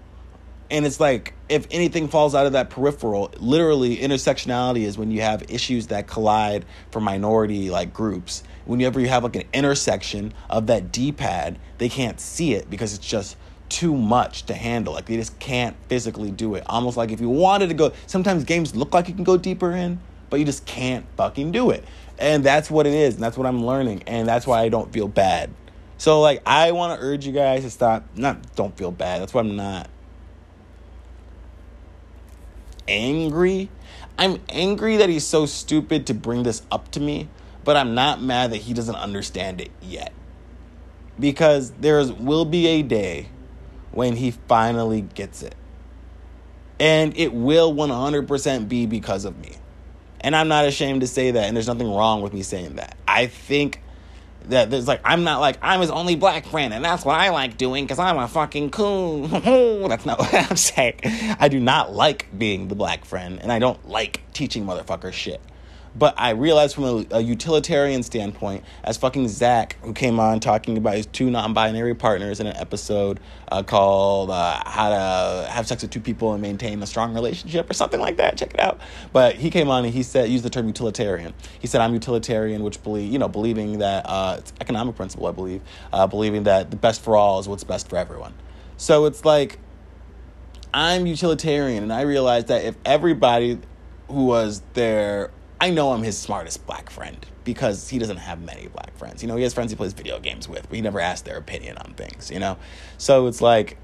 And 0.71 0.85
it's 0.85 0.99
like 0.99 1.33
if 1.47 1.67
anything 1.69 2.07
falls 2.07 2.33
out 2.33 2.45
of 2.47 2.53
that 2.53 2.69
peripheral, 2.69 3.31
literally 3.37 3.97
intersectionality 3.97 4.83
is 4.83 4.97
when 4.97 5.11
you 5.11 5.21
have 5.21 5.43
issues 5.49 5.87
that 5.87 6.07
collide 6.07 6.65
for 6.91 6.99
minority 6.99 7.69
like 7.69 7.93
groups. 7.93 8.43
Whenever 8.65 8.99
you 8.99 9.07
have 9.07 9.23
like 9.23 9.35
an 9.35 9.43
intersection 9.53 10.33
of 10.49 10.67
that 10.67 10.91
D-pad, 10.91 11.59
they 11.77 11.87
can't 11.87 12.19
see 12.19 12.53
it 12.53 12.69
because 12.69 12.95
it's 12.95 13.05
just 13.05 13.37
too 13.69 13.95
much 13.95 14.47
to 14.47 14.55
handle. 14.55 14.93
Like 14.93 15.05
they 15.05 15.17
just 15.17 15.37
can't 15.39 15.75
physically 15.87 16.31
do 16.31 16.55
it. 16.55 16.63
Almost 16.65 16.97
like 16.97 17.11
if 17.11 17.21
you 17.21 17.29
wanted 17.29 17.67
to 17.67 17.75
go, 17.75 17.91
sometimes 18.07 18.43
games 18.43 18.75
look 18.75 18.93
like 18.93 19.07
you 19.07 19.13
can 19.13 19.23
go 19.23 19.37
deeper 19.37 19.71
in, 19.71 19.99
but 20.31 20.39
you 20.39 20.45
just 20.45 20.65
can't 20.65 21.05
fucking 21.15 21.51
do 21.51 21.69
it. 21.69 21.83
And 22.17 22.43
that's 22.43 22.71
what 22.71 22.87
it 22.87 22.93
is, 22.93 23.15
and 23.15 23.23
that's 23.23 23.37
what 23.37 23.45
I'm 23.45 23.65
learning, 23.65 24.03
and 24.07 24.27
that's 24.27 24.47
why 24.47 24.61
I 24.61 24.69
don't 24.69 24.91
feel 24.91 25.07
bad. 25.07 25.51
So 25.97 26.21
like 26.21 26.41
I 26.45 26.71
want 26.71 26.99
to 26.99 27.05
urge 27.05 27.25
you 27.25 27.33
guys 27.33 27.63
to 27.63 27.69
stop. 27.69 28.05
Not 28.15 28.55
don't 28.55 28.75
feel 28.77 28.91
bad. 28.91 29.21
That's 29.21 29.33
why 29.33 29.41
I'm 29.41 29.55
not 29.55 29.89
angry. 32.87 33.69
I'm 34.17 34.41
angry 34.49 34.97
that 34.97 35.09
he's 35.09 35.25
so 35.25 35.45
stupid 35.45 36.07
to 36.07 36.13
bring 36.13 36.43
this 36.43 36.61
up 36.71 36.91
to 36.91 36.99
me, 36.99 37.27
but 37.63 37.75
I'm 37.75 37.95
not 37.95 38.21
mad 38.21 38.51
that 38.51 38.57
he 38.57 38.73
doesn't 38.73 38.95
understand 38.95 39.61
it 39.61 39.71
yet. 39.81 40.13
Because 41.19 41.71
there 41.71 42.03
will 42.13 42.45
be 42.45 42.67
a 42.67 42.81
day 42.81 43.29
when 43.91 44.15
he 44.15 44.31
finally 44.31 45.01
gets 45.01 45.43
it. 45.43 45.55
And 46.79 47.17
it 47.17 47.33
will 47.33 47.73
100% 47.73 48.67
be 48.67 48.85
because 48.85 49.25
of 49.25 49.37
me. 49.37 49.55
And 50.21 50.35
I'm 50.35 50.47
not 50.47 50.65
ashamed 50.65 51.01
to 51.01 51.07
say 51.07 51.31
that, 51.31 51.43
and 51.45 51.55
there's 51.55 51.67
nothing 51.67 51.93
wrong 51.93 52.21
with 52.21 52.33
me 52.33 52.41
saying 52.41 52.75
that. 52.75 52.97
I 53.07 53.27
think 53.27 53.81
that 54.49 54.69
there's 54.69 54.87
like 54.87 55.01
I'm 55.03 55.23
not 55.23 55.39
like 55.39 55.57
I'm 55.61 55.81
his 55.81 55.89
only 55.89 56.15
black 56.15 56.45
friend, 56.45 56.73
and 56.73 56.83
that's 56.83 57.05
what 57.05 57.19
I 57.19 57.29
like 57.29 57.57
doing 57.57 57.85
because 57.85 57.99
I'm 57.99 58.17
a 58.17 58.27
fucking 58.27 58.71
coon. 58.71 59.29
that's 59.87 60.05
not 60.05 60.19
what 60.19 60.33
I'm 60.51 60.57
saying. 60.57 60.99
I 61.39 61.47
do 61.47 61.59
not 61.59 61.93
like 61.93 62.27
being 62.37 62.67
the 62.67 62.75
black 62.75 63.05
friend, 63.05 63.39
and 63.41 63.51
I 63.51 63.59
don't 63.59 63.87
like 63.87 64.21
teaching 64.33 64.65
motherfuckers 64.65 65.13
shit. 65.13 65.41
But 65.97 66.13
I 66.17 66.31
realized 66.31 66.75
from 66.75 66.83
a, 66.83 67.05
a, 67.11 67.21
utilitarian 67.21 68.03
standpoint, 68.03 68.65
as 68.83 68.97
fucking 68.97 69.29
Zach, 69.29 69.77
who 69.81 69.93
came 69.93 70.19
on 70.19 70.41
talking 70.41 70.77
about 70.77 70.95
his 70.95 71.05
two 71.05 71.29
non 71.29 71.53
binary 71.53 71.95
partners 71.95 72.41
in 72.41 72.47
an 72.47 72.55
episode 72.57 73.21
uh, 73.49 73.63
called 73.63 74.29
uh, 74.29 74.61
How 74.65 74.89
to 74.89 75.49
Have 75.49 75.67
Sex 75.67 75.83
with 75.83 75.91
Two 75.91 76.01
People 76.01 76.33
and 76.33 76.41
Maintain 76.41 76.83
a 76.83 76.85
Strong 76.85 77.13
Relationship 77.13 77.69
or 77.69 77.73
something 77.73 78.01
like 78.01 78.17
that. 78.17 78.37
Check 78.37 78.53
it 78.53 78.59
out. 78.59 78.81
But 79.13 79.35
he 79.35 79.49
came 79.49 79.69
on 79.69 79.85
and 79.85 79.93
he 79.93 80.03
said, 80.03 80.29
used 80.29 80.43
the 80.43 80.49
term 80.49 80.67
utilitarian. 80.67 81.33
He 81.59 81.67
said, 81.67 81.79
I'm 81.79 81.93
utilitarian, 81.93 82.63
which 82.63 82.83
believe, 82.83 83.11
you 83.11 83.17
know, 83.17 83.29
believing 83.29 83.79
that 83.79 84.05
uh, 84.05 84.35
it's 84.39 84.51
economic 84.59 84.95
principle, 84.95 85.27
I 85.27 85.31
believe, 85.31 85.61
uh, 85.93 86.07
believing 86.07 86.43
that 86.43 86.71
the 86.71 86.77
best 86.77 87.01
for 87.01 87.15
all 87.15 87.39
is 87.39 87.47
what's 87.47 87.63
best 87.63 87.89
for 87.89 87.95
everyone. 87.95 88.33
So 88.75 89.05
it's 89.05 89.23
like, 89.23 89.59
I'm 90.73 91.05
utilitarian, 91.05 91.83
and 91.83 91.93
I 91.93 92.01
realized 92.01 92.47
that 92.47 92.65
if 92.65 92.75
everybody 92.83 93.59
who 94.09 94.25
was 94.25 94.61
there 94.73 95.31
I 95.59 95.69
know 95.69 95.93
I'm 95.93 96.03
his 96.03 96.17
smartest 96.17 96.65
black 96.65 96.89
friend 96.89 97.25
because 97.43 97.89
he 97.89 97.97
doesn't 97.97 98.17
have 98.17 98.41
many 98.41 98.67
black 98.67 98.95
friends. 98.97 99.21
You 99.21 99.29
know, 99.29 99.35
he 99.35 99.43
has 99.43 99.53
friends 99.53 99.71
he 99.71 99.77
plays 99.77 99.93
video 99.93 100.19
games 100.19 100.49
with, 100.49 100.63
but 100.67 100.75
he 100.75 100.81
never 100.81 100.99
asks 100.99 101.21
their 101.21 101.37
opinion 101.37 101.77
on 101.77 101.93
things, 101.93 102.29
you 102.29 102.39
know? 102.39 102.57
So 102.97 103.27
it's 103.27 103.41
like 103.41 103.77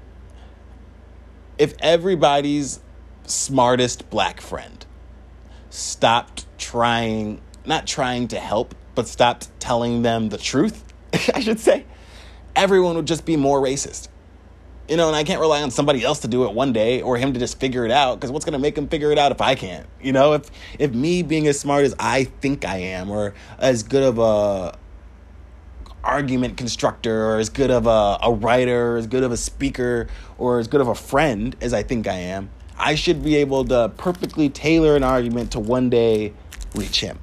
if 1.58 1.74
everybody's 1.78 2.80
smartest 3.26 4.10
black 4.10 4.40
friend 4.40 4.84
stopped 5.70 6.46
trying, 6.58 7.40
not 7.64 7.86
trying 7.86 8.28
to 8.28 8.38
help, 8.38 8.74
but 8.94 9.08
stopped 9.08 9.48
telling 9.58 10.02
them 10.02 10.28
the 10.28 10.38
truth, 10.38 10.84
I 11.34 11.40
should 11.40 11.60
say, 11.60 11.86
everyone 12.54 12.96
would 12.96 13.06
just 13.06 13.24
be 13.24 13.36
more 13.36 13.60
racist. 13.60 14.08
You 14.88 14.96
know, 14.96 15.06
and 15.06 15.16
I 15.16 15.24
can't 15.24 15.40
rely 15.40 15.62
on 15.62 15.70
somebody 15.70 16.04
else 16.04 16.20
to 16.20 16.28
do 16.28 16.44
it 16.44 16.54
one 16.54 16.72
day 16.72 17.02
or 17.02 17.16
him 17.16 17.32
to 17.32 17.38
just 17.38 17.60
figure 17.60 17.84
it 17.84 17.90
out 17.90 18.18
because 18.18 18.30
what's 18.30 18.44
going 18.44 18.54
to 18.54 18.58
make 18.58 18.76
him 18.76 18.88
figure 18.88 19.12
it 19.12 19.18
out 19.18 19.32
if 19.32 19.40
I 19.40 19.54
can't? 19.54 19.86
You 20.02 20.12
know, 20.12 20.32
if 20.34 20.50
if 20.78 20.92
me 20.92 21.22
being 21.22 21.46
as 21.46 21.58
smart 21.58 21.84
as 21.84 21.94
I 21.98 22.24
think 22.24 22.64
I 22.64 22.78
am 22.78 23.10
or 23.10 23.34
as 23.58 23.84
good 23.84 24.02
of 24.02 24.18
a 24.18 24.76
argument 26.04 26.56
constructor 26.56 27.26
or 27.26 27.38
as 27.38 27.48
good 27.48 27.70
of 27.70 27.86
a, 27.86 28.18
a 28.22 28.32
writer 28.32 28.94
or 28.94 28.96
as 28.96 29.06
good 29.06 29.22
of 29.22 29.32
a 29.32 29.36
speaker 29.36 30.08
or 30.38 30.58
as 30.58 30.68
good 30.68 30.80
of 30.80 30.88
a 30.88 30.94
friend 30.94 31.56
as 31.60 31.72
I 31.72 31.82
think 31.82 32.08
I 32.08 32.14
am, 32.14 32.50
I 32.76 32.96
should 32.96 33.22
be 33.22 33.36
able 33.36 33.64
to 33.66 33.92
perfectly 33.96 34.48
tailor 34.48 34.96
an 34.96 35.04
argument 35.04 35.52
to 35.52 35.60
one 35.60 35.90
day 35.90 36.32
reach 36.74 37.00
him. 37.00 37.18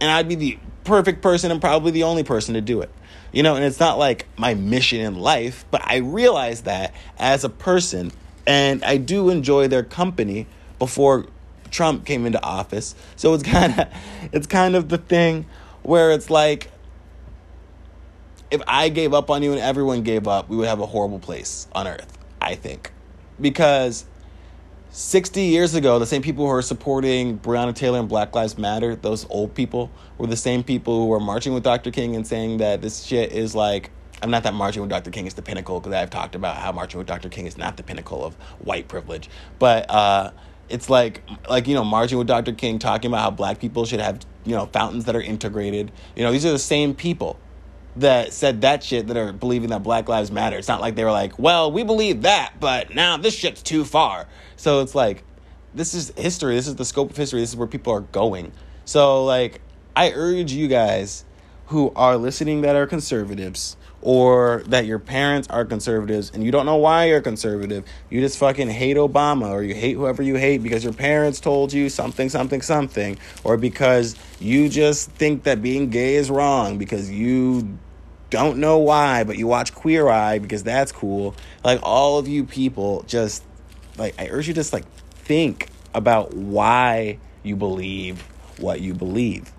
And 0.00 0.10
I'd 0.10 0.28
be 0.28 0.34
the 0.34 0.58
perfect 0.84 1.22
person 1.22 1.50
and 1.50 1.60
probably 1.60 1.90
the 1.90 2.02
only 2.02 2.24
person 2.24 2.54
to 2.54 2.60
do 2.60 2.80
it. 2.82 2.90
You 3.32 3.42
know, 3.42 3.56
and 3.56 3.64
it's 3.64 3.80
not 3.80 3.98
like 3.98 4.26
my 4.36 4.54
mission 4.54 5.00
in 5.00 5.16
life, 5.16 5.64
but 5.70 5.82
I 5.84 5.96
realize 5.96 6.62
that 6.62 6.94
as 7.18 7.44
a 7.44 7.50
person, 7.50 8.10
and 8.46 8.82
I 8.84 8.96
do 8.96 9.28
enjoy 9.28 9.68
their 9.68 9.82
company 9.82 10.46
before 10.78 11.26
Trump 11.70 12.06
came 12.06 12.24
into 12.26 12.42
office. 12.42 12.94
So 13.16 13.34
it's 13.34 13.42
kind 13.44 13.78
of 13.78 13.88
it's 14.32 14.46
kind 14.46 14.74
of 14.74 14.88
the 14.88 14.98
thing 14.98 15.46
where 15.82 16.10
it's 16.10 16.30
like 16.30 16.70
if 18.50 18.62
I 18.66 18.88
gave 18.88 19.12
up 19.12 19.30
on 19.30 19.42
you 19.42 19.52
and 19.52 19.60
everyone 19.60 20.02
gave 20.02 20.26
up, 20.26 20.48
we 20.48 20.56
would 20.56 20.68
have 20.68 20.80
a 20.80 20.86
horrible 20.86 21.18
place 21.18 21.68
on 21.72 21.86
earth, 21.86 22.18
I 22.40 22.54
think. 22.54 22.92
Because 23.40 24.06
60 24.90 25.42
years 25.42 25.74
ago, 25.74 25.98
the 25.98 26.06
same 26.06 26.22
people 26.22 26.46
who 26.46 26.50
are 26.50 26.62
supporting 26.62 27.38
Breonna 27.38 27.74
Taylor 27.74 27.98
and 27.98 28.08
Black 28.08 28.34
Lives 28.34 28.56
Matter, 28.56 28.96
those 28.96 29.26
old 29.28 29.54
people, 29.54 29.90
were 30.16 30.26
the 30.26 30.36
same 30.36 30.64
people 30.64 31.00
who 31.00 31.06
were 31.06 31.20
marching 31.20 31.52
with 31.52 31.62
Dr. 31.62 31.90
King 31.90 32.16
and 32.16 32.26
saying 32.26 32.58
that 32.58 32.80
this 32.80 33.04
shit 33.04 33.32
is 33.32 33.54
like, 33.54 33.90
I'm 34.22 34.30
not 34.30 34.44
that 34.44 34.54
marching 34.54 34.80
with 34.80 34.90
Dr. 34.90 35.10
King 35.10 35.26
is 35.26 35.34
the 35.34 35.42
pinnacle, 35.42 35.78
because 35.78 35.92
I've 35.92 36.10
talked 36.10 36.34
about 36.34 36.56
how 36.56 36.72
marching 36.72 36.98
with 36.98 37.06
Dr. 37.06 37.28
King 37.28 37.46
is 37.46 37.58
not 37.58 37.76
the 37.76 37.82
pinnacle 37.82 38.24
of 38.24 38.34
white 38.60 38.88
privilege. 38.88 39.28
But 39.58 39.90
uh, 39.90 40.32
it's 40.70 40.88
like, 40.88 41.22
like, 41.48 41.68
you 41.68 41.74
know, 41.74 41.84
marching 41.84 42.16
with 42.16 42.26
Dr. 42.26 42.52
King, 42.52 42.78
talking 42.78 43.10
about 43.10 43.20
how 43.20 43.30
black 43.30 43.60
people 43.60 43.84
should 43.84 44.00
have, 44.00 44.20
you 44.44 44.56
know, 44.56 44.66
fountains 44.66 45.04
that 45.04 45.14
are 45.14 45.20
integrated. 45.20 45.92
You 46.16 46.24
know, 46.24 46.32
these 46.32 46.46
are 46.46 46.50
the 46.50 46.58
same 46.58 46.94
people 46.94 47.38
that 47.96 48.32
said 48.32 48.60
that 48.60 48.84
shit 48.84 49.08
that 49.08 49.16
are 49.16 49.32
believing 49.32 49.70
that 49.70 49.82
Black 49.82 50.08
Lives 50.08 50.30
Matter. 50.30 50.56
It's 50.56 50.68
not 50.68 50.80
like 50.80 50.94
they 50.94 51.04
were 51.04 51.12
like, 51.12 51.38
well, 51.38 51.72
we 51.72 51.82
believe 51.82 52.22
that, 52.22 52.54
but 52.60 52.94
now 52.94 53.16
this 53.16 53.34
shit's 53.34 53.62
too 53.62 53.84
far. 53.84 54.26
So 54.56 54.80
it's 54.80 54.94
like, 54.94 55.24
this 55.74 55.94
is 55.94 56.12
history. 56.16 56.54
This 56.54 56.66
is 56.68 56.76
the 56.76 56.84
scope 56.84 57.10
of 57.10 57.16
history. 57.16 57.40
This 57.40 57.50
is 57.50 57.56
where 57.56 57.68
people 57.68 57.92
are 57.92 58.00
going. 58.00 58.52
So, 58.84 59.24
like, 59.24 59.60
I 59.94 60.12
urge 60.12 60.52
you 60.52 60.68
guys 60.68 61.24
who 61.66 61.92
are 61.94 62.16
listening 62.16 62.62
that 62.62 62.74
are 62.76 62.86
conservatives 62.86 63.76
or 64.00 64.62
that 64.66 64.86
your 64.86 64.98
parents 64.98 65.48
are 65.48 65.64
conservatives 65.64 66.30
and 66.32 66.42
you 66.42 66.50
don't 66.50 66.64
know 66.64 66.76
why 66.76 67.06
you're 67.06 67.20
conservative. 67.20 67.84
You 68.08 68.20
just 68.20 68.38
fucking 68.38 68.68
hate 68.68 68.96
Obama 68.96 69.50
or 69.50 69.62
you 69.62 69.74
hate 69.74 69.94
whoever 69.94 70.22
you 70.22 70.36
hate 70.36 70.62
because 70.62 70.84
your 70.84 70.92
parents 70.92 71.40
told 71.40 71.72
you 71.72 71.88
something, 71.88 72.28
something, 72.30 72.62
something, 72.62 73.18
or 73.44 73.56
because 73.56 74.16
you 74.40 74.68
just 74.68 75.10
think 75.10 75.44
that 75.44 75.62
being 75.62 75.90
gay 75.90 76.14
is 76.14 76.30
wrong 76.30 76.78
because 76.78 77.10
you 77.10 77.78
don't 78.30 78.58
know 78.58 78.78
why, 78.78 79.24
but 79.24 79.36
you 79.36 79.46
watch 79.46 79.74
Queer 79.74 80.08
Eye 80.08 80.38
because 80.38 80.62
that's 80.62 80.92
cool. 80.92 81.34
Like 81.64 81.80
all 81.82 82.18
of 82.18 82.28
you 82.28 82.44
people 82.44 83.04
just 83.06 83.42
like 83.96 84.14
I 84.18 84.28
urge 84.28 84.46
you 84.48 84.54
just 84.54 84.72
like 84.72 84.84
think 85.10 85.68
about 85.94 86.34
why 86.34 87.18
you 87.42 87.56
believe 87.56 88.20
what 88.58 88.80
you 88.80 88.94
believe. 88.94 89.52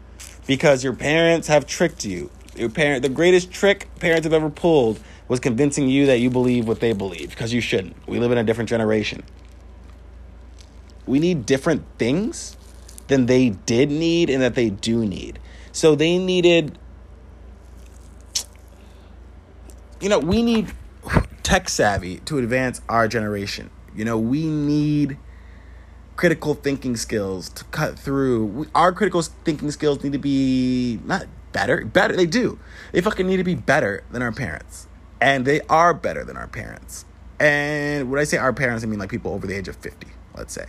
Because 0.47 0.83
your 0.83 0.93
parents 0.93 1.47
have 1.47 1.65
tricked 1.65 2.05
you. 2.05 2.29
Your 2.55 2.69
parent 2.69 3.03
the 3.03 3.09
greatest 3.09 3.51
trick 3.51 3.87
parents 3.99 4.25
have 4.25 4.33
ever 4.33 4.49
pulled 4.49 4.99
was 5.27 5.39
convincing 5.39 5.89
you 5.89 6.05
that 6.07 6.19
you 6.19 6.29
believe 6.29 6.67
what 6.67 6.79
they 6.79 6.93
believe 6.93 7.29
because 7.29 7.53
you 7.53 7.61
shouldn't. 7.61 7.95
We 8.07 8.19
live 8.19 8.31
in 8.31 8.37
a 8.37 8.43
different 8.43 8.69
generation. 8.69 9.23
We 11.05 11.19
need 11.19 11.45
different 11.45 11.83
things 11.97 12.55
than 13.09 13.25
they 13.25 13.49
did 13.49 13.91
need 13.91 14.29
and 14.29 14.41
that 14.41 14.55
they 14.55 14.69
do 14.69 15.05
need. 15.05 15.39
So 15.71 15.95
they 15.95 16.17
needed 16.17 16.77
you 19.99 20.09
know, 20.09 20.19
we 20.19 20.41
need 20.41 20.71
tech 21.43 21.69
savvy 21.69 22.17
to 22.19 22.37
advance 22.37 22.81
our 22.87 23.07
generation. 23.07 23.69
You 23.95 24.05
know, 24.05 24.17
we 24.17 24.45
need 24.45 25.17
critical 26.15 26.53
thinking 26.53 26.95
skills 26.95 27.49
to 27.49 27.63
cut 27.65 27.99
through. 27.99 28.45
We, 28.45 28.67
our 28.75 28.91
critical 28.93 29.21
thinking 29.21 29.71
skills 29.71 30.03
need 30.03 30.13
to 30.13 30.19
be 30.19 30.99
not 31.03 31.25
better, 31.51 31.83
better. 31.85 32.15
They 32.15 32.25
do. 32.25 32.59
They 32.91 33.01
fucking 33.01 33.27
need 33.27 33.37
to 33.37 33.43
be 33.43 33.55
better 33.55 34.03
than 34.11 34.21
our 34.21 34.31
parents, 34.31 34.87
and 35.19 35.45
they 35.45 35.61
are 35.61 35.93
better 35.93 36.23
than 36.23 36.37
our 36.37 36.47
parents. 36.47 37.05
And 37.39 38.11
when 38.11 38.19
I 38.19 38.25
say 38.25 38.37
our 38.37 38.53
parents, 38.53 38.83
I 38.83 38.87
mean 38.87 38.99
like 38.99 39.09
people 39.09 39.33
over 39.33 39.47
the 39.47 39.55
age 39.55 39.67
of 39.67 39.75
fifty. 39.77 40.07
Let's 40.35 40.53
say. 40.53 40.67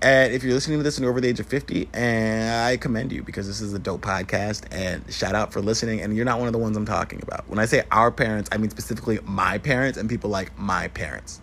And 0.00 0.32
if 0.32 0.44
you're 0.44 0.54
listening 0.54 0.78
to 0.78 0.84
this 0.84 0.98
and 0.98 1.06
over 1.06 1.20
the 1.20 1.26
age 1.26 1.40
of 1.40 1.46
50, 1.46 1.88
and 1.92 2.50
I 2.50 2.76
commend 2.76 3.10
you 3.10 3.24
because 3.24 3.48
this 3.48 3.60
is 3.60 3.74
a 3.74 3.80
dope 3.80 4.00
podcast 4.00 4.64
and 4.70 5.02
shout 5.12 5.34
out 5.34 5.52
for 5.52 5.60
listening. 5.60 6.00
And 6.00 6.14
you're 6.14 6.24
not 6.24 6.38
one 6.38 6.46
of 6.46 6.52
the 6.52 6.58
ones 6.58 6.76
I'm 6.76 6.86
talking 6.86 7.20
about. 7.20 7.48
When 7.48 7.58
I 7.58 7.66
say 7.66 7.82
our 7.90 8.12
parents, 8.12 8.48
I 8.52 8.58
mean 8.58 8.70
specifically 8.70 9.18
my 9.24 9.58
parents 9.58 9.98
and 9.98 10.08
people 10.08 10.30
like 10.30 10.56
my 10.56 10.86
parents. 10.88 11.40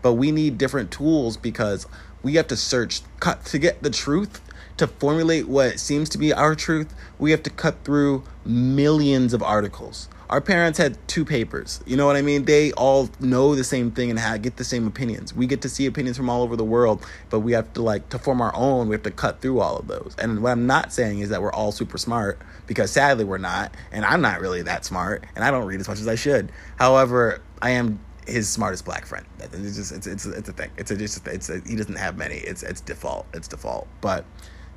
But 0.00 0.12
we 0.12 0.30
need 0.30 0.58
different 0.58 0.92
tools 0.92 1.36
because 1.36 1.86
we 2.22 2.34
have 2.34 2.46
to 2.48 2.56
search, 2.56 3.02
cut 3.18 3.44
to 3.46 3.58
get 3.58 3.82
the 3.82 3.90
truth, 3.90 4.40
to 4.76 4.86
formulate 4.86 5.48
what 5.48 5.80
seems 5.80 6.08
to 6.10 6.18
be 6.18 6.32
our 6.32 6.54
truth. 6.54 6.94
We 7.18 7.32
have 7.32 7.42
to 7.42 7.50
cut 7.50 7.82
through 7.82 8.22
millions 8.44 9.34
of 9.34 9.42
articles 9.42 10.08
our 10.30 10.40
parents 10.40 10.78
had 10.78 10.96
two 11.08 11.24
papers. 11.24 11.80
You 11.86 11.96
know 11.96 12.06
what 12.06 12.16
I 12.16 12.22
mean? 12.22 12.44
They 12.44 12.72
all 12.72 13.08
know 13.18 13.54
the 13.54 13.64
same 13.64 13.90
thing 13.90 14.10
and 14.10 14.18
have, 14.18 14.42
get 14.42 14.56
the 14.56 14.64
same 14.64 14.86
opinions. 14.86 15.34
We 15.34 15.46
get 15.46 15.62
to 15.62 15.68
see 15.68 15.86
opinions 15.86 16.16
from 16.16 16.28
all 16.28 16.42
over 16.42 16.56
the 16.56 16.64
world, 16.64 17.04
but 17.30 17.40
we 17.40 17.52
have 17.52 17.72
to 17.74 17.82
like 17.82 18.08
to 18.10 18.18
form 18.18 18.40
our 18.40 18.54
own. 18.54 18.88
We 18.88 18.94
have 18.94 19.02
to 19.04 19.10
cut 19.10 19.40
through 19.40 19.60
all 19.60 19.76
of 19.76 19.88
those. 19.88 20.14
And 20.18 20.42
what 20.42 20.52
I'm 20.52 20.66
not 20.66 20.92
saying 20.92 21.20
is 21.20 21.30
that 21.30 21.40
we're 21.40 21.52
all 21.52 21.72
super 21.72 21.96
smart 21.96 22.38
because 22.66 22.90
sadly 22.90 23.24
we're 23.24 23.38
not, 23.38 23.74
and 23.90 24.04
I'm 24.04 24.20
not 24.20 24.40
really 24.40 24.62
that 24.62 24.84
smart, 24.84 25.24
and 25.34 25.44
I 25.44 25.50
don't 25.50 25.64
read 25.64 25.80
as 25.80 25.88
much 25.88 26.00
as 26.00 26.08
I 26.08 26.14
should. 26.14 26.52
However, 26.76 27.40
I 27.62 27.70
am 27.70 27.98
his 28.26 28.48
smartest 28.48 28.84
black 28.84 29.06
friend. 29.06 29.24
It's 29.40 29.76
just 29.76 29.92
it's 29.92 30.06
it's 30.06 30.26
it's 30.26 30.48
a 30.48 30.52
thing. 30.52 30.70
It's 30.76 30.90
a 30.90 30.96
just 30.96 31.26
it's 31.26 31.48
a, 31.48 31.60
he 31.66 31.74
doesn't 31.74 31.96
have 31.96 32.18
many. 32.18 32.36
It's 32.36 32.62
it's 32.62 32.82
default. 32.82 33.26
It's 33.32 33.48
default. 33.48 33.88
But 34.02 34.26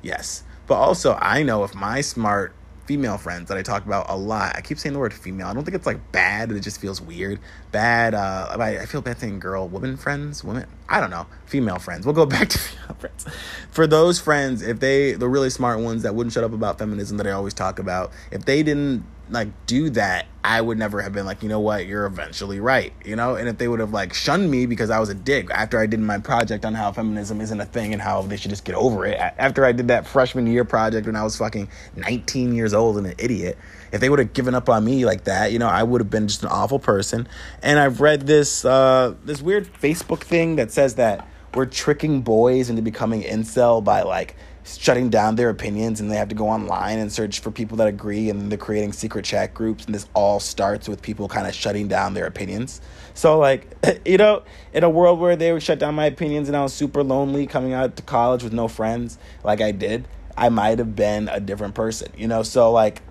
yes. 0.00 0.44
But 0.66 0.76
also 0.76 1.14
I 1.20 1.42
know 1.42 1.62
if 1.64 1.74
my 1.74 2.00
smart 2.00 2.54
female 2.92 3.16
friends 3.16 3.48
that 3.48 3.56
I 3.56 3.62
talk 3.62 3.86
about 3.86 4.10
a 4.10 4.16
lot. 4.16 4.54
I 4.54 4.60
keep 4.60 4.78
saying 4.78 4.92
the 4.92 4.98
word 4.98 5.14
female. 5.14 5.46
I 5.46 5.54
don't 5.54 5.64
think 5.64 5.74
it's 5.74 5.86
like 5.86 6.12
bad. 6.12 6.52
It 6.52 6.60
just 6.60 6.78
feels 6.78 7.00
weird. 7.00 7.40
Bad. 7.70 8.12
Uh, 8.12 8.54
I 8.60 8.84
feel 8.84 9.00
bad 9.00 9.18
saying 9.18 9.38
girl, 9.40 9.66
women 9.66 9.96
friends, 9.96 10.44
women. 10.44 10.66
I 10.92 11.00
don't 11.00 11.08
know. 11.08 11.26
Female 11.46 11.78
friends. 11.78 12.04
We'll 12.04 12.14
go 12.14 12.26
back 12.36 12.50
to 12.50 12.58
female 12.58 12.96
friends. 12.98 13.26
For 13.70 13.86
those 13.86 14.20
friends, 14.20 14.60
if 14.60 14.78
they, 14.78 15.12
the 15.12 15.26
really 15.26 15.48
smart 15.48 15.80
ones 15.80 16.02
that 16.02 16.14
wouldn't 16.14 16.34
shut 16.34 16.44
up 16.44 16.52
about 16.52 16.78
feminism 16.78 17.16
that 17.16 17.26
I 17.26 17.30
always 17.30 17.54
talk 17.54 17.78
about, 17.78 18.12
if 18.30 18.44
they 18.44 18.62
didn't 18.62 19.04
like 19.30 19.48
do 19.64 19.88
that, 19.90 20.26
I 20.44 20.60
would 20.60 20.76
never 20.76 21.00
have 21.00 21.14
been 21.14 21.24
like, 21.24 21.42
you 21.42 21.48
know 21.48 21.60
what, 21.60 21.86
you're 21.86 22.04
eventually 22.04 22.60
right, 22.60 22.92
you 23.06 23.16
know? 23.16 23.36
And 23.36 23.48
if 23.48 23.56
they 23.56 23.68
would 23.68 23.80
have 23.80 23.92
like 23.92 24.12
shunned 24.12 24.50
me 24.50 24.66
because 24.66 24.90
I 24.90 25.00
was 25.00 25.08
a 25.08 25.14
dick 25.14 25.50
after 25.50 25.78
I 25.80 25.86
did 25.86 26.00
my 26.00 26.18
project 26.18 26.66
on 26.66 26.74
how 26.74 26.92
feminism 26.92 27.40
isn't 27.40 27.58
a 27.58 27.64
thing 27.64 27.94
and 27.94 28.02
how 28.02 28.20
they 28.20 28.36
should 28.36 28.50
just 28.50 28.66
get 28.66 28.74
over 28.74 29.06
it, 29.06 29.16
after 29.16 29.64
I 29.64 29.72
did 29.72 29.88
that 29.88 30.06
freshman 30.06 30.46
year 30.46 30.66
project 30.66 31.06
when 31.06 31.16
I 31.16 31.22
was 31.22 31.38
fucking 31.38 31.70
19 31.96 32.54
years 32.54 32.74
old 32.74 32.98
and 32.98 33.06
an 33.06 33.14
idiot, 33.16 33.56
if 33.92 34.00
they 34.00 34.08
would 34.08 34.18
have 34.18 34.32
given 34.32 34.54
up 34.54 34.68
on 34.68 34.84
me 34.84 35.04
like 35.04 35.24
that, 35.24 35.52
you 35.52 35.58
know, 35.58 35.68
I 35.68 35.82
would 35.82 36.00
have 36.00 36.10
been 36.10 36.26
just 36.26 36.42
an 36.42 36.48
awful 36.48 36.78
person. 36.78 37.28
And 37.62 37.78
I've 37.78 38.00
read 38.00 38.26
this 38.26 38.64
uh 38.64 39.14
this 39.24 39.40
weird 39.40 39.72
Facebook 39.74 40.20
thing 40.20 40.56
that 40.56 40.72
says 40.72 40.96
that 40.96 41.28
we're 41.54 41.66
tricking 41.66 42.22
boys 42.22 42.70
into 42.70 42.82
becoming 42.82 43.22
incel 43.22 43.84
by 43.84 44.02
like 44.02 44.34
shutting 44.64 45.10
down 45.10 45.34
their 45.34 45.50
opinions 45.50 46.00
and 46.00 46.10
they 46.10 46.16
have 46.16 46.28
to 46.28 46.34
go 46.34 46.48
online 46.48 46.98
and 46.98 47.12
search 47.12 47.40
for 47.40 47.50
people 47.50 47.76
that 47.76 47.88
agree 47.88 48.30
and 48.30 48.50
they're 48.50 48.56
creating 48.56 48.92
secret 48.92 49.24
chat 49.24 49.52
groups 49.52 49.84
and 49.84 49.94
this 49.94 50.06
all 50.14 50.38
starts 50.38 50.88
with 50.88 51.02
people 51.02 51.28
kind 51.28 51.48
of 51.48 51.54
shutting 51.54 51.88
down 51.88 52.14
their 52.14 52.26
opinions 52.26 52.80
so 53.12 53.38
like 53.38 53.66
you 54.04 54.16
know 54.16 54.42
in 54.72 54.84
a 54.84 54.90
world 54.90 55.18
where 55.18 55.34
they 55.34 55.52
would 55.52 55.62
shut 55.62 55.80
down 55.80 55.96
my 55.96 56.06
opinions 56.06 56.46
and 56.46 56.56
i 56.56 56.62
was 56.62 56.72
super 56.72 57.02
lonely 57.02 57.44
coming 57.44 57.72
out 57.72 57.96
to 57.96 58.02
college 58.04 58.44
with 58.44 58.52
no 58.52 58.68
friends 58.68 59.18
like 59.42 59.60
i 59.60 59.72
did 59.72 60.06
i 60.36 60.48
might 60.48 60.78
have 60.78 60.94
been 60.94 61.28
a 61.28 61.40
different 61.40 61.74
person 61.74 62.08
you 62.16 62.28
know 62.28 62.44
so 62.44 62.70
like 62.70 63.02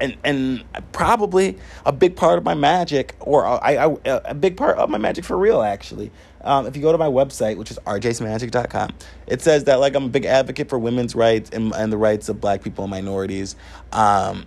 and 0.00 0.16
and 0.24 0.64
probably 0.92 1.58
a 1.86 1.92
big 1.92 2.16
part 2.16 2.38
of 2.38 2.44
my 2.44 2.54
magic 2.54 3.14
or 3.20 3.46
I, 3.46 3.76
I 3.76 3.96
a 4.04 4.34
big 4.34 4.56
part 4.56 4.78
of 4.78 4.90
my 4.90 4.98
magic 4.98 5.24
for 5.24 5.36
real 5.36 5.62
actually 5.62 6.10
um, 6.44 6.66
if 6.66 6.76
you 6.76 6.82
go 6.82 6.92
to 6.92 6.98
my 6.98 7.06
website, 7.06 7.56
which 7.56 7.70
is 7.70 7.78
rjsmagic.com, 7.86 8.90
it 9.26 9.40
says 9.40 9.64
that 9.64 9.80
like 9.80 9.94
I'm 9.94 10.04
a 10.04 10.08
big 10.08 10.24
advocate 10.24 10.68
for 10.68 10.78
women's 10.78 11.14
rights 11.14 11.50
and, 11.50 11.72
and 11.74 11.92
the 11.92 11.96
rights 11.96 12.28
of 12.28 12.40
black 12.40 12.62
people 12.62 12.84
and 12.84 12.90
minorities. 12.90 13.56
Um, 13.92 14.46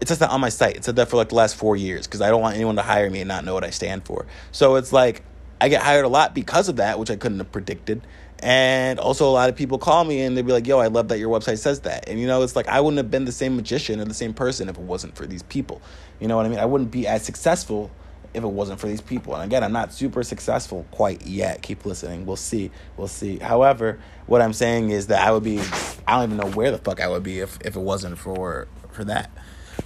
it 0.00 0.08
says 0.08 0.18
that 0.18 0.30
on 0.30 0.40
my 0.40 0.48
site. 0.48 0.76
It 0.76 0.84
said 0.84 0.96
that 0.96 1.08
for 1.08 1.16
like 1.16 1.30
the 1.30 1.36
last 1.36 1.56
four 1.56 1.76
years 1.76 2.06
because 2.06 2.20
I 2.20 2.28
don't 2.28 2.40
want 2.40 2.56
anyone 2.56 2.76
to 2.76 2.82
hire 2.82 3.08
me 3.08 3.20
and 3.20 3.28
not 3.28 3.44
know 3.44 3.54
what 3.54 3.64
I 3.64 3.70
stand 3.70 4.04
for. 4.04 4.26
So 4.52 4.76
it's 4.76 4.92
like 4.92 5.22
I 5.60 5.68
get 5.68 5.82
hired 5.82 6.04
a 6.04 6.08
lot 6.08 6.34
because 6.34 6.68
of 6.68 6.76
that, 6.76 6.98
which 6.98 7.10
I 7.10 7.16
couldn't 7.16 7.38
have 7.38 7.52
predicted. 7.52 8.02
And 8.40 8.98
also, 8.98 9.28
a 9.28 9.30
lot 9.30 9.48
of 9.48 9.56
people 9.56 9.78
call 9.78 10.04
me 10.04 10.20
and 10.20 10.36
they'd 10.36 10.44
be 10.44 10.52
like, 10.52 10.66
yo, 10.66 10.78
I 10.78 10.88
love 10.88 11.08
that 11.08 11.18
your 11.18 11.30
website 11.30 11.58
says 11.58 11.80
that. 11.80 12.08
And, 12.08 12.20
you 12.20 12.26
know, 12.26 12.42
it's 12.42 12.54
like 12.54 12.68
I 12.68 12.80
wouldn't 12.80 12.98
have 12.98 13.10
been 13.10 13.24
the 13.24 13.32
same 13.32 13.56
magician 13.56 14.00
or 14.00 14.04
the 14.04 14.14
same 14.14 14.34
person 14.34 14.68
if 14.68 14.76
it 14.76 14.82
wasn't 14.82 15.16
for 15.16 15.26
these 15.26 15.42
people. 15.42 15.80
You 16.20 16.28
know 16.28 16.36
what 16.36 16.46
I 16.46 16.50
mean? 16.50 16.58
I 16.58 16.66
wouldn't 16.66 16.90
be 16.90 17.06
as 17.06 17.24
successful 17.24 17.90
if 18.36 18.44
it 18.44 18.48
wasn't 18.48 18.78
for 18.78 18.86
these 18.86 19.00
people. 19.00 19.34
And 19.34 19.42
again, 19.42 19.64
I'm 19.64 19.72
not 19.72 19.94
super 19.94 20.22
successful 20.22 20.86
quite 20.90 21.26
yet. 21.26 21.62
Keep 21.62 21.86
listening. 21.86 22.26
We'll 22.26 22.36
see. 22.36 22.70
We'll 22.98 23.08
see. 23.08 23.38
However, 23.38 23.98
what 24.26 24.42
I'm 24.42 24.52
saying 24.52 24.90
is 24.90 25.06
that 25.06 25.26
I 25.26 25.32
would 25.32 25.42
be 25.42 25.58
I 26.06 26.16
don't 26.16 26.24
even 26.24 26.36
know 26.36 26.54
where 26.54 26.70
the 26.70 26.78
fuck 26.78 27.00
I 27.00 27.08
would 27.08 27.22
be 27.22 27.40
if, 27.40 27.58
if 27.64 27.76
it 27.76 27.80
wasn't 27.80 28.18
for 28.18 28.68
for 28.90 29.04
that. 29.04 29.30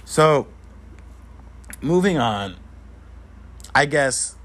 So 0.03 0.47
moving 1.81 2.17
on, 2.17 2.57
I 3.73 3.85
guess 3.85 4.35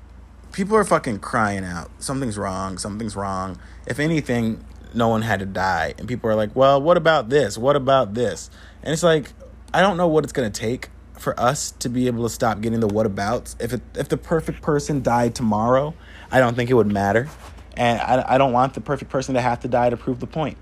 people 0.53 0.77
are 0.77 0.85
fucking 0.85 1.19
crying 1.19 1.65
out. 1.65 1.91
Something's 1.99 2.39
wrong, 2.39 2.79
something's 2.79 3.17
wrong. 3.17 3.59
If 3.87 3.99
anything, 4.01 4.65
no 4.95 5.09
one 5.09 5.23
had 5.23 5.41
to 5.41 5.47
die. 5.47 5.95
And 5.99 6.09
people 6.09 6.31
are 6.31 6.35
like, 6.35 6.55
well, 6.57 6.81
what 6.81 6.97
about 6.97 7.29
this? 7.29 7.57
What 7.57 7.77
about 7.77 8.15
this? 8.15 8.51
And 8.83 8.93
it's 8.93 9.03
like, 9.03 9.33
I 9.73 9.81
don't 9.81 9.97
know 9.97 10.09
what 10.09 10.25
it's 10.25 10.33
gonna 10.33 10.51
take 10.51 10.91
for 11.19 11.39
us 11.39 11.73
to 11.73 11.89
be 11.89 12.07
able 12.07 12.23
to 12.25 12.29
stop 12.29 12.61
getting 12.61 12.81
the 12.81 12.89
whatabouts. 12.89 13.57
If 13.61 13.73
it, 13.73 13.83
if 13.95 14.09
the 14.09 14.17
perfect 14.17 14.63
person 14.63 15.03
died 15.03 15.35
tomorrow, 15.35 15.95
I 16.31 16.41
don't 16.41 16.55
think 16.55 16.71
it 16.71 16.75
would 16.75 16.87
matter, 16.91 17.29
and 17.77 18.01
I 18.01 18.35
I 18.35 18.39
don't 18.39 18.53
want 18.53 18.75
the 18.75 18.81
perfect 18.81 19.11
person 19.11 19.35
to 19.35 19.41
have 19.41 19.61
to 19.61 19.69
die 19.69 19.91
to 19.91 19.97
prove 19.97 20.21
the 20.21 20.27
point. 20.27 20.59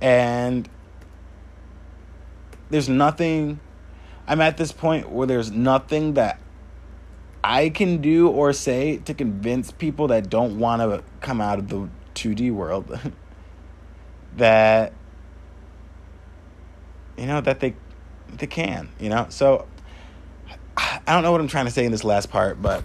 And 0.00 0.68
there's 2.70 2.88
nothing. 2.88 3.60
I'm 4.26 4.40
at 4.40 4.56
this 4.56 4.72
point 4.72 5.10
where 5.10 5.26
there's 5.26 5.50
nothing 5.50 6.14
that 6.14 6.40
I 7.44 7.68
can 7.68 7.98
do 7.98 8.28
or 8.28 8.52
say 8.52 8.96
to 8.98 9.14
convince 9.14 9.70
people 9.70 10.08
that 10.08 10.28
don't 10.28 10.58
want 10.58 10.82
to 10.82 11.04
come 11.20 11.40
out 11.40 11.60
of 11.60 11.68
the 11.68 11.88
2D 12.16 12.50
world 12.52 12.98
that 14.36 14.92
you 17.16 17.26
know 17.26 17.40
that 17.40 17.60
they 17.60 17.74
they 18.36 18.46
can, 18.46 18.88
you 18.98 19.08
know. 19.08 19.26
So 19.28 19.66
I 20.76 21.00
don't 21.06 21.22
know 21.22 21.32
what 21.32 21.40
I'm 21.40 21.48
trying 21.48 21.66
to 21.66 21.70
say 21.70 21.84
in 21.84 21.92
this 21.92 22.04
last 22.04 22.30
part, 22.30 22.60
but 22.60 22.82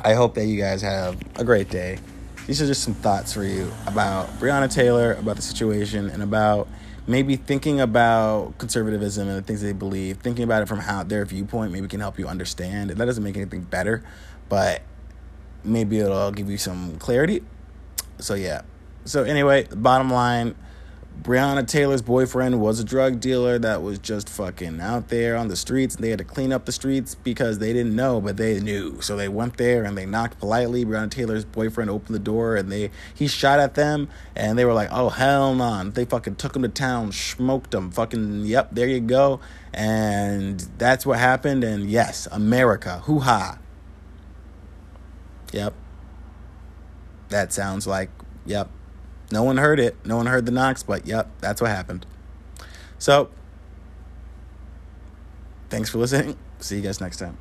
I 0.00 0.14
hope 0.14 0.34
that 0.34 0.46
you 0.46 0.58
guys 0.58 0.82
have 0.82 1.20
a 1.36 1.44
great 1.44 1.68
day. 1.68 1.98
These 2.46 2.60
are 2.60 2.66
just 2.66 2.82
some 2.82 2.94
thoughts 2.94 3.32
for 3.32 3.44
you 3.44 3.70
about 3.86 4.28
Breonna 4.38 4.72
Taylor, 4.72 5.12
about 5.14 5.36
the 5.36 5.42
situation, 5.42 6.10
and 6.10 6.22
about 6.22 6.68
maybe 7.06 7.36
thinking 7.36 7.80
about 7.80 8.56
conservatism 8.58 9.28
and 9.28 9.38
the 9.38 9.42
things 9.42 9.62
they 9.62 9.72
believe, 9.72 10.18
thinking 10.18 10.44
about 10.44 10.62
it 10.62 10.66
from 10.66 10.78
how 10.78 11.02
their 11.02 11.24
viewpoint 11.24 11.72
maybe 11.72 11.88
can 11.88 12.00
help 12.00 12.18
you 12.18 12.26
understand. 12.26 12.90
That 12.90 13.04
doesn't 13.04 13.22
make 13.22 13.36
anything 13.36 13.62
better, 13.62 14.02
but 14.48 14.82
maybe 15.62 15.98
it'll 15.98 16.32
give 16.32 16.50
you 16.50 16.58
some 16.58 16.98
clarity. 16.98 17.42
So 18.18 18.34
yeah. 18.34 18.62
So 19.04 19.24
anyway, 19.24 19.66
bottom 19.70 20.10
line, 20.10 20.54
Breonna 21.22 21.66
Taylor's 21.66 22.02
boyfriend 22.02 22.60
was 22.60 22.80
a 22.80 22.84
drug 22.84 23.20
dealer 23.20 23.58
that 23.58 23.82
was 23.82 23.98
just 23.98 24.28
fucking 24.28 24.80
out 24.80 25.08
there 25.08 25.36
on 25.36 25.48
the 25.48 25.56
streets. 25.56 25.96
They 25.96 26.10
had 26.10 26.18
to 26.18 26.24
clean 26.24 26.52
up 26.52 26.66
the 26.66 26.72
streets 26.72 27.14
because 27.14 27.60
they 27.60 27.72
didn't 27.72 27.94
know, 27.94 28.20
but 28.20 28.36
they 28.36 28.60
knew. 28.60 29.00
So 29.00 29.16
they 29.16 29.28
went 29.28 29.56
there 29.56 29.84
and 29.84 29.96
they 29.96 30.06
knocked 30.06 30.38
politely. 30.38 30.84
Breonna 30.84 31.10
Taylor's 31.10 31.44
boyfriend 31.44 31.88
opened 31.88 32.14
the 32.14 32.20
door 32.20 32.56
and 32.56 32.70
they 32.70 32.90
he 33.14 33.26
shot 33.26 33.60
at 33.60 33.74
them 33.74 34.08
and 34.34 34.58
they 34.58 34.64
were 34.64 34.74
like, 34.74 34.88
"Oh 34.90 35.08
hell 35.08 35.54
no!" 35.54 35.88
They 35.88 36.04
fucking 36.04 36.36
took 36.36 36.56
him 36.56 36.62
to 36.62 36.68
town, 36.68 37.12
smoked 37.12 37.72
him. 37.72 37.90
Fucking 37.90 38.44
yep, 38.44 38.70
there 38.72 38.88
you 38.88 39.00
go. 39.00 39.40
And 39.72 40.60
that's 40.78 41.06
what 41.06 41.18
happened. 41.18 41.64
And 41.64 41.88
yes, 41.88 42.28
America, 42.32 43.00
hoo 43.04 43.20
ha. 43.20 43.58
Yep. 45.52 45.74
That 47.34 47.52
sounds 47.52 47.84
like 47.84 48.10
yep 48.46 48.70
No 49.32 49.42
one 49.42 49.56
heard 49.56 49.80
it. 49.80 49.96
No 50.06 50.16
one 50.16 50.26
heard 50.26 50.46
the 50.46 50.52
knocks, 50.52 50.84
but 50.84 51.04
yep, 51.04 51.28
that's 51.40 51.60
what 51.60 51.68
happened. 51.68 52.06
So, 52.96 53.28
thanks 55.68 55.90
for 55.90 55.98
listening. 55.98 56.36
See 56.60 56.76
you 56.76 56.82
guys 56.82 57.00
next 57.00 57.16
time. 57.16 57.36